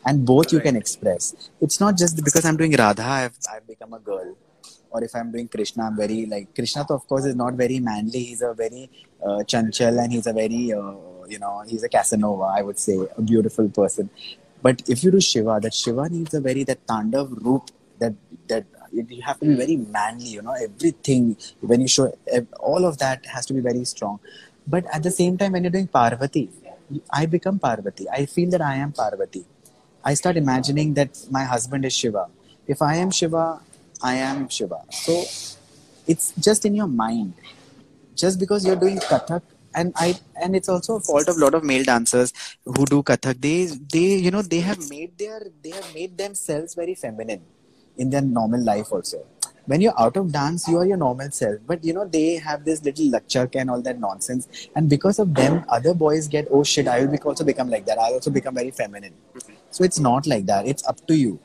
And 0.06 0.24
both 0.24 0.52
you 0.52 0.60
can 0.60 0.76
express. 0.76 1.34
It's 1.60 1.80
not 1.80 1.96
just 1.96 2.24
because 2.24 2.44
I'm 2.44 2.56
doing 2.56 2.72
Radha, 2.72 3.02
I've, 3.02 3.38
I've 3.52 3.66
become 3.66 3.92
a 3.92 3.98
girl. 3.98 4.36
Or 4.90 5.02
if 5.02 5.14
I'm 5.14 5.32
doing 5.32 5.48
Krishna, 5.48 5.84
I'm 5.84 5.96
very 5.96 6.26
like 6.26 6.54
Krishna. 6.54 6.86
Of 6.88 7.06
course, 7.08 7.24
is 7.24 7.34
not 7.34 7.54
very 7.54 7.80
manly. 7.80 8.20
He's 8.20 8.40
a 8.40 8.54
very 8.54 8.88
uh, 9.22 9.40
chanchal 9.52 10.02
and 10.02 10.12
he's 10.12 10.26
a 10.26 10.32
very, 10.32 10.72
uh, 10.72 10.94
you 11.28 11.40
know, 11.40 11.64
he's 11.66 11.82
a 11.82 11.88
Casanova. 11.88 12.44
I 12.44 12.62
would 12.62 12.78
say 12.78 12.96
a 13.16 13.20
beautiful 13.20 13.68
person. 13.68 14.08
But 14.62 14.82
if 14.88 15.02
you 15.04 15.10
do 15.10 15.20
Shiva, 15.20 15.58
that 15.62 15.74
Shiva 15.74 16.08
needs 16.08 16.34
a 16.34 16.40
very 16.40 16.62
that 16.64 16.86
Tandav 16.86 17.44
roop 17.44 17.70
that 17.98 18.14
that 18.48 18.64
you 18.92 19.22
have 19.22 19.38
to 19.40 19.46
be 19.46 19.54
very 19.54 19.76
manly. 19.76 20.28
You 20.28 20.42
know, 20.42 20.52
everything 20.52 21.36
when 21.60 21.80
you 21.80 21.88
show 21.88 22.16
all 22.60 22.84
of 22.84 22.98
that 22.98 23.26
has 23.26 23.44
to 23.46 23.54
be 23.54 23.60
very 23.60 23.84
strong. 23.84 24.20
But 24.66 24.84
at 24.92 25.02
the 25.02 25.10
same 25.10 25.36
time, 25.36 25.52
when 25.52 25.64
you're 25.64 25.70
doing 25.70 25.88
Parvati, 25.88 26.48
I 27.10 27.26
become 27.26 27.58
Parvati. 27.58 28.08
I 28.08 28.26
feel 28.26 28.50
that 28.50 28.60
I 28.60 28.76
am 28.76 28.92
Parvati. 28.92 29.44
I 30.08 30.14
start 30.14 30.36
imagining 30.36 30.94
that 30.94 31.18
my 31.32 31.42
husband 31.42 31.84
is 31.84 31.92
Shiva. 31.92 32.26
If 32.68 32.80
I 32.80 32.94
am 32.94 33.10
Shiva, 33.10 33.60
I 34.00 34.14
am 34.14 34.48
Shiva. 34.48 34.78
So 34.92 35.14
it's 36.06 36.32
just 36.38 36.64
in 36.64 36.76
your 36.76 36.86
mind. 36.86 37.34
Just 38.14 38.38
because 38.38 38.64
you're 38.64 38.82
doing 38.84 38.98
Kathak, 38.98 39.42
and 39.74 39.92
I 39.96 40.14
and 40.40 40.54
it's 40.54 40.68
also 40.68 40.96
a 40.96 41.00
fault 41.00 41.28
of 41.28 41.36
a 41.36 41.40
lot 41.40 41.54
of 41.54 41.64
male 41.64 41.82
dancers 41.82 42.32
who 42.64 42.86
do 42.86 43.02
Kathak. 43.02 43.40
They 43.46 43.56
they 43.94 44.06
you 44.26 44.30
know 44.30 44.42
they 44.42 44.60
have 44.68 44.88
made 44.88 45.18
their 45.18 45.40
they 45.64 45.70
have 45.70 45.92
made 45.92 46.16
themselves 46.16 46.76
very 46.82 46.94
feminine 46.94 47.42
in 47.96 48.10
their 48.10 48.22
normal 48.22 48.64
life 48.70 48.92
also. 48.92 49.26
When 49.66 49.80
you're 49.80 50.00
out 50.00 50.16
of 50.16 50.30
dance, 50.30 50.68
you 50.68 50.78
are 50.78 50.86
your 50.86 50.96
normal 50.96 51.32
self. 51.32 51.58
But 51.66 51.84
you 51.84 51.92
know, 51.92 52.06
they 52.06 52.36
have 52.36 52.64
this 52.64 52.84
little 52.84 53.10
lachak 53.10 53.56
and 53.56 53.68
all 53.68 53.82
that 53.82 53.98
nonsense. 53.98 54.68
And 54.76 54.88
because 54.88 55.18
of 55.18 55.34
them, 55.34 55.64
other 55.68 55.92
boys 55.92 56.28
get, 56.28 56.46
oh 56.52 56.62
shit, 56.62 56.86
I 56.86 57.04
will 57.04 57.18
also 57.24 57.42
become 57.42 57.68
like 57.68 57.84
that. 57.86 57.98
I'll 57.98 58.14
also 58.14 58.30
become 58.30 58.54
very 58.54 58.70
feminine. 58.70 59.14
So 59.76 59.84
it's 59.84 60.00
not 60.00 60.26
like 60.26 60.46
that. 60.46 60.66
It's 60.66 60.86
up 60.90 61.06
to 61.08 61.14
you. 61.14 61.38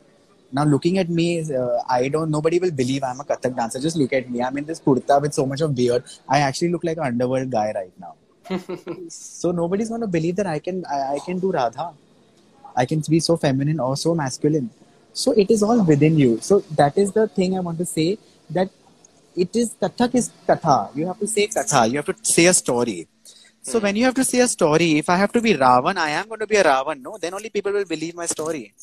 Now, 0.54 0.64
looking 0.64 0.98
at 1.00 1.10
me, 1.10 1.26
uh, 1.54 1.80
I 1.90 2.08
don't, 2.08 2.32
nobody 2.32 2.60
will 2.60 2.72
believe 2.72 3.04
I'm 3.04 3.20
a 3.20 3.26
Kathak 3.26 3.58
dancer. 3.58 3.80
Just 3.80 3.98
look 3.98 4.14
at 4.14 4.30
me. 4.30 4.42
I'm 4.42 4.58
in 4.58 4.66
this 4.66 4.80
kurta 4.80 5.22
with 5.22 5.34
so 5.34 5.46
much 5.46 5.60
of 5.60 5.76
beard. 5.76 6.06
I 6.30 6.40
actually 6.40 6.70
look 6.70 6.86
like 6.86 6.98
an 6.98 7.04
underworld 7.08 7.52
guy 7.52 7.74
right 7.76 7.92
now. 8.00 8.14
so 9.10 9.52
nobody's 9.52 9.90
going 9.90 10.00
to 10.00 10.08
believe 10.08 10.38
that 10.38 10.48
I 10.48 10.60
can, 10.60 10.86
I, 10.86 11.16
I 11.16 11.20
can 11.26 11.40
do 11.40 11.52
Radha. 11.52 11.92
I 12.74 12.86
can 12.86 13.04
be 13.10 13.20
so 13.20 13.36
feminine 13.36 13.82
or 13.82 13.98
so 13.98 14.16
masculine. 14.16 14.70
So 15.12 15.34
it 15.34 15.52
is 15.52 15.62
all 15.62 15.84
within 15.84 16.18
you. 16.18 16.40
So 16.40 16.62
that 16.78 16.98
is 16.98 17.12
the 17.12 17.28
thing 17.28 17.58
I 17.58 17.60
want 17.60 17.80
to 17.80 17.86
say 17.86 18.18
that 18.50 18.70
it 19.36 19.54
is 19.54 19.76
Kathak 19.82 20.16
is 20.16 20.32
Katha. 20.48 20.96
You 20.96 21.08
have 21.08 21.20
to 21.20 21.28
say 21.28 21.48
Katha. 21.48 21.90
You 21.90 21.98
have 21.98 22.06
to 22.06 22.16
say 22.22 22.46
a 22.46 22.54
story. 22.54 23.08
So 23.62 23.80
when 23.80 23.96
you 23.96 24.06
have 24.06 24.16
to 24.16 24.24
say 24.24 24.40
a 24.40 24.48
story, 24.48 24.98
if 24.98 25.10
I 25.10 25.18
have 25.18 25.32
to 25.34 25.42
be 25.42 25.54
Ravan, 25.54 25.98
I 25.98 26.10
am 26.12 26.28
going 26.28 26.40
to 26.40 26.48
be 26.48 26.58
a 26.58 26.64
Ravan. 26.64 27.02
No, 27.02 27.18
then 27.18 27.34
only 27.34 27.50
people 27.50 27.72
will 27.72 27.86
believe 27.86 28.16
my 28.16 28.26
story. 28.26 28.74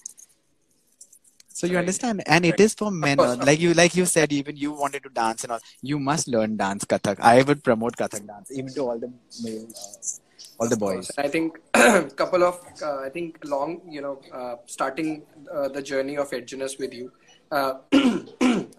So 1.48 1.66
you 1.66 1.74
Right. 1.74 1.80
understand, 1.80 2.22
and 2.26 2.44
it 2.44 2.52
Right. 2.52 2.60
is 2.60 2.74
for 2.74 2.90
men. 2.90 3.16
course, 3.18 3.36
Like 3.48 3.58
you, 3.60 3.74
like 3.74 3.94
you 3.96 4.06
said, 4.06 4.32
even 4.32 4.56
you 4.56 4.72
wanted 4.72 5.02
to 5.04 5.10
dance 5.10 5.42
and 5.42 5.52
all. 5.52 5.60
You 5.82 5.98
must 5.98 6.28
learn 6.28 6.56
dance 6.56 6.84
Kathak. 6.84 7.18
I 7.20 7.42
would 7.42 7.64
promote 7.64 7.96
Kathak 7.96 8.26
dance, 8.26 8.50
even 8.52 8.72
to 8.74 8.82
all 8.82 8.98
the 8.98 9.10
male, 9.42 9.66
uh, 9.84 10.62
all 10.62 10.68
the 10.68 10.76
boys. 10.76 11.10
I 11.18 11.26
think 11.28 11.58
couple 12.22 12.44
of 12.44 12.60
uh, 12.82 12.98
I 13.00 13.08
think 13.08 13.38
long 13.44 13.80
you 13.88 14.00
know 14.00 14.20
uh, 14.32 14.56
starting 14.66 15.22
uh, 15.52 15.68
the 15.68 15.82
journey 15.82 16.16
of 16.16 16.30
edginess 16.30 16.78
with 16.78 16.94
you. 16.94 17.10
Uh, 17.50 17.74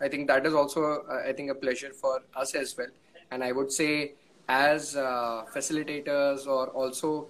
I 0.01 0.07
think 0.07 0.27
that 0.27 0.45
is 0.45 0.53
also 0.53 1.03
uh, 1.11 1.27
I 1.27 1.33
think 1.33 1.51
a 1.51 1.55
pleasure 1.55 1.91
for 1.93 2.21
us 2.35 2.55
as 2.55 2.75
well. 2.77 2.93
And 3.31 3.43
I 3.43 3.51
would 3.51 3.71
say 3.71 4.13
as 4.49 4.95
uh, 4.95 5.45
facilitators 5.53 6.47
or 6.47 6.67
also 6.69 7.29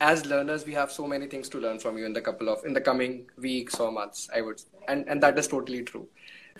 as 0.00 0.26
learners 0.26 0.66
we 0.66 0.74
have 0.74 0.92
so 0.92 1.06
many 1.06 1.26
things 1.26 1.48
to 1.48 1.58
learn 1.58 1.78
from 1.78 1.96
you 1.96 2.04
in 2.04 2.12
the 2.12 2.20
couple 2.20 2.48
of 2.50 2.64
in 2.66 2.74
the 2.74 2.80
coming 2.80 3.26
weeks 3.38 3.80
or 3.80 3.90
months 3.90 4.28
i 4.34 4.40
would 4.42 4.60
and 4.88 5.08
and 5.08 5.22
that 5.22 5.38
is 5.38 5.48
totally 5.48 5.82
true. 5.82 6.06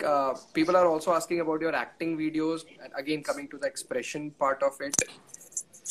Uh, 0.05 0.33
people 0.53 0.77
are 0.77 0.87
also 0.87 1.11
asking 1.11 1.39
about 1.39 1.59
your 1.59 1.73
acting 1.73 2.17
videos 2.17 2.65
and 2.83 2.91
again 2.95 3.23
coming 3.23 3.47
to 3.47 3.57
the 3.57 3.65
expression 3.65 4.29
part 4.31 4.61
of 4.61 4.73
it. 4.79 4.95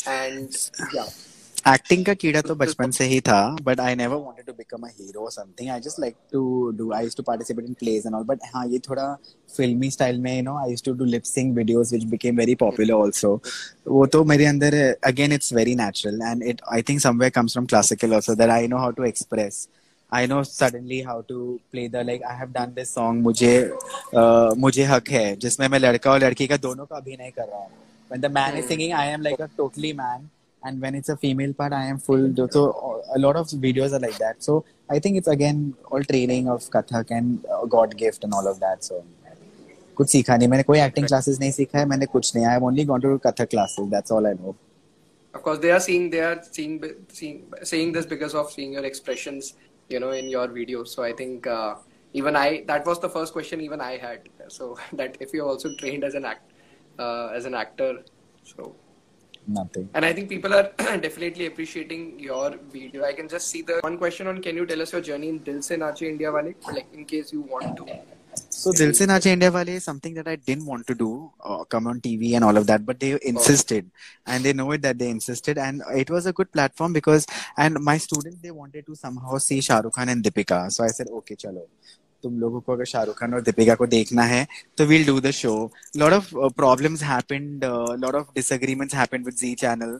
And 0.07 0.55
yeah 0.95 1.09
acting 1.69 2.05
का 2.07 2.13
कीड़ा 2.15 2.41
तो 2.41 2.55
बचपन 2.63 2.91
से 2.97 3.05
ही 3.05 3.21
था 3.29 3.41
but 3.63 3.81
I 3.81 3.95
never 3.97 4.17
wanted 4.17 4.47
to 4.47 4.53
become 4.53 4.87
a 4.87 4.91
hero 4.91 5.21
और 5.21 5.31
something 5.33 5.71
I 5.71 5.81
just 5.81 6.01
like 6.01 6.15
to 6.33 6.71
do 6.79 6.91
I 6.93 7.05
used 7.05 7.17
to 7.17 7.23
participate 7.23 7.65
in 7.67 7.73
plays 7.81 8.07
and 8.07 8.15
all 8.15 8.25
but 8.25 8.45
हाँ 8.55 8.67
ये 8.69 8.79
थोड़ा 8.89 9.07
फिल्मी 9.49 9.91
स्टाइल 9.91 10.19
में 10.21 10.37
you 10.37 10.43
know 10.43 10.57
I 10.59 10.71
used 10.71 10.85
to 10.85 10.93
do 10.95 11.05
lip 11.05 11.23
sync 11.23 11.55
videos 11.57 11.93
which 11.93 12.05
became 12.11 12.37
very 12.37 12.55
popular 12.61 12.95
also 12.95 13.35
वो 13.89 14.07
तो 14.17 14.23
मेरे 14.33 14.47
अंदर 14.47 14.75
again 15.07 15.33
it's 15.33 15.53
very 15.53 15.75
natural 15.77 16.23
and 16.23 16.43
it 16.43 16.61
I 16.75 16.83
think 16.89 17.01
somewhere 17.01 17.33
comes 17.37 17.53
from 17.53 17.67
classical 17.67 18.15
also 18.15 18.35
that 18.35 18.51
I 18.51 18.69
know 18.69 18.79
how 18.79 18.91
to 18.91 19.05
express 19.05 19.67
I 20.13 20.27
know 20.27 20.37
suddenly 20.45 20.99
how 21.03 21.15
to 21.23 21.61
play 21.73 21.89
the 21.89 22.03
like 22.05 22.21
I 22.25 22.35
have 22.35 22.53
done 22.53 22.75
this 22.75 22.93
song 22.97 23.17
मुझे 23.23 23.51
uh, 24.15 24.57
मुझे 24.57 24.85
हक 24.85 25.09
है 25.11 25.25
जिसमें 25.37 25.67
मैं 25.69 25.79
लड़का 25.79 26.11
और 26.11 26.21
लड़की 26.25 26.47
का 26.47 26.57
दोनों 26.59 26.87
का 26.87 26.97
अभिनय 26.97 27.31
कर 27.31 27.45
रहा 27.45 27.59
हूँ. 27.59 27.71
When 28.11 28.21
the 28.21 28.31
man 28.31 28.57
is 28.57 28.69
singing 28.69 28.93
I 28.95 29.05
am 29.09 29.23
like 29.23 29.41
a 29.41 29.49
totally 29.59 29.93
man. 29.93 30.29
and 30.66 30.82
when 30.82 30.96
it's 30.96 31.10
a 31.10 31.18
female 31.18 31.54
part 31.54 31.74
i 31.74 31.86
am 31.86 31.98
full 32.08 32.24
so 32.56 32.64
a 33.16 33.20
lot 33.20 33.36
of 33.36 33.48
videos 33.68 33.94
are 33.94 34.00
like 34.00 34.18
that 34.18 34.44
so 34.48 34.64
i 34.90 35.00
think 35.00 35.18
it's 35.18 35.28
again 35.28 35.74
all 35.90 36.04
training 36.12 36.48
of 36.48 36.62
kathak 36.76 37.12
and 37.18 37.46
uh, 37.46 37.66
god 37.66 37.98
gift 37.98 38.24
and 38.24 38.34
all 38.34 38.48
of 38.48 38.60
that 38.60 38.84
so 38.92 39.04
कुछ 39.96 40.10
सीखा 40.10 40.36
नहीं 40.38 40.48
मैंने 40.50 40.64
कोई 40.64 40.80
acting 40.80 41.08
classes 41.08 41.40
नहीं 41.40 41.52
सीखा 41.52 41.80
है 41.80 41.86
मैंने 41.86 42.06
कुछ 42.12 42.36
नहीं 42.36 42.46
I 42.46 42.52
have 42.54 42.64
only 42.66 42.84
gone 42.92 43.02
to 43.02 43.18
Kathak 43.26 43.50
classes 43.50 43.88
that's 43.90 44.12
all 44.12 44.28
I 44.28 44.34
know 44.34 44.56
of 45.34 45.44
course 45.44 45.60
they 45.64 45.72
are 45.72 45.82
seeing 45.84 46.06
they 46.14 46.22
are 46.30 46.40
seeing 46.56 46.74
seeing 47.18 47.36
saying 47.70 47.92
this 47.98 48.08
because 48.14 48.34
of 48.40 48.50
seeing 48.54 48.74
your 48.78 48.84
expressions 48.90 49.52
you 49.94 50.00
know 50.04 50.10
in 50.22 50.28
your 50.34 50.48
videos 50.56 50.96
so 50.96 51.04
i 51.10 51.12
think 51.20 51.48
uh, 51.48 51.76
even 52.22 52.40
i 52.40 52.48
that 52.72 52.90
was 52.92 53.00
the 53.06 53.12
first 53.14 53.36
question 53.38 53.62
even 53.68 53.84
i 53.86 53.92
had 54.06 54.28
so 54.56 54.68
that 55.02 55.16
if 55.26 55.34
you're 55.38 55.48
also 55.54 55.72
trained 55.84 56.08
as 56.10 56.18
an 56.22 56.26
act 56.26 56.52
uh, 57.06 57.28
as 57.38 57.46
an 57.52 57.56
actor 57.64 57.92
so 58.54 58.68
nothing. 59.49 59.89
And 59.95 60.05
I 60.05 60.13
think 60.13 60.29
people 60.29 60.55
are 60.55 60.71
definitely 60.79 61.47
appreciating 61.47 62.19
your 62.19 62.57
video. 62.73 63.05
I 63.05 63.13
can 63.13 63.29
just 63.29 63.49
see 63.49 63.63
the 63.63 63.81
one 63.83 63.99
question 63.99 64.27
on 64.27 64.43
can 64.43 64.57
you 64.57 64.67
tell 64.67 64.83
us 64.83 64.93
your 64.93 65.01
journey 65.01 65.29
in 65.29 65.39
Dil 65.39 65.63
Se 65.63 65.77
Naache 65.77 66.03
India 66.03 66.33
Wale? 66.33 66.55
Like 66.73 66.87
in 66.93 67.05
case 67.05 67.33
you 67.33 67.41
want 67.43 67.77
to. 67.79 67.87
So 68.51 68.73
Dil 68.73 68.93
Se 68.95 69.07
Naache 69.07 69.27
India 69.27 69.51
Wale 69.51 69.69
is 69.71 69.85
something 69.85 70.15
that 70.15 70.29
I 70.29 70.37
didn't 70.37 70.67
want 70.67 70.87
to 70.89 70.95
do, 70.95 71.31
uh, 71.43 71.65
come 71.65 71.87
on 71.87 72.01
TV 72.01 72.35
and 72.35 72.45
all 72.45 72.57
of 72.57 72.67
that, 72.67 72.85
but 72.85 73.01
they 73.01 73.19
insisted, 73.23 73.87
oh. 73.89 74.33
and 74.33 74.45
they 74.45 74.53
know 74.53 74.71
it 74.73 74.83
that 74.83 74.99
they 74.99 75.09
insisted, 75.09 75.59
and 75.59 75.83
it 75.95 76.11
was 76.11 76.27
a 76.27 76.33
good 76.33 76.53
platform 76.53 76.93
because, 76.93 77.27
and 77.57 77.75
my 77.81 77.97
students 77.97 78.39
they 78.43 78.51
wanted 78.51 78.85
to 78.87 78.95
somehow 78.95 79.39
see 79.39 79.61
Shah 79.61 79.81
Rukh 79.81 79.95
Khan 79.95 80.09
and 80.09 80.23
Deepika, 80.23 80.71
so 80.71 80.85
I 80.85 80.89
said 80.89 81.09
okay, 81.09 81.37
chalo. 81.37 81.63
तुम 82.27 82.39
लोगों 82.41 82.61
को 82.61 82.73
अगर 82.73 82.85
शाहरुख 82.85 83.19
खान 83.19 83.35
और 83.35 83.43
दीपिका 83.43 83.75
को 83.75 83.87
देखना 83.87 84.23
है 84.25 84.47
तो 84.79 84.85
we'll 84.85 85.07
do 85.07 85.19
the 85.21 85.31
show 85.33 85.53
lot 85.97 86.13
of 86.13 86.31
problem 86.57 86.97
lot 87.97 88.15
of 88.15 88.33
disagreements 88.35 88.95
with 89.13 89.35
Zee 89.35 89.55
channel 89.55 89.99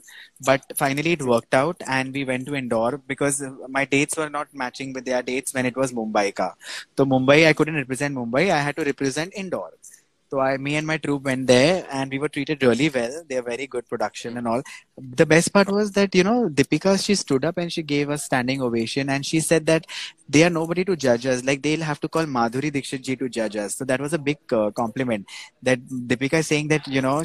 but 0.49 0.73
finally 0.79 1.13
it 1.13 1.23
work 1.23 1.55
out 1.55 1.83
and 1.83 2.13
we 2.13 2.25
went 2.25 2.47
to 2.47 2.55
Indore 2.55 2.97
because 3.09 3.43
my 3.71 3.85
dates 3.91 4.19
were 4.19 4.31
not 4.31 4.49
matching 4.57 4.95
with 4.95 5.09
dates 5.27 5.55
when 5.55 5.67
it 5.67 5.79
was 5.79 5.95
Mumbai 5.95 6.31
का 6.37 6.55
तो 6.97 7.05
Mumbai 7.07 7.43
I 7.43 7.53
couldn't 7.53 7.77
represent 7.77 8.15
Mumbai 8.15 8.49
I 8.49 8.65
had 8.65 8.75
to 8.75 8.83
represent 8.83 9.35
Indore 9.35 9.71
So 10.29 10.41
I, 10.41 10.57
me 10.57 10.75
and 10.75 10.87
my 10.87 10.97
troupe 10.97 11.23
went 11.23 11.47
there, 11.47 11.87
and 11.91 12.11
we 12.11 12.19
were 12.19 12.29
treated 12.29 12.63
really 12.63 12.89
well. 12.89 13.23
They're 13.29 13.43
very 13.43 13.69
good 13.69 13.89
production 13.89 14.37
and 14.37 14.49
all. 14.49 14.63
The 14.99 15.25
best 15.25 15.53
part 15.53 15.71
was 15.71 15.93
that 15.93 16.15
you 16.17 16.25
know 16.25 16.49
Deepika, 16.49 17.05
she 17.05 17.15
stood 17.15 17.45
up 17.45 17.59
and 17.59 17.73
she 17.73 17.83
gave 17.83 18.11
us 18.11 18.25
standing 18.25 18.61
ovation, 18.61 19.09
and 19.09 19.25
she 19.25 19.39
said 19.39 19.67
that 19.67 19.87
they 20.29 20.43
are 20.43 20.51
nobody 20.51 20.85
to 20.85 20.97
judge 20.97 21.27
us. 21.27 21.45
Like 21.45 21.63
they'll 21.63 21.83
have 21.83 22.01
to 22.01 22.09
call 22.09 22.25
Madhuri 22.25 22.73
Dixit 22.73 23.03
ji 23.03 23.15
to 23.17 23.29
judge 23.29 23.55
us. 23.55 23.77
So 23.77 23.85
that 23.85 24.01
was 24.01 24.15
a 24.15 24.19
big 24.19 24.39
uh, 24.53 24.73
compliment. 24.73 25.27
That 25.63 25.87
Deepika 25.87 26.41
is 26.41 26.49
saying 26.49 26.69
that 26.69 26.89
you 26.89 27.03
know 27.03 27.23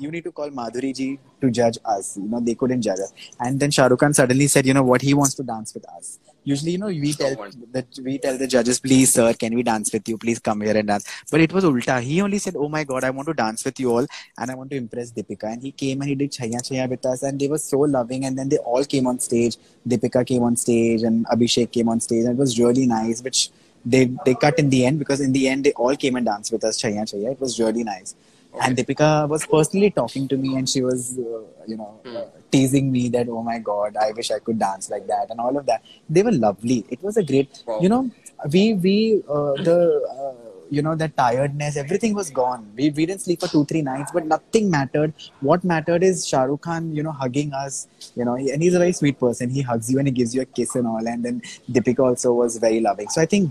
you 0.00 0.10
need 0.10 0.24
to 0.24 0.32
call 0.32 0.50
Madhuri 0.50 0.94
ji 0.96 1.20
to 1.40 1.50
judge 1.50 1.78
us. 1.84 2.16
You 2.16 2.28
know 2.28 2.40
they 2.40 2.56
couldn't 2.56 2.82
judge 2.82 2.98
us. 2.98 3.12
And 3.38 3.60
then 3.60 3.70
Shahrukh 3.70 3.98
Khan 3.98 4.14
suddenly 4.14 4.48
said, 4.48 4.66
you 4.66 4.74
know 4.74 4.82
what, 4.82 5.02
he 5.02 5.14
wants 5.14 5.34
to 5.34 5.44
dance 5.44 5.74
with 5.74 5.88
us 5.90 6.18
usually 6.44 6.72
you 6.72 6.78
know 6.78 6.86
we 6.86 7.12
tell 7.12 7.34
that 7.72 7.86
we 8.06 8.18
tell 8.18 8.36
the 8.42 8.46
judges 8.46 8.78
please 8.78 9.12
sir 9.12 9.32
can 9.32 9.54
we 9.54 9.62
dance 9.62 9.92
with 9.92 10.08
you? 10.08 10.16
Please 10.18 10.38
come 10.38 10.60
here 10.60 10.76
and 10.76 10.88
dance. 10.88 11.06
But 11.30 11.40
it 11.40 11.52
was 11.52 11.64
ulta. 11.64 12.00
He 12.00 12.20
only 12.20 12.38
said 12.38 12.56
oh 12.56 12.68
my 12.68 12.84
god 12.84 13.04
i 13.04 13.10
want 13.10 13.28
to 13.28 13.34
dance 13.34 13.64
with 13.64 13.80
you 13.80 13.90
all 13.94 14.06
and 14.38 14.50
i 14.50 14.54
want 14.54 14.70
to 14.70 14.76
impress 14.76 15.12
deepika. 15.12 15.52
And 15.52 15.62
he 15.62 15.72
came 15.72 16.00
and 16.00 16.08
he 16.08 16.14
did 16.14 16.32
Chaiyya 16.32 16.60
Chaiyya 16.68 16.88
with 16.88 17.04
us 17.06 17.22
and 17.22 17.40
they 17.40 17.48
were 17.48 17.58
so 17.58 17.78
loving 17.80 18.24
and 18.24 18.38
then 18.38 18.48
they 18.48 18.58
all 18.58 18.84
came 18.84 19.06
on 19.06 19.18
stage. 19.18 19.56
Deepika 19.88 20.26
came 20.26 20.42
on 20.42 20.56
stage 20.56 21.02
and 21.02 21.26
abhishek 21.26 21.72
came 21.72 21.88
on 21.88 22.00
stage 22.00 22.24
and 22.24 22.38
it 22.38 22.42
was 22.46 22.58
really 22.58 22.86
nice 22.86 23.22
which 23.22 23.50
they 23.84 24.04
they 24.24 24.34
cut 24.34 24.58
in 24.58 24.70
the 24.70 24.84
end 24.86 24.98
because 24.98 25.20
in 25.20 25.32
the 25.32 25.48
end 25.48 25.64
they 25.64 25.72
all 25.72 25.96
came 25.96 26.16
and 26.16 26.26
danced 26.26 26.52
with 26.52 26.64
us 26.64 26.80
Chaiyya 26.82 27.04
Chaiyya 27.10 27.32
it 27.32 27.40
was 27.40 27.58
really 27.58 27.84
nice 27.84 28.14
Okay. 28.54 28.66
And 28.68 28.76
Deepika 28.76 29.28
was 29.28 29.44
personally 29.46 29.90
talking 29.90 30.28
to 30.28 30.36
me, 30.36 30.56
and 30.56 30.68
she 30.68 30.80
was, 30.80 31.18
uh, 31.18 31.42
you 31.66 31.76
know, 31.76 32.00
mm. 32.04 32.16
uh, 32.16 32.26
teasing 32.52 32.92
me 32.92 33.08
that, 33.08 33.28
oh 33.28 33.42
my 33.42 33.58
god, 33.58 33.96
I 33.96 34.12
wish 34.12 34.30
I 34.30 34.38
could 34.38 34.60
dance 34.60 34.88
like 34.90 35.06
that, 35.08 35.30
and 35.30 35.40
all 35.40 35.56
of 35.56 35.66
that. 35.66 35.82
They 36.08 36.22
were 36.22 36.32
lovely. 36.32 36.84
It 36.88 37.02
was 37.02 37.16
a 37.16 37.24
great, 37.24 37.62
wow. 37.66 37.80
you 37.80 37.88
know, 37.88 38.10
we 38.52 38.74
we 38.74 39.22
uh, 39.28 39.54
the 39.68 39.78
uh, 40.16 40.50
you 40.70 40.82
know 40.82 40.94
that 40.94 41.16
tiredness, 41.16 41.76
everything 41.76 42.14
was 42.14 42.30
gone. 42.30 42.70
We 42.76 42.90
we 42.90 43.06
didn't 43.06 43.22
sleep 43.22 43.40
for 43.40 43.48
two 43.48 43.64
three 43.64 43.82
nights, 43.82 44.12
but 44.12 44.26
nothing 44.26 44.70
mattered. 44.70 45.12
What 45.40 45.64
mattered 45.64 46.04
is 46.04 46.26
Shah 46.26 46.44
Rukh 46.44 46.60
Khan, 46.60 46.94
you 46.94 47.02
know, 47.02 47.12
hugging 47.12 47.52
us, 47.52 47.88
you 48.14 48.24
know, 48.24 48.34
and 48.34 48.62
he's 48.62 48.74
a 48.74 48.78
very 48.78 48.92
sweet 48.92 49.18
person. 49.18 49.50
He 49.50 49.62
hugs 49.62 49.90
you 49.90 49.98
and 49.98 50.06
he 50.06 50.12
gives 50.12 50.34
you 50.34 50.42
a 50.42 50.44
kiss 50.44 50.74
and 50.76 50.86
all, 50.86 51.06
and 51.06 51.24
then 51.24 51.42
Deepika 51.70 52.00
also 52.00 52.32
was 52.32 52.56
very 52.58 52.80
loving. 52.80 53.08
So 53.08 53.20
I 53.20 53.26
think 53.26 53.50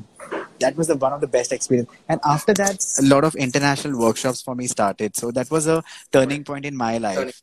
that 0.60 0.76
was 0.76 0.88
the, 0.88 0.96
one 0.96 1.14
of 1.14 1.22
the 1.22 1.28
best 1.28 1.52
experience. 1.52 1.90
And 2.10 2.20
after 2.26 2.54
that, 2.54 2.84
a 3.00 3.06
lot 3.06 3.24
of 3.24 3.36
international 3.36 4.00
workshops 4.00 4.42
for 4.42 4.56
me 4.56 4.68
started. 4.68 5.16
So 5.16 5.32
that 5.32 5.50
was 5.52 5.68
a 5.68 5.84
turning 6.12 6.44
point 6.44 6.66
in 6.66 6.76
my 6.76 6.98
life. 6.98 7.42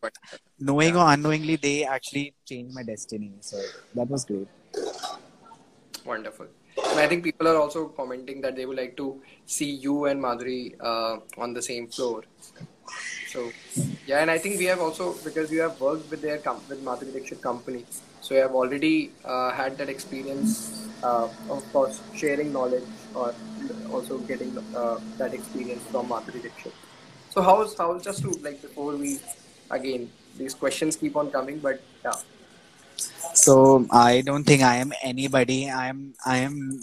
Knowing 0.59 0.95
yeah. 0.95 1.05
or 1.05 1.13
unknowingly, 1.13 1.57
they 1.57 1.85
actually 1.85 2.35
changed 2.45 2.75
my 2.75 2.83
destiny. 2.83 3.33
So 3.41 3.61
that 3.95 4.09
was 4.09 4.25
great. 4.25 4.49
Wonderful. 6.05 6.47
And 6.91 7.01
I 7.01 7.07
think 7.07 7.25
people 7.25 7.47
are 7.49 7.57
also 7.57 7.89
commenting 7.89 8.41
that 8.43 8.57
they 8.57 8.65
would 8.65 8.77
like 8.77 8.97
to 8.97 9.21
see 9.47 9.71
you 9.71 10.07
and 10.07 10.23
Madhuri 10.23 10.75
uh, 10.81 11.19
on 11.39 11.53
the 11.53 11.63
same 11.63 11.89
floor. 11.89 12.23
So 13.29 13.51
yeah, 14.07 14.21
and 14.21 14.31
I 14.31 14.39
think 14.39 14.59
we 14.59 14.65
have 14.65 14.81
also 14.81 15.15
because 15.25 15.53
you 15.53 15.61
have 15.61 15.81
worked 15.81 16.11
with 16.11 16.23
their 16.23 16.39
com- 16.39 16.63
with 16.69 16.85
Madhuri 16.85 17.13
Dixit 17.13 17.41
company, 17.41 17.85
so 18.21 18.35
you 18.35 18.41
have 18.41 18.53
already 18.53 19.13
uh, 19.25 19.53
had 19.53 19.79
that 19.79 19.89
experience 19.89 20.89
uh, 21.03 21.29
of 21.49 21.73
course 21.73 22.01
sharing 22.15 22.53
knowledge 22.53 22.85
or 23.15 23.35
also 23.93 24.19
getting 24.19 24.57
uh, 24.77 24.99
that 25.19 25.35
experience 25.35 25.83
from 25.91 26.09
Madhuri 26.09 26.43
Dixit. 26.43 26.73
So 27.31 27.43
how's 27.43 27.77
how 27.77 27.99
just 27.99 28.23
to 28.23 28.31
like 28.43 28.61
before 28.63 28.97
we 28.97 29.19
again 29.71 30.11
these 30.37 30.55
questions 30.55 30.97
keep 30.97 31.17
on 31.17 31.31
coming, 31.31 31.59
but 31.59 31.81
yeah. 32.05 32.13
So 33.35 33.87
I 33.91 34.21
don't 34.23 34.45
think 34.45 34.63
I 34.63 34.77
am 34.77 34.93
anybody. 35.03 35.71
I 35.71 35.89
am 35.89 36.15
I 36.27 36.39
am 36.39 36.81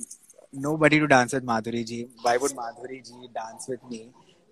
nobody 0.54 1.00
to 1.00 1.08
dance 1.08 1.34
with 1.34 1.46
Madhuri 1.46 1.86
ji. 1.86 2.08
Why 2.22 2.38
would 2.38 2.52
Madhuri 2.52 3.06
ji 3.06 3.30
dance 3.34 3.68
with 3.68 3.84
me? 3.90 4.10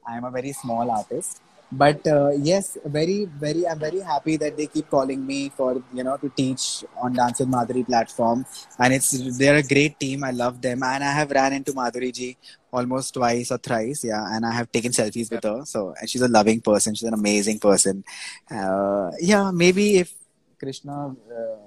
I 0.08 0.18
am 0.18 0.24
a 0.26 0.32
very 0.32 0.52
small 0.52 0.92
artist 0.92 1.42
but 1.72 2.06
uh, 2.08 2.30
yes 2.38 2.78
very 2.86 3.26
very 3.26 3.68
i'm 3.68 3.80
very 3.80 4.00
happy 4.00 4.38
that 4.38 4.56
they 4.56 4.68
keep 4.68 4.90
calling 4.90 5.26
me 5.26 5.50
for 5.50 5.82
you 5.94 6.04
know 6.04 6.16
to 6.18 6.30
teach 6.30 6.86
on 7.02 7.14
dance 7.14 7.40
with 7.40 7.50
madhuri 7.50 7.86
platform. 7.86 8.46
And 8.80 8.94
it's 8.94 9.38
they're 9.38 9.58
a 9.58 9.64
great 9.64 10.00
team. 10.00 10.24
I 10.24 10.32
love 10.32 10.62
them. 10.62 10.84
And 10.84 11.04
i 11.04 11.12
have 11.12 11.32
ran 11.32 11.54
into 11.54 11.74
madhuri 11.74 12.14
ji 12.14 12.38
almost 12.72 13.14
twice 13.14 13.52
or 13.52 13.58
thrice 13.58 14.04
yeah. 14.04 14.24
And 14.32 14.46
i 14.46 14.52
have 14.52 14.72
taken 14.72 14.92
selfies 14.92 15.32
with 15.32 15.44
her. 15.44 15.66
So 15.66 15.96
and 16.00 16.10
she's 16.10 16.22
a 16.22 16.28
loving 16.28 16.62
person. 16.62 16.94
She's 16.94 17.08
an 17.08 17.14
amazing 17.14 17.60
person. 17.60 18.04
Uh, 18.50 19.12
yeah 19.20 19.52
maybe 19.52 19.98
if 19.98 20.14
krishna 20.60 21.16
uh, 21.38 21.58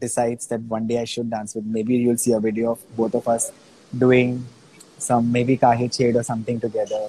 decides 0.00 0.46
that 0.48 0.60
one 0.62 0.86
day 0.88 1.00
i 1.00 1.04
should 1.04 1.30
dance 1.30 1.54
with 1.54 1.64
maybe 1.64 1.94
you'll 1.94 2.18
see 2.18 2.32
a 2.32 2.40
video 2.40 2.72
of 2.72 2.96
both 2.96 3.14
of 3.14 3.28
us 3.28 3.52
doing 3.96 4.44
some 4.98 5.30
maybe 5.30 5.56
kahe 5.56 5.88
chhed 5.96 6.16
or 6.16 6.22
something 6.22 6.58
together. 6.58 7.08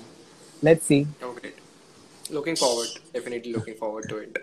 Let's 0.61 0.85
see. 0.85 1.07
Okay 1.21 1.54
looking 2.29 2.55
forward 2.55 2.87
definitely 3.13 3.53
looking 3.53 3.75
forward 3.75 4.09
to 4.09 4.17
it. 4.17 4.37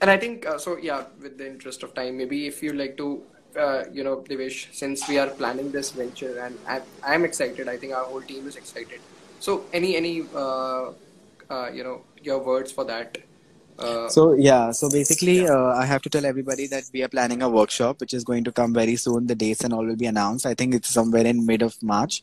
And 0.00 0.10
i 0.10 0.16
think 0.16 0.46
uh, 0.46 0.58
so 0.58 0.76
yeah 0.76 1.04
with 1.20 1.38
the 1.38 1.46
interest 1.46 1.82
of 1.82 1.94
time 1.94 2.16
maybe 2.16 2.46
if 2.46 2.62
you 2.62 2.72
like 2.72 2.96
to 2.96 3.22
uh, 3.56 3.84
you 3.92 4.02
know 4.04 4.16
Devesh, 4.28 4.72
since 4.72 5.08
we 5.08 5.18
are 5.18 5.28
planning 5.28 5.70
this 5.70 5.90
venture 5.90 6.38
and 6.40 6.58
I, 6.66 6.80
i'm 7.04 7.24
excited 7.24 7.68
i 7.68 7.76
think 7.76 7.92
our 7.92 8.04
whole 8.04 8.22
team 8.22 8.46
is 8.46 8.56
excited. 8.56 9.00
So 9.40 9.64
any 9.72 9.96
any 9.96 10.22
uh, 10.34 10.92
uh 11.50 11.70
you 11.72 11.84
know 11.84 12.02
your 12.22 12.38
words 12.38 12.72
for 12.72 12.84
that? 12.84 13.18
Uh, 13.78 14.08
so 14.08 14.34
yeah 14.34 14.70
so 14.70 14.88
basically 14.90 15.48
uh, 15.48 15.72
i 15.82 15.84
have 15.84 16.02
to 16.02 16.10
tell 16.10 16.26
everybody 16.26 16.66
that 16.66 16.84
we 16.92 17.02
are 17.02 17.08
planning 17.08 17.42
a 17.42 17.48
workshop 17.48 18.00
which 18.00 18.12
is 18.14 18.22
going 18.22 18.44
to 18.44 18.52
come 18.52 18.72
very 18.72 18.96
soon 18.96 19.26
the 19.26 19.34
dates 19.34 19.64
and 19.64 19.72
all 19.72 19.84
will 19.84 19.96
be 19.96 20.06
announced. 20.06 20.46
I 20.46 20.54
think 20.54 20.74
it's 20.74 20.88
somewhere 20.88 21.26
in 21.26 21.46
mid 21.46 21.62
of 21.62 21.82
march 21.82 22.22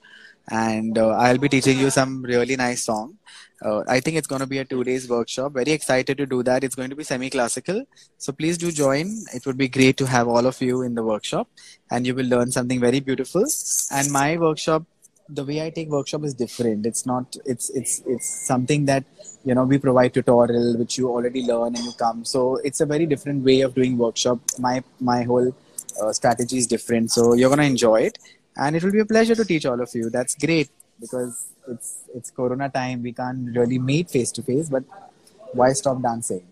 and 0.49 0.97
uh, 0.97 1.09
I'll 1.09 1.37
be 1.37 1.49
teaching 1.49 1.77
you 1.77 1.89
some 1.89 2.23
really 2.23 2.55
nice 2.55 2.83
song. 2.83 3.17
Uh, 3.61 3.83
I 3.87 3.99
think 3.99 4.17
it's 4.17 4.27
going 4.27 4.39
to 4.39 4.47
be 4.47 4.59
a 4.59 4.65
two 4.65 4.83
days 4.83 5.09
workshop. 5.09 5.53
Very 5.53 5.71
excited 5.71 6.17
to 6.17 6.25
do 6.25 6.43
that. 6.43 6.63
It's 6.63 6.75
going 6.75 6.89
to 6.89 6.95
be 6.95 7.03
semi 7.03 7.29
classical. 7.29 7.83
So 8.17 8.31
please 8.31 8.57
do 8.57 8.71
join. 8.71 9.07
It 9.33 9.45
would 9.45 9.57
be 9.57 9.67
great 9.67 9.97
to 9.97 10.05
have 10.05 10.27
all 10.27 10.45
of 10.45 10.61
you 10.61 10.81
in 10.83 10.95
the 10.95 11.03
workshop 11.03 11.49
and 11.91 12.07
you 12.07 12.15
will 12.15 12.25
learn 12.25 12.51
something 12.51 12.79
very 12.79 12.99
beautiful. 13.01 13.45
And 13.91 14.11
my 14.11 14.37
workshop, 14.37 14.83
the 15.27 15.43
way 15.43 15.63
I 15.63 15.69
take 15.69 15.89
workshop 15.89 16.23
is 16.23 16.33
different. 16.33 16.85
It's 16.85 17.05
not, 17.05 17.35
it's, 17.45 17.69
it's, 17.71 18.01
it's 18.07 18.27
something 18.27 18.85
that, 18.85 19.03
you 19.43 19.53
know, 19.53 19.65
we 19.65 19.77
provide 19.77 20.13
tutorial, 20.13 20.77
which 20.77 20.97
you 20.97 21.09
already 21.09 21.43
learn 21.43 21.75
and 21.75 21.79
you 21.79 21.91
come. 21.99 22.23
So 22.23 22.55
it's 22.63 22.79
a 22.79 22.85
very 22.85 23.05
different 23.05 23.43
way 23.43 23.61
of 23.61 23.75
doing 23.75 23.97
workshop. 23.97 24.39
My, 24.57 24.83
my 25.01 25.23
whole 25.23 25.53
uh, 26.01 26.13
strategy 26.13 26.57
is 26.57 26.65
different. 26.65 27.11
So 27.11 27.33
you're 27.33 27.49
going 27.49 27.59
to 27.59 27.65
enjoy 27.65 28.01
it 28.03 28.17
and 28.60 28.76
it 28.76 28.84
will 28.84 28.91
be 28.91 28.99
a 28.99 29.05
pleasure 29.05 29.36
to 29.36 29.45
teach 29.45 29.66
all 29.66 29.82
of 29.82 29.89
you. 29.93 30.10
That's 30.10 30.36
great 30.36 30.70
because 30.99 31.47
it's 31.68 31.89
it's 32.14 32.30
Corona 32.30 32.70
time. 32.70 33.03
We 33.03 33.14
can't 33.14 33.55
really 33.55 33.80
meet 33.80 34.10
face 34.10 34.32
to 34.38 34.43
face, 34.43 34.70
but 34.70 34.84
why 35.53 35.74
stop 35.74 36.01
dancing? 36.01 36.45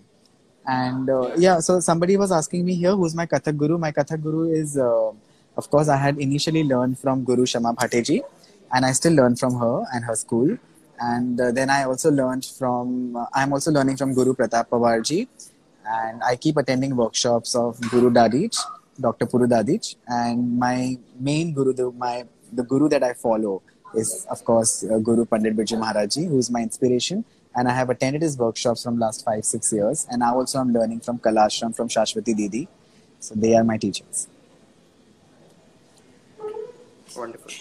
And 0.67 1.09
uh, 1.09 1.31
yeah, 1.37 1.59
so 1.59 1.79
somebody 1.79 2.17
was 2.17 2.31
asking 2.31 2.65
me 2.65 2.75
here, 2.75 2.95
who's 2.95 3.15
my 3.15 3.25
Kathak 3.25 3.57
guru? 3.57 3.77
My 3.77 3.91
Kathak 3.91 4.21
guru 4.21 4.51
is, 4.51 4.77
uh, 4.77 5.11
of 5.55 5.69
course, 5.69 5.87
I 5.87 5.95
had 5.95 6.17
initially 6.17 6.63
learned 6.63 6.99
from 6.99 7.23
Guru 7.23 7.45
Shama 7.45 7.73
Bhateji, 7.73 8.21
and 8.73 8.85
I 8.85 8.91
still 8.91 9.13
learn 9.13 9.37
from 9.37 9.55
her 9.55 9.85
and 9.93 10.03
her 10.03 10.15
school. 10.15 10.57
And 10.99 11.39
uh, 11.39 11.51
then 11.51 11.69
I 11.69 11.83
also 11.83 12.11
learned 12.11 12.45
from, 12.45 13.15
uh, 13.15 13.25
I'm 13.33 13.53
also 13.53 13.71
learning 13.71 13.97
from 13.97 14.13
Guru 14.13 14.33
Pratap 14.33 14.67
Pawarji, 14.67 15.27
and 15.87 16.21
I 16.21 16.35
keep 16.35 16.57
attending 16.57 16.95
workshops 16.97 17.55
of 17.55 17.79
Guru 17.89 18.09
Dadich, 18.09 18.57
Dr. 18.99 19.25
Puru 19.25 19.47
Dadich, 19.47 19.95
and 20.07 20.57
my 20.57 20.97
main 21.19 21.53
guru, 21.53 21.73
the, 21.73 21.91
my 21.91 22.25
the 22.51 22.63
guru 22.63 22.89
that 22.89 23.03
I 23.03 23.13
follow 23.13 23.61
is 23.95 24.25
of 24.29 24.43
course 24.43 24.83
uh, 24.83 24.97
Guru 24.99 25.25
Pandit 25.25 25.55
Birju 25.55 25.77
Maharaji, 25.81 26.27
who 26.27 26.37
is 26.37 26.49
my 26.49 26.61
inspiration. 26.61 27.23
And 27.55 27.67
I 27.67 27.73
have 27.73 27.89
attended 27.89 28.21
his 28.21 28.37
workshops 28.37 28.83
from 28.83 28.99
last 28.99 29.25
five, 29.25 29.43
six 29.43 29.73
years. 29.73 30.05
And 30.11 30.19
now 30.19 30.35
also 30.35 30.59
I'm 30.59 30.71
learning 30.71 30.99
from 30.99 31.17
Kalashram, 31.17 31.75
from 31.75 31.87
Shashwati 31.87 32.35
Didi. 32.35 32.67
So 33.19 33.33
they 33.33 33.55
are 33.55 33.63
my 33.63 33.77
teachers. 33.77 34.27
Wonderful. 37.15 37.51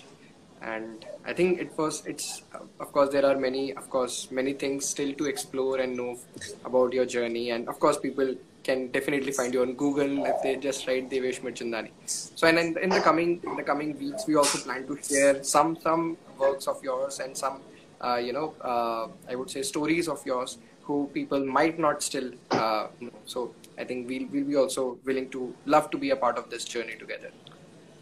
And 0.61 1.07
I 1.25 1.33
think 1.33 1.61
it 1.61 1.79
was, 1.79 2.05
it's, 2.05 2.43
of 2.79 2.93
course, 2.93 3.11
there 3.11 3.25
are 3.25 3.39
many, 3.39 3.73
of 3.73 3.89
course, 3.89 4.31
many 4.31 4.53
things 4.53 4.87
still 4.87 5.15
to 5.15 5.25
explore 5.25 5.79
and 5.79 5.97
know 5.97 6.19
about 6.65 6.93
your 6.93 7.07
journey. 7.07 7.51
And 7.51 7.67
of 7.67 7.81
course, 7.81 7.99
people 7.99 8.35
can 8.67 8.81
definitely 8.97 9.33
find 9.39 9.55
you 9.55 9.63
on 9.67 9.73
Google 9.83 10.13
if 10.31 10.43
they 10.45 10.55
just 10.69 10.87
write 10.87 11.09
Devesh 11.11 11.41
Mirchandani. 11.47 11.91
So, 12.07 12.47
and 12.49 12.59
in, 12.63 12.77
in 12.87 12.91
the 12.97 13.03
coming 13.09 13.41
in 13.51 13.57
the 13.61 13.67
coming 13.71 13.91
weeks, 13.99 14.27
we 14.27 14.37
also 14.43 14.59
plan 14.67 14.87
to 14.91 14.97
share 15.09 15.35
some 15.55 15.77
some 15.87 16.05
works 16.45 16.67
of 16.73 16.83
yours 16.89 17.21
and 17.25 17.37
some, 17.43 17.61
uh, 18.07 18.19
you 18.29 18.33
know, 18.39 18.49
uh, 18.73 19.05
I 19.33 19.37
would 19.37 19.51
say 19.57 19.63
stories 19.75 20.09
of 20.15 20.25
yours 20.31 20.59
who 20.87 20.97
people 21.19 21.45
might 21.59 21.79
not 21.87 22.03
still 22.09 22.31
uh, 22.51 22.87
know. 23.01 23.19
So, 23.35 23.41
I 23.83 23.85
think 23.85 24.09
we'll 24.09 24.27
we'll 24.33 24.51
be 24.55 24.57
also 24.65 24.87
willing 25.11 25.29
to 25.37 25.43
love 25.77 25.91
to 25.95 25.99
be 26.07 26.11
a 26.17 26.19
part 26.25 26.39
of 26.43 26.51
this 26.55 26.65
journey 26.77 26.97
together. 27.05 27.31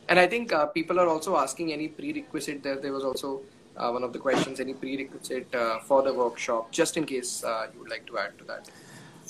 And 0.09 0.19
I 0.25 0.27
think 0.33 0.53
uh, 0.53 0.67
people 0.79 0.99
are 1.03 1.09
also 1.09 1.37
asking 1.43 1.73
any 1.77 1.89
prerequisite. 1.89 2.62
There, 2.62 2.79
there 2.87 2.93
was 2.97 3.05
also 3.11 3.29
uh, 3.77 3.91
one 3.91 4.05
of 4.09 4.12
the 4.17 4.19
questions, 4.25 4.61
any 4.65 4.75
prerequisite 4.75 5.55
uh, 5.55 5.79
for 5.91 6.03
the 6.09 6.12
workshop, 6.12 6.71
just 6.81 6.99
in 6.99 7.07
case 7.12 7.31
you 7.73 7.79
would 7.81 7.91
like 7.95 8.05
to 8.11 8.19
add 8.25 8.37
to 8.41 8.45
that. 8.51 8.69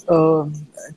Uh, 0.06 0.46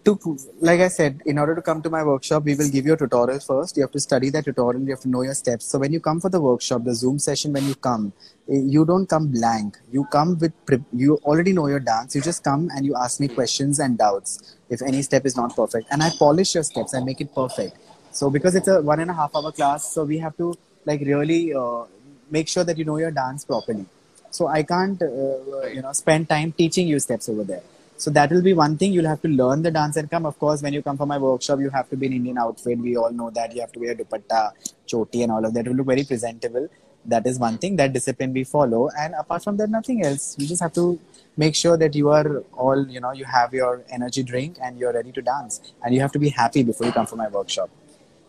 to 0.03 0.37
like 0.59 0.81
I 0.81 0.89
said, 0.89 1.21
in 1.25 1.37
order 1.37 1.55
to 1.55 1.61
come 1.61 1.81
to 1.81 1.89
my 1.89 2.03
workshop, 2.03 2.43
we 2.43 2.55
will 2.55 2.69
give 2.69 2.85
you 2.85 2.93
a 2.93 2.97
tutorial 2.97 3.39
first. 3.39 3.77
You 3.77 3.83
have 3.83 3.91
to 3.91 4.01
study 4.01 4.29
that 4.31 4.43
tutorial. 4.43 4.81
You 4.81 4.91
have 4.91 4.99
to 5.01 5.09
know 5.09 5.21
your 5.21 5.33
steps. 5.33 5.65
So 5.65 5.79
when 5.79 5.93
you 5.93 6.01
come 6.01 6.19
for 6.19 6.29
the 6.29 6.41
workshop, 6.41 6.83
the 6.83 6.93
Zoom 6.93 7.17
session, 7.17 7.53
when 7.53 7.65
you 7.65 7.75
come, 7.75 8.11
eh, 8.49 8.57
you 8.57 8.83
don't 8.83 9.07
come 9.07 9.27
blank. 9.27 9.77
You 9.93 10.03
come 10.11 10.37
with 10.37 10.51
you 10.91 11.15
already 11.23 11.53
know 11.53 11.67
your 11.67 11.79
dance. 11.79 12.15
You 12.15 12.21
just 12.21 12.43
come 12.43 12.69
and 12.75 12.85
you 12.85 12.95
ask 12.95 13.21
me 13.21 13.29
questions 13.29 13.79
and 13.79 13.97
doubts 13.97 14.57
if 14.69 14.81
any 14.81 15.01
step 15.01 15.25
is 15.25 15.37
not 15.37 15.55
perfect, 15.55 15.87
and 15.89 16.03
I 16.03 16.09
polish 16.19 16.55
your 16.55 16.63
steps. 16.63 16.93
I 16.93 16.99
make 16.99 17.21
it 17.21 17.33
perfect. 17.33 17.77
So 18.11 18.29
because 18.29 18.55
it's 18.55 18.67
a 18.67 18.81
one 18.81 18.99
and 18.99 19.09
a 19.09 19.13
half 19.13 19.33
hour 19.33 19.53
class, 19.53 19.93
so 19.93 20.03
we 20.03 20.17
have 20.17 20.35
to 20.37 20.53
like 20.85 20.99
really 20.99 21.53
uh, 21.53 21.83
make 22.29 22.49
sure 22.49 22.65
that 22.65 22.77
you 22.77 22.83
know 22.83 22.97
your 22.97 23.11
dance 23.11 23.45
properly. 23.45 23.85
So 24.31 24.47
I 24.47 24.63
can't 24.63 25.01
uh, 25.01 25.67
you 25.67 25.81
know 25.81 25.93
spend 25.93 26.27
time 26.27 26.51
teaching 26.51 26.89
you 26.89 26.99
steps 26.99 27.29
over 27.29 27.45
there. 27.45 27.63
So 27.97 28.11
that 28.11 28.31
will 28.31 28.43
be 28.43 28.53
one 28.53 28.77
thing. 28.77 28.93
You'll 28.93 29.07
have 29.07 29.21
to 29.23 29.27
learn 29.27 29.63
the 29.63 29.71
dance 29.71 29.97
and 29.97 30.09
come. 30.09 30.25
Of 30.27 30.37
course, 30.37 30.61
when 30.61 30.71
you 30.71 30.83
come 30.83 30.97
for 30.97 31.07
my 31.07 31.17
workshop, 31.17 31.59
you 31.59 31.71
have 31.71 31.89
to 31.89 31.97
be 31.97 32.05
in 32.05 32.13
Indian 32.13 32.37
outfit. 32.37 32.77
We 32.77 32.95
all 32.95 33.11
know 33.11 33.31
that 33.31 33.55
you 33.55 33.61
have 33.61 33.71
to 33.71 33.79
wear 33.79 33.95
dupatta, 33.95 34.51
choti, 34.85 35.23
and 35.23 35.31
all 35.31 35.43
of 35.43 35.53
that. 35.55 35.65
It 35.65 35.69
will 35.69 35.77
look 35.77 35.87
very 35.87 36.03
presentable. 36.03 36.69
That 37.05 37.25
is 37.25 37.39
one 37.39 37.57
thing. 37.57 37.75
That 37.77 37.93
discipline 37.93 38.33
we 38.33 38.43
follow. 38.43 38.89
And 38.99 39.15
apart 39.15 39.43
from 39.43 39.57
that, 39.57 39.71
nothing 39.71 40.05
else. 40.05 40.35
You 40.37 40.45
just 40.45 40.61
have 40.61 40.73
to 40.73 40.99
make 41.37 41.55
sure 41.55 41.75
that 41.77 41.95
you 41.95 42.09
are 42.09 42.43
all, 42.53 42.87
you 42.87 42.99
know, 42.99 43.13
you 43.13 43.25
have 43.25 43.51
your 43.53 43.83
energy 43.89 44.21
drink 44.21 44.57
and 44.61 44.77
you're 44.77 44.93
ready 44.93 45.11
to 45.13 45.21
dance. 45.21 45.61
And 45.83 45.95
you 45.95 46.01
have 46.01 46.11
to 46.11 46.19
be 46.19 46.29
happy 46.29 46.61
before 46.61 46.85
you 46.85 46.93
come 46.93 47.07
for 47.07 47.15
my 47.15 47.29
workshop. 47.29 47.71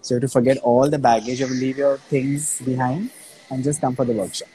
So 0.01 0.15
you 0.15 0.21
have 0.21 0.31
to 0.31 0.33
forget 0.33 0.57
all 0.59 0.89
the 0.89 0.99
baggage. 0.99 1.41
You 1.41 1.47
have 1.47 1.55
to 1.55 1.61
leave 1.61 1.77
your 1.77 1.99
things 1.99 2.63
behind 2.63 3.11
and 3.51 3.63
just 3.63 3.83
come 3.83 3.95
for 3.95 4.07
the 4.07 4.15
workshop. 4.15 4.49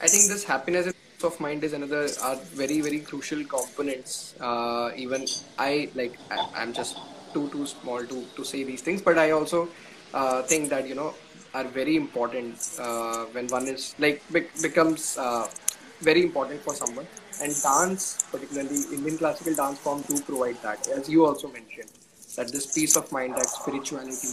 I 0.00 0.08
think 0.08 0.26
this 0.26 0.42
happiness 0.42 0.86
is 0.86 0.94
of 1.24 1.38
mind 1.40 1.64
is 1.64 1.72
another 1.72 2.08
are 2.22 2.36
very 2.62 2.80
very 2.80 3.00
crucial 3.00 3.44
components. 3.44 4.34
Uh, 4.40 4.90
even 4.96 5.24
I 5.58 5.90
like 5.94 6.18
I, 6.30 6.62
am 6.62 6.72
just 6.72 6.96
too 7.34 7.48
too 7.50 7.66
small 7.66 8.04
to 8.04 8.26
to 8.36 8.44
say 8.44 8.64
these 8.64 8.82
things, 8.82 9.02
but 9.02 9.18
I 9.18 9.30
also 9.30 9.68
uh, 10.14 10.42
think 10.42 10.70
that 10.70 10.86
you 10.88 10.94
know 10.94 11.14
are 11.54 11.64
very 11.64 11.96
important 11.96 12.56
uh, 12.78 13.24
when 13.32 13.48
one 13.48 13.68
is 13.68 13.94
like 13.98 14.22
be- 14.32 14.48
becomes 14.60 15.16
uh, 15.18 15.46
very 16.00 16.22
important 16.22 16.62
for 16.62 16.74
someone. 16.74 17.06
And 17.40 17.54
dance, 17.62 18.18
particularly 18.30 18.82
Indian 18.92 19.18
classical 19.18 19.54
dance 19.54 19.78
form, 19.80 20.02
do 20.02 20.20
provide 20.22 20.60
that, 20.62 20.86
as 20.88 21.08
you 21.08 21.26
also 21.26 21.48
mentioned 21.48 21.90
that 22.36 22.50
this 22.50 22.66
peace 22.66 22.96
of 22.96 23.10
mind, 23.12 23.34
that 23.34 23.48
spirituality. 23.48 24.28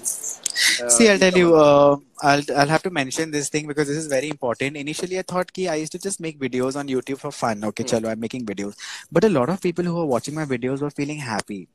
Uh, 0.83 0.89
See, 0.89 1.09
I'll 1.09 1.19
tell 1.19 1.37
you, 1.37 1.55
uh, 1.55 1.97
I'll 2.21 2.43
I'll 2.55 2.67
have 2.67 2.83
to 2.83 2.89
mention 2.89 3.31
this 3.31 3.49
thing 3.49 3.67
because 3.67 3.87
this 3.87 3.97
is 3.97 4.07
very 4.07 4.29
important. 4.29 4.77
Initially, 4.77 5.19
I 5.19 5.23
thought 5.23 5.51
ki 5.51 5.67
I 5.67 5.75
used 5.75 5.91
to 5.93 5.99
just 5.99 6.19
make 6.19 6.39
videos 6.39 6.77
on 6.77 6.87
YouTube 6.87 7.19
for 7.19 7.31
fun. 7.31 7.63
Okay, 7.71 7.83
mm. 7.83 7.89
chalo, 7.91 8.11
I'm 8.11 8.19
making 8.19 8.45
videos. 8.45 8.77
But 9.11 9.23
a 9.23 9.29
lot 9.29 9.49
of 9.49 9.61
people 9.61 9.83
who 9.83 9.97
are 9.99 10.05
watching 10.05 10.35
my 10.35 10.45
videos 10.45 10.81
were 10.81 10.89
feeling 11.01 11.19
happy. 11.19 11.67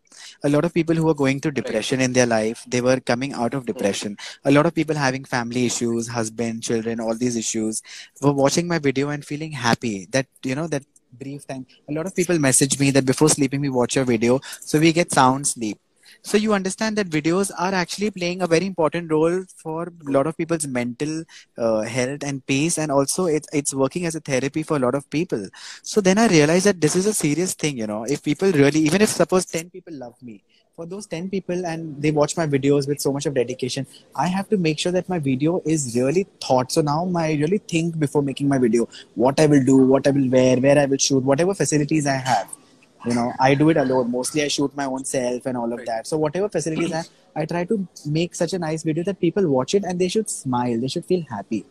A 0.45 0.49
lot 0.49 0.65
of 0.65 0.73
people 0.73 0.95
who 0.95 1.05
were 1.05 1.19
going 1.23 1.41
through 1.41 1.53
depression 1.53 1.99
right. 1.99 2.07
in 2.07 2.13
their 2.13 2.27
life, 2.27 2.65
they 2.67 2.81
were 2.81 2.99
coming 3.01 3.33
out 3.33 3.55
of 3.55 3.67
depression. 3.67 4.17
Mm. 4.17 4.51
A 4.53 4.53
lot 4.53 4.67
of 4.67 4.75
people 4.75 4.97
having 4.97 5.25
family 5.25 5.67
issues, 5.67 6.09
husband, 6.09 6.63
children, 6.63 7.01
all 7.01 7.15
these 7.15 7.37
issues, 7.37 7.83
were 8.23 8.33
watching 8.33 8.69
my 8.69 8.79
video 8.79 9.11
and 9.11 9.25
feeling 9.25 9.53
happy. 9.53 10.07
That 10.11 10.27
you 10.43 10.55
know 10.55 10.69
that 10.69 10.85
brief 11.13 11.47
time. 11.47 11.67
A 11.89 11.93
lot 11.93 12.07
of 12.07 12.15
people 12.17 12.39
message 12.39 12.79
me 12.81 12.91
that 12.91 13.07
before 13.07 13.29
sleeping 13.29 13.61
we 13.61 13.69
watch 13.69 13.97
your 13.97 14.05
video, 14.05 14.41
so 14.61 14.81
we 14.81 14.93
get 14.93 15.13
sound 15.13 15.47
sleep 15.47 15.79
so 16.25 16.39
you 16.39 16.55
understand 16.55 16.97
that 16.97 17.11
videos 17.11 17.51
are 17.59 17.75
actually 17.75 18.11
playing 18.11 18.41
a 18.41 18.47
very 18.47 18.65
important 18.65 19.13
role 19.13 19.45
for 19.63 19.83
a 19.85 20.11
lot 20.11 20.27
of 20.27 20.37
people's 20.39 20.67
mental 20.67 21.23
uh, 21.59 21.83
health 21.83 22.25
and 22.25 22.45
peace 22.47 22.79
and 22.79 22.91
also 22.91 23.27
it, 23.27 23.47
it's 23.53 23.75
working 23.75 24.07
as 24.07 24.15
a 24.15 24.21
therapy 24.21 24.63
for 24.63 24.77
a 24.77 24.81
lot 24.81 24.95
of 24.95 25.09
people. 25.11 25.47
So 25.83 26.01
then 26.01 26.17
i 26.19 26.27
realized 26.27 26.65
that 26.65 26.81
this 26.81 26.97
is 26.97 27.05
a 27.07 27.13
serious 27.13 27.53
thing 27.53 27.77
you 27.77 27.87
know. 27.87 28.05
If 28.05 28.23
people 28.23 28.51
really 28.53 28.81
even 28.81 29.03
if 29.03 29.11
suppose 29.11 29.45
10 29.45 29.69
people 29.69 29.93
love 29.93 30.15
me 30.23 30.43
for 30.75 30.87
those 30.87 31.07
10 31.07 31.29
people 31.29 31.67
and 31.67 32.01
they 32.01 32.11
watch 32.11 32.37
my 32.39 32.47
videos 32.47 32.89
with 32.89 33.01
so 33.01 33.13
much 33.13 33.27
of 33.27 33.35
dedication 33.35 33.87
i 34.17 34.27
have 34.27 34.49
to 34.49 34.57
make 34.57 34.79
sure 34.79 34.93
that 34.93 35.09
my 35.09 35.19
video 35.19 35.63
is 35.67 35.95
really 35.95 36.27
thought. 36.43 36.73
So 36.73 36.81
now 36.81 37.07
i 37.17 37.33
really 37.35 37.59
think 37.59 37.99
before 37.99 38.23
making 38.23 38.49
my 38.49 38.59
video 38.59 38.89
what 39.15 39.39
i 39.39 39.47
will 39.47 39.65
do 39.65 39.77
what 39.77 40.07
i 40.07 40.11
will 40.11 40.29
wear 40.31 40.57
where 40.57 40.79
i 40.79 40.87
will 40.87 40.97
shoot 40.97 41.23
whatever 41.23 41.55
facilities 41.55 42.07
i 42.07 42.17
have 42.17 42.64
you 43.07 43.15
know 43.15 43.33
i 43.41 43.55
do 43.55 43.69
it 43.71 43.77
alone. 43.77 44.11
Mostly 44.11 44.43
i 44.43 44.49
shoot 44.49 44.75
my 44.77 44.87
own 44.87 45.05
self 45.05 45.47
and 45.47 45.57
all 45.57 45.73
of 45.73 45.85
that. 45.87 46.07
So 46.07 46.19
whatever 46.19 46.49
facilities 46.49 46.93
i 46.93 46.97
have 46.97 47.09
i 47.37 47.45
try 47.45 47.65
to 47.65 47.87
make 48.07 48.35
such 48.35 48.53
a 48.53 48.59
nice 48.59 48.83
video 48.83 49.05
that 49.05 49.21
people 49.21 49.49
watch 49.49 49.75
it 49.75 49.85
and 49.85 49.99
they 49.99 50.09
should 50.09 50.31
smile. 50.31 50.81
They 50.81 50.89
should 50.89 51.05
feel 51.05 51.25
happy. 51.29 51.65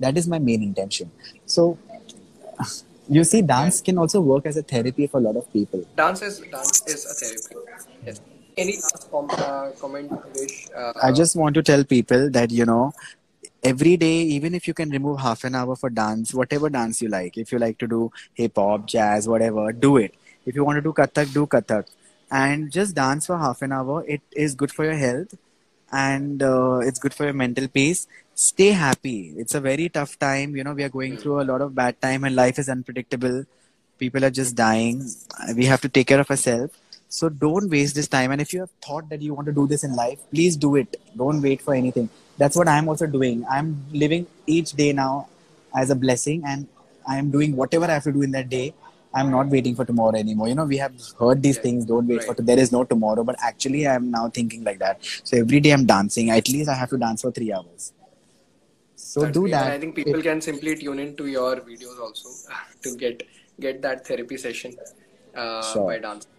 That 0.00 0.16
is 0.18 0.28
my 0.28 0.38
main 0.38 0.62
intention. 0.62 1.10
So 1.46 1.78
you 3.08 3.24
see 3.24 3.42
dance 3.42 3.80
can 3.80 3.98
also 3.98 4.20
work 4.20 4.46
as 4.46 4.56
a 4.56 4.62
therapy 4.62 5.06
for 5.06 5.18
a 5.18 5.20
lot 5.20 5.36
of 5.36 5.52
people. 5.52 5.84
Dance 5.96 6.22
is 6.22 6.40
dance 6.40 6.82
is 6.86 7.04
a 7.04 7.14
therapy. 7.14 7.76
Yes. 8.04 8.20
Any 8.56 8.76
last 8.76 9.10
com- 9.10 9.28
uh, 9.30 9.70
comment 9.78 10.10
uh, 10.74 10.92
i 11.02 11.12
just 11.12 11.36
want 11.36 11.54
to 11.54 11.62
tell 11.62 11.84
people 11.84 12.30
that 12.30 12.50
you 12.50 12.64
know 12.64 12.92
every 13.62 13.96
day 13.96 14.16
even 14.36 14.54
if 14.54 14.66
you 14.68 14.74
can 14.74 14.90
remove 14.90 15.20
half 15.20 15.44
an 15.44 15.54
hour 15.54 15.76
for 15.76 15.90
dance 15.90 16.32
whatever 16.32 16.70
dance 16.70 17.02
you 17.02 17.08
like 17.08 17.36
if 17.36 17.52
you 17.52 17.58
like 17.58 17.78
to 17.78 17.86
do 17.86 18.10
hip 18.34 18.56
hop 18.56 18.86
jazz 18.86 19.28
whatever 19.28 19.72
do 19.72 19.96
it 19.98 20.14
if 20.46 20.54
you 20.54 20.64
want 20.64 20.76
to 20.76 20.82
do 20.82 20.92
Kathak, 20.92 21.32
do 21.32 21.46
Kathak. 21.46 21.86
And 22.30 22.70
just 22.72 22.94
dance 22.94 23.26
for 23.26 23.38
half 23.38 23.62
an 23.62 23.72
hour. 23.72 24.04
It 24.06 24.22
is 24.32 24.54
good 24.54 24.72
for 24.72 24.84
your 24.84 24.96
health 24.96 25.34
and 25.92 26.42
uh, 26.42 26.78
it's 26.82 26.98
good 26.98 27.14
for 27.14 27.24
your 27.24 27.32
mental 27.34 27.68
peace. 27.68 28.06
Stay 28.34 28.68
happy. 28.70 29.34
It's 29.36 29.54
a 29.54 29.60
very 29.60 29.88
tough 29.88 30.18
time. 30.18 30.56
You 30.56 30.64
know, 30.64 30.72
we 30.74 30.82
are 30.84 30.88
going 30.88 31.16
through 31.16 31.40
a 31.40 31.44
lot 31.44 31.60
of 31.60 31.74
bad 31.74 32.00
time 32.00 32.24
and 32.24 32.34
life 32.34 32.58
is 32.58 32.68
unpredictable. 32.68 33.44
People 33.98 34.24
are 34.24 34.30
just 34.30 34.56
dying. 34.56 35.04
We 35.54 35.66
have 35.66 35.80
to 35.82 35.88
take 35.88 36.08
care 36.08 36.20
of 36.20 36.30
ourselves. 36.30 36.74
So 37.08 37.28
don't 37.28 37.70
waste 37.70 37.94
this 37.94 38.08
time. 38.08 38.32
And 38.32 38.40
if 38.40 38.52
you 38.52 38.60
have 38.60 38.70
thought 38.84 39.08
that 39.10 39.22
you 39.22 39.32
want 39.34 39.46
to 39.46 39.52
do 39.52 39.66
this 39.66 39.84
in 39.84 39.94
life, 39.94 40.18
please 40.32 40.56
do 40.56 40.76
it. 40.76 41.00
Don't 41.16 41.40
wait 41.40 41.62
for 41.62 41.74
anything. 41.74 42.08
that's 42.40 42.56
what 42.60 42.68
i'm 42.68 42.88
also 42.92 43.06
doing 43.06 43.44
i'm 43.50 43.68
living 43.92 44.26
each 44.46 44.72
day 44.80 44.92
now 44.92 45.26
as 45.82 45.90
a 45.90 45.94
blessing 46.04 46.42
and 46.46 46.66
i 47.12 47.16
am 47.20 47.30
doing 47.36 47.56
whatever 47.60 47.86
i 47.86 47.94
have 47.98 48.04
to 48.08 48.12
do 48.12 48.22
in 48.26 48.32
that 48.36 48.48
day 48.48 48.66
i'm 49.16 49.30
not 49.36 49.48
waiting 49.56 49.74
for 49.80 49.84
tomorrow 49.90 50.16
anymore 50.24 50.48
you 50.52 50.56
know 50.60 50.68
we 50.74 50.78
have 50.84 50.94
heard 51.20 51.42
these 51.42 51.58
things 51.66 51.84
don't 51.92 52.06
wait 52.06 52.22
for 52.24 52.34
right. 52.34 52.46
there 52.52 52.58
is 52.64 52.72
no 52.78 52.84
tomorrow 52.94 53.24
but 53.30 53.36
actually 53.50 53.86
i'm 53.94 54.10
now 54.10 54.24
thinking 54.38 54.64
like 54.70 54.78
that 54.86 55.12
so 55.24 55.36
every 55.44 55.60
day 55.66 55.72
i'm 55.76 55.86
dancing 55.94 56.30
at 56.38 56.48
least 56.48 56.68
i 56.68 56.74
have 56.82 56.90
to 56.96 56.98
dance 57.06 57.22
for 57.22 57.32
three 57.40 57.52
hours 57.52 57.92
so 59.16 59.20
That's 59.20 59.32
do 59.32 59.42
great. 59.42 59.54
And 59.54 59.72
I 59.72 59.78
think 59.78 59.94
people 59.94 60.20
can 60.20 60.40
simply 60.40 60.74
tune 60.76 60.98
into 60.98 61.26
your 61.26 61.56
videos 61.56 62.00
also 62.00 62.28
to 62.82 62.96
get 62.96 63.22
get 63.60 63.80
that 63.82 64.06
therapy 64.06 64.36
session 64.36 64.74
uh, 65.34 65.62
sure 65.72 65.86
by 65.90 65.98
dancing. 65.98 66.32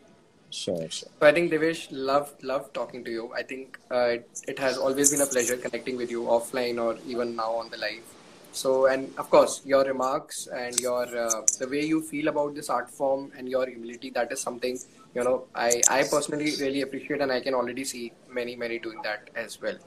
sure 0.57 0.89
sure 0.97 1.09
So 1.19 1.27
I 1.29 1.31
think 1.37 1.51
Devesh, 1.51 1.87
love 2.09 2.33
love 2.51 2.71
talking 2.73 3.03
to 3.07 3.11
you. 3.11 3.31
I 3.41 3.43
think 3.51 3.79
uh, 3.91 4.05
it, 4.17 4.43
it 4.47 4.59
has 4.65 4.77
always 4.77 5.11
been 5.15 5.21
a 5.21 5.29
pleasure 5.35 5.57
connecting 5.65 5.97
with 5.97 6.11
you 6.11 6.23
offline 6.37 6.83
or 6.85 6.91
even 7.15 7.35
now 7.35 7.51
on 7.63 7.71
the 7.75 7.77
live. 7.85 8.16
So 8.61 8.69
and 8.91 9.11
of 9.17 9.29
course 9.29 9.61
your 9.71 9.83
remarks 9.85 10.47
and 10.61 10.79
your 10.79 11.03
uh, 11.25 11.41
the 11.59 11.67
way 11.73 11.83
you 11.85 12.01
feel 12.01 12.27
about 12.29 12.55
this 12.55 12.69
art 12.77 12.89
form 12.89 13.31
and 13.37 13.47
your 13.55 13.65
humility 13.67 14.09
that 14.17 14.31
is 14.31 14.41
something 14.47 14.79
you 15.15 15.23
know 15.27 15.35
I 15.67 15.69
I 15.97 15.99
personally 16.15 16.51
really 16.63 16.81
appreciate 16.87 17.21
and 17.21 17.31
I 17.37 17.39
can 17.47 17.53
already 17.59 17.85
see 17.93 18.05
many 18.39 18.55
many 18.63 18.79
doing 18.79 18.99
that 19.03 19.29
as 19.35 19.61
well. 19.61 19.77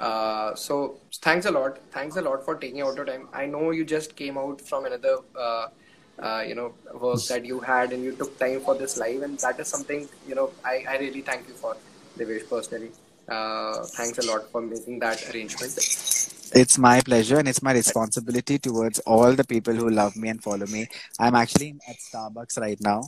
Uh, 0.00 0.54
so 0.54 0.96
thanks 1.26 1.46
a 1.46 1.50
lot. 1.50 1.78
Thanks 1.92 2.16
a 2.16 2.22
lot 2.22 2.44
for 2.44 2.54
taking 2.56 2.80
out 2.80 2.96
your 2.96 3.04
time. 3.04 3.28
I 3.32 3.46
know 3.46 3.70
you 3.70 3.84
just 3.84 4.16
came 4.16 4.38
out 4.38 4.60
from 4.60 4.86
another, 4.86 5.16
uh, 5.36 5.66
uh, 6.18 6.42
you 6.46 6.54
know, 6.54 6.74
work 6.94 7.22
that 7.28 7.44
you 7.44 7.60
had, 7.60 7.92
and 7.92 8.02
you 8.02 8.12
took 8.22 8.38
time 8.38 8.60
for 8.60 8.74
this 8.74 8.96
live, 8.96 9.22
and 9.22 9.38
that 9.40 9.60
is 9.60 9.68
something 9.68 10.08
you 10.26 10.34
know 10.34 10.50
I, 10.64 10.84
I 10.88 10.98
really 10.98 11.20
thank 11.20 11.48
you 11.48 11.54
for, 11.54 11.76
Devesh 12.18 12.48
personally. 12.48 12.90
Uh, 13.28 13.84
thanks 13.98 14.18
a 14.18 14.26
lot 14.32 14.50
for 14.50 14.60
making 14.60 14.98
that 15.00 15.28
arrangement. 15.30 15.78
It's 16.54 16.76
my 16.76 17.00
pleasure 17.00 17.38
and 17.38 17.48
it's 17.48 17.62
my 17.62 17.72
responsibility 17.72 18.58
towards 18.58 18.98
all 19.00 19.32
the 19.32 19.44
people 19.44 19.74
who 19.74 19.88
love 19.88 20.16
me 20.16 20.28
and 20.28 20.42
follow 20.42 20.66
me. 20.66 20.86
I'm 21.18 21.34
actually 21.34 21.76
at 21.88 21.96
Starbucks 21.96 22.58
right 22.58 22.80
now. 22.80 23.02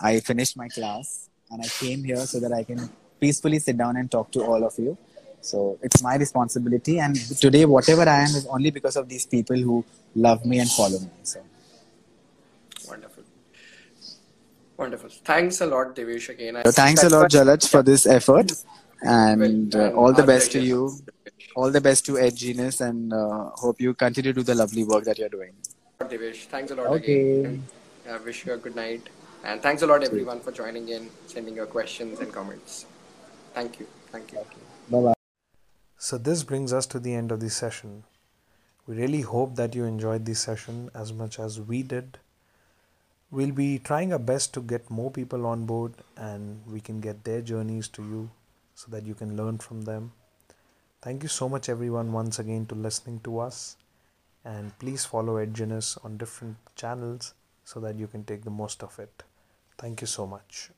I 0.00 0.20
finished 0.20 0.56
my 0.56 0.68
class 0.68 1.28
and 1.50 1.62
I 1.62 1.68
came 1.68 2.04
here 2.04 2.24
so 2.26 2.40
that 2.40 2.52
I 2.52 2.64
can 2.64 2.88
peacefully 3.20 3.58
sit 3.58 3.76
down 3.76 3.96
and 3.96 4.10
talk 4.10 4.30
to 4.32 4.42
all 4.44 4.64
of 4.64 4.78
you. 4.78 4.96
So 5.42 5.78
it's 5.82 6.02
my 6.02 6.16
responsibility. 6.16 6.98
And 6.98 7.14
today, 7.38 7.64
whatever 7.66 8.02
I 8.02 8.20
am 8.20 8.34
is 8.34 8.46
only 8.46 8.70
because 8.70 8.96
of 8.96 9.08
these 9.08 9.26
people 9.26 9.56
who 9.56 9.84
love 10.14 10.44
me 10.44 10.58
and 10.58 10.70
follow 10.70 10.98
me. 10.98 11.10
So 11.22 11.40
Wonderful, 12.88 13.24
wonderful. 14.76 15.10
Thanks 15.10 15.60
a 15.60 15.66
lot, 15.66 15.94
Devesh. 15.96 16.28
Again, 16.28 16.56
I 16.56 16.62
so 16.62 16.70
thanks 16.72 17.02
a 17.02 17.08
lot. 17.08 17.30
Jalaj, 17.30 17.68
for 17.68 17.82
this 17.82 18.06
effort. 18.06 18.52
And 19.02 19.74
uh, 19.74 19.92
all 19.92 20.12
the 20.12 20.22
best 20.22 20.52
to 20.52 20.60
you. 20.60 20.92
All 21.54 21.70
the 21.70 21.80
best 21.80 22.04
to 22.06 22.18
Ed 22.18 22.36
Genius 22.36 22.80
and 22.80 23.12
uh, 23.12 23.50
hope 23.54 23.80
you 23.80 23.94
continue 23.94 24.32
to 24.32 24.40
do 24.40 24.42
the 24.42 24.54
lovely 24.54 24.84
work 24.84 25.04
that 25.04 25.18
you're 25.18 25.28
doing. 25.28 25.52
Devesh. 26.00 26.44
Thanks 26.46 26.70
a 26.70 26.74
lot 26.74 26.86
Okay. 26.88 27.40
again. 27.40 27.66
I 28.08 28.18
wish 28.18 28.46
you 28.46 28.52
a 28.52 28.56
good 28.56 28.76
night. 28.76 29.08
And 29.44 29.62
thanks 29.62 29.82
a 29.82 29.86
lot, 29.86 30.02
everyone, 30.02 30.40
for 30.40 30.52
joining 30.52 30.88
in, 30.88 31.08
sending 31.26 31.54
your 31.54 31.66
questions 31.66 32.20
and 32.20 32.32
comments. 32.32 32.86
Thank 33.54 33.80
you. 33.80 33.86
Thank 34.12 34.32
you. 34.32 34.38
Bye 34.90 35.00
bye. 35.02 35.14
So, 35.98 36.18
this 36.18 36.42
brings 36.42 36.72
us 36.72 36.86
to 36.86 36.98
the 36.98 37.14
end 37.14 37.32
of 37.32 37.40
the 37.40 37.50
session. 37.50 38.04
We 38.86 38.96
really 38.96 39.22
hope 39.22 39.56
that 39.56 39.74
you 39.74 39.84
enjoyed 39.84 40.26
this 40.26 40.40
session 40.40 40.90
as 40.94 41.12
much 41.12 41.38
as 41.38 41.60
we 41.60 41.82
did. 41.82 42.18
We'll 43.30 43.52
be 43.52 43.78
trying 43.78 44.12
our 44.12 44.18
best 44.18 44.54
to 44.54 44.60
get 44.60 44.90
more 44.90 45.10
people 45.10 45.46
on 45.46 45.66
board 45.66 45.94
and 46.16 46.60
we 46.70 46.80
can 46.80 47.00
get 47.00 47.24
their 47.24 47.40
journeys 47.40 47.88
to 47.88 48.02
you 48.02 48.30
so 48.74 48.90
that 48.90 49.04
you 49.04 49.14
can 49.14 49.36
learn 49.36 49.58
from 49.58 49.82
them. 49.82 50.12
Thank 51.00 51.22
you 51.22 51.28
so 51.28 51.48
much, 51.48 51.68
everyone, 51.68 52.12
once 52.12 52.38
again, 52.38 52.66
to 52.66 52.74
listening 52.74 53.20
to 53.20 53.38
us. 53.38 53.76
And 54.44 54.78
please 54.78 55.04
follow 55.04 55.44
Edginess 55.44 55.96
on 56.04 56.16
different 56.16 56.56
channels 56.74 57.34
so 57.64 57.80
that 57.80 57.96
you 57.96 58.06
can 58.06 58.24
take 58.24 58.44
the 58.44 58.50
most 58.50 58.82
of 58.82 58.98
it. 58.98 59.22
Thank 59.78 60.00
you 60.00 60.06
so 60.06 60.26
much. 60.26 60.70